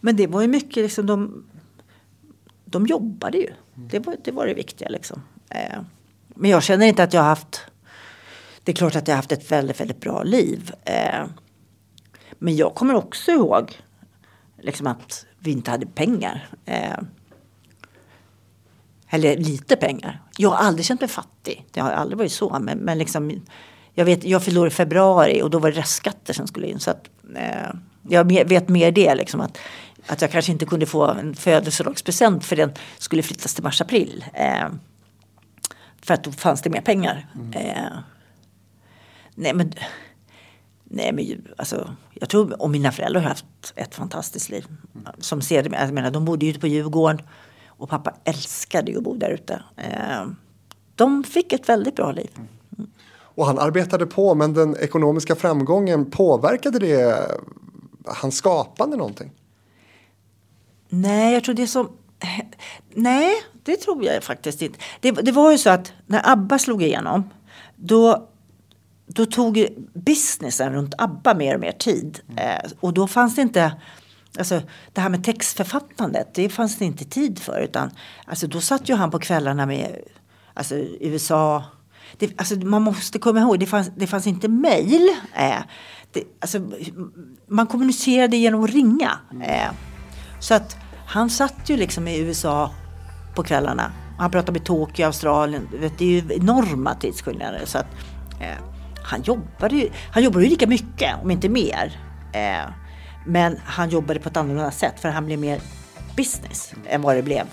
[0.00, 1.44] men det var ju mycket liksom de,
[2.64, 3.52] de jobbade ju.
[3.74, 5.22] Det var det, var det viktiga liksom.
[5.50, 5.80] Eh,
[6.28, 7.60] men jag känner inte att jag har haft
[8.66, 10.72] det är klart att jag har haft ett väldigt, väldigt bra liv.
[10.84, 11.24] Eh,
[12.38, 13.80] men jag kommer också ihåg
[14.60, 16.48] liksom att vi inte hade pengar.
[16.64, 16.98] Eh,
[19.10, 20.22] Eller lite pengar.
[20.36, 21.66] Jag har aldrig känt mig fattig.
[21.70, 22.58] Det har aldrig varit så.
[22.58, 23.42] Men, men liksom,
[23.94, 26.80] jag, vet, jag förlorade i februari och då var det restskatter som skulle in.
[26.80, 27.74] Så att, eh,
[28.08, 29.14] jag vet mer det.
[29.14, 29.58] Liksom, att,
[30.06, 34.24] att jag kanske inte kunde få en födelsedagspresent för den skulle flyttas till mars-april.
[34.34, 34.68] Eh,
[36.02, 37.26] för att då fanns det mer pengar.
[37.34, 37.52] Mm.
[37.52, 37.92] Eh,
[39.36, 39.72] nej men,
[40.84, 44.66] nej men alltså, jag tror, och mina föräldrar har haft ett fantastiskt liv.
[45.18, 47.22] Som ser, jag menar, de bodde ju ute på Djurgården
[47.66, 49.62] och pappa älskade ju att bo där ute.
[49.76, 50.26] Eh,
[50.94, 52.30] de fick ett väldigt bra liv.
[52.36, 52.90] Mm.
[53.08, 57.28] Och han arbetade på men den ekonomiska framgången påverkade det
[58.06, 59.32] hans skapande någonting?
[60.88, 61.88] Nej, jag tror det som...
[62.94, 64.78] Nej, det tror jag faktiskt inte.
[65.00, 67.30] Det, det var ju så att när ABBA slog igenom
[67.76, 68.28] då,
[69.06, 72.20] då tog businessen runt ABBA mer och mer tid.
[72.28, 72.38] Mm.
[72.38, 73.72] Eh, och då fanns det inte...
[74.38, 74.62] Alltså,
[74.92, 77.60] det här med textförfattandet, det fanns det inte tid för.
[77.60, 77.90] Utan,
[78.26, 79.96] alltså, då satt ju han på kvällarna med
[80.54, 81.64] alltså, USA.
[82.18, 85.08] Det, alltså, man måste komma ihåg, det fanns, det fanns inte mejl.
[85.34, 85.58] Eh,
[86.40, 86.58] alltså,
[87.46, 89.18] man kommunicerade genom att ringa.
[89.44, 89.70] Eh,
[90.40, 90.76] så att
[91.06, 92.70] han satt ju liksom i USA
[93.34, 93.92] på kvällarna.
[94.18, 95.68] Han pratade med Tokyo, Australien.
[95.72, 97.62] Vet, det är ju enorma tidsskillnader.
[97.64, 97.86] Så att,
[98.40, 98.75] eh,
[99.06, 102.00] han, jobbade ju, han jobbade ju lika mycket, om inte mer.
[102.32, 102.70] Eh,
[103.26, 105.60] men han jobbade på ett annorlunda sätt för han blev mer
[106.16, 107.46] business än vad det blev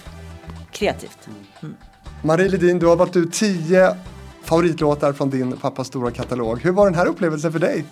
[0.72, 1.18] kreativt.
[1.62, 1.76] Mm.
[2.22, 3.96] Marie Ledin, du har valt ut tio
[4.44, 6.62] favoritlåtar från din pappas stora katalog.
[6.62, 7.86] Hur var den här upplevelsen för dig?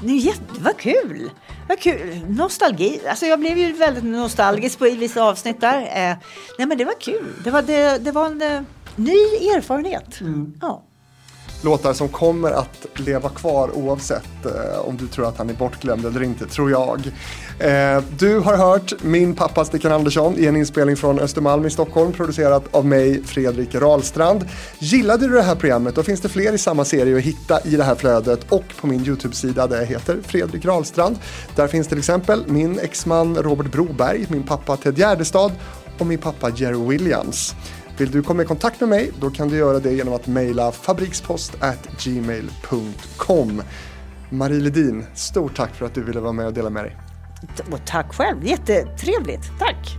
[0.00, 1.30] Det var kul!
[1.68, 2.20] Vad kul!
[2.28, 3.00] Nostalgi.
[3.08, 5.80] Alltså jag blev ju väldigt nostalgisk på vissa avsnitt där.
[5.80, 6.16] Eh,
[6.58, 7.32] nej men det var kul.
[7.44, 8.62] Det var, det, det var en eh,
[8.96, 9.18] ny
[9.56, 10.20] erfarenhet.
[10.20, 10.54] Mm.
[10.60, 10.82] Ja
[11.62, 16.06] låtar som kommer att leva kvar oavsett eh, om du tror att han är bortglömd
[16.06, 17.12] eller inte, tror jag.
[17.58, 22.12] Eh, du har hört min pappa Stickan Andersson i en inspelning från Östermalm i Stockholm
[22.12, 24.48] producerat av mig, Fredrik Rahlstrand.
[24.78, 27.76] Gillade du det här programmet då finns det fler i samma serie att hitta i
[27.76, 31.18] det här flödet och på min YouTube-sida där jag heter Fredrik Rahlstrand.
[31.54, 35.52] Där finns till exempel min exman Robert Broberg, min pappa Ted Gärdestad
[35.98, 37.54] och min pappa Jerry Williams.
[37.98, 40.72] Vill du komma i kontakt med mig då kan du göra det genom att mejla
[40.72, 43.62] fabrikspost@gmail.com.
[44.30, 46.96] Marie Ledin, stort tack för att du ville vara med och dela med dig.
[47.70, 49.50] Och tack själv, jättetrevligt.
[49.58, 49.86] Tack!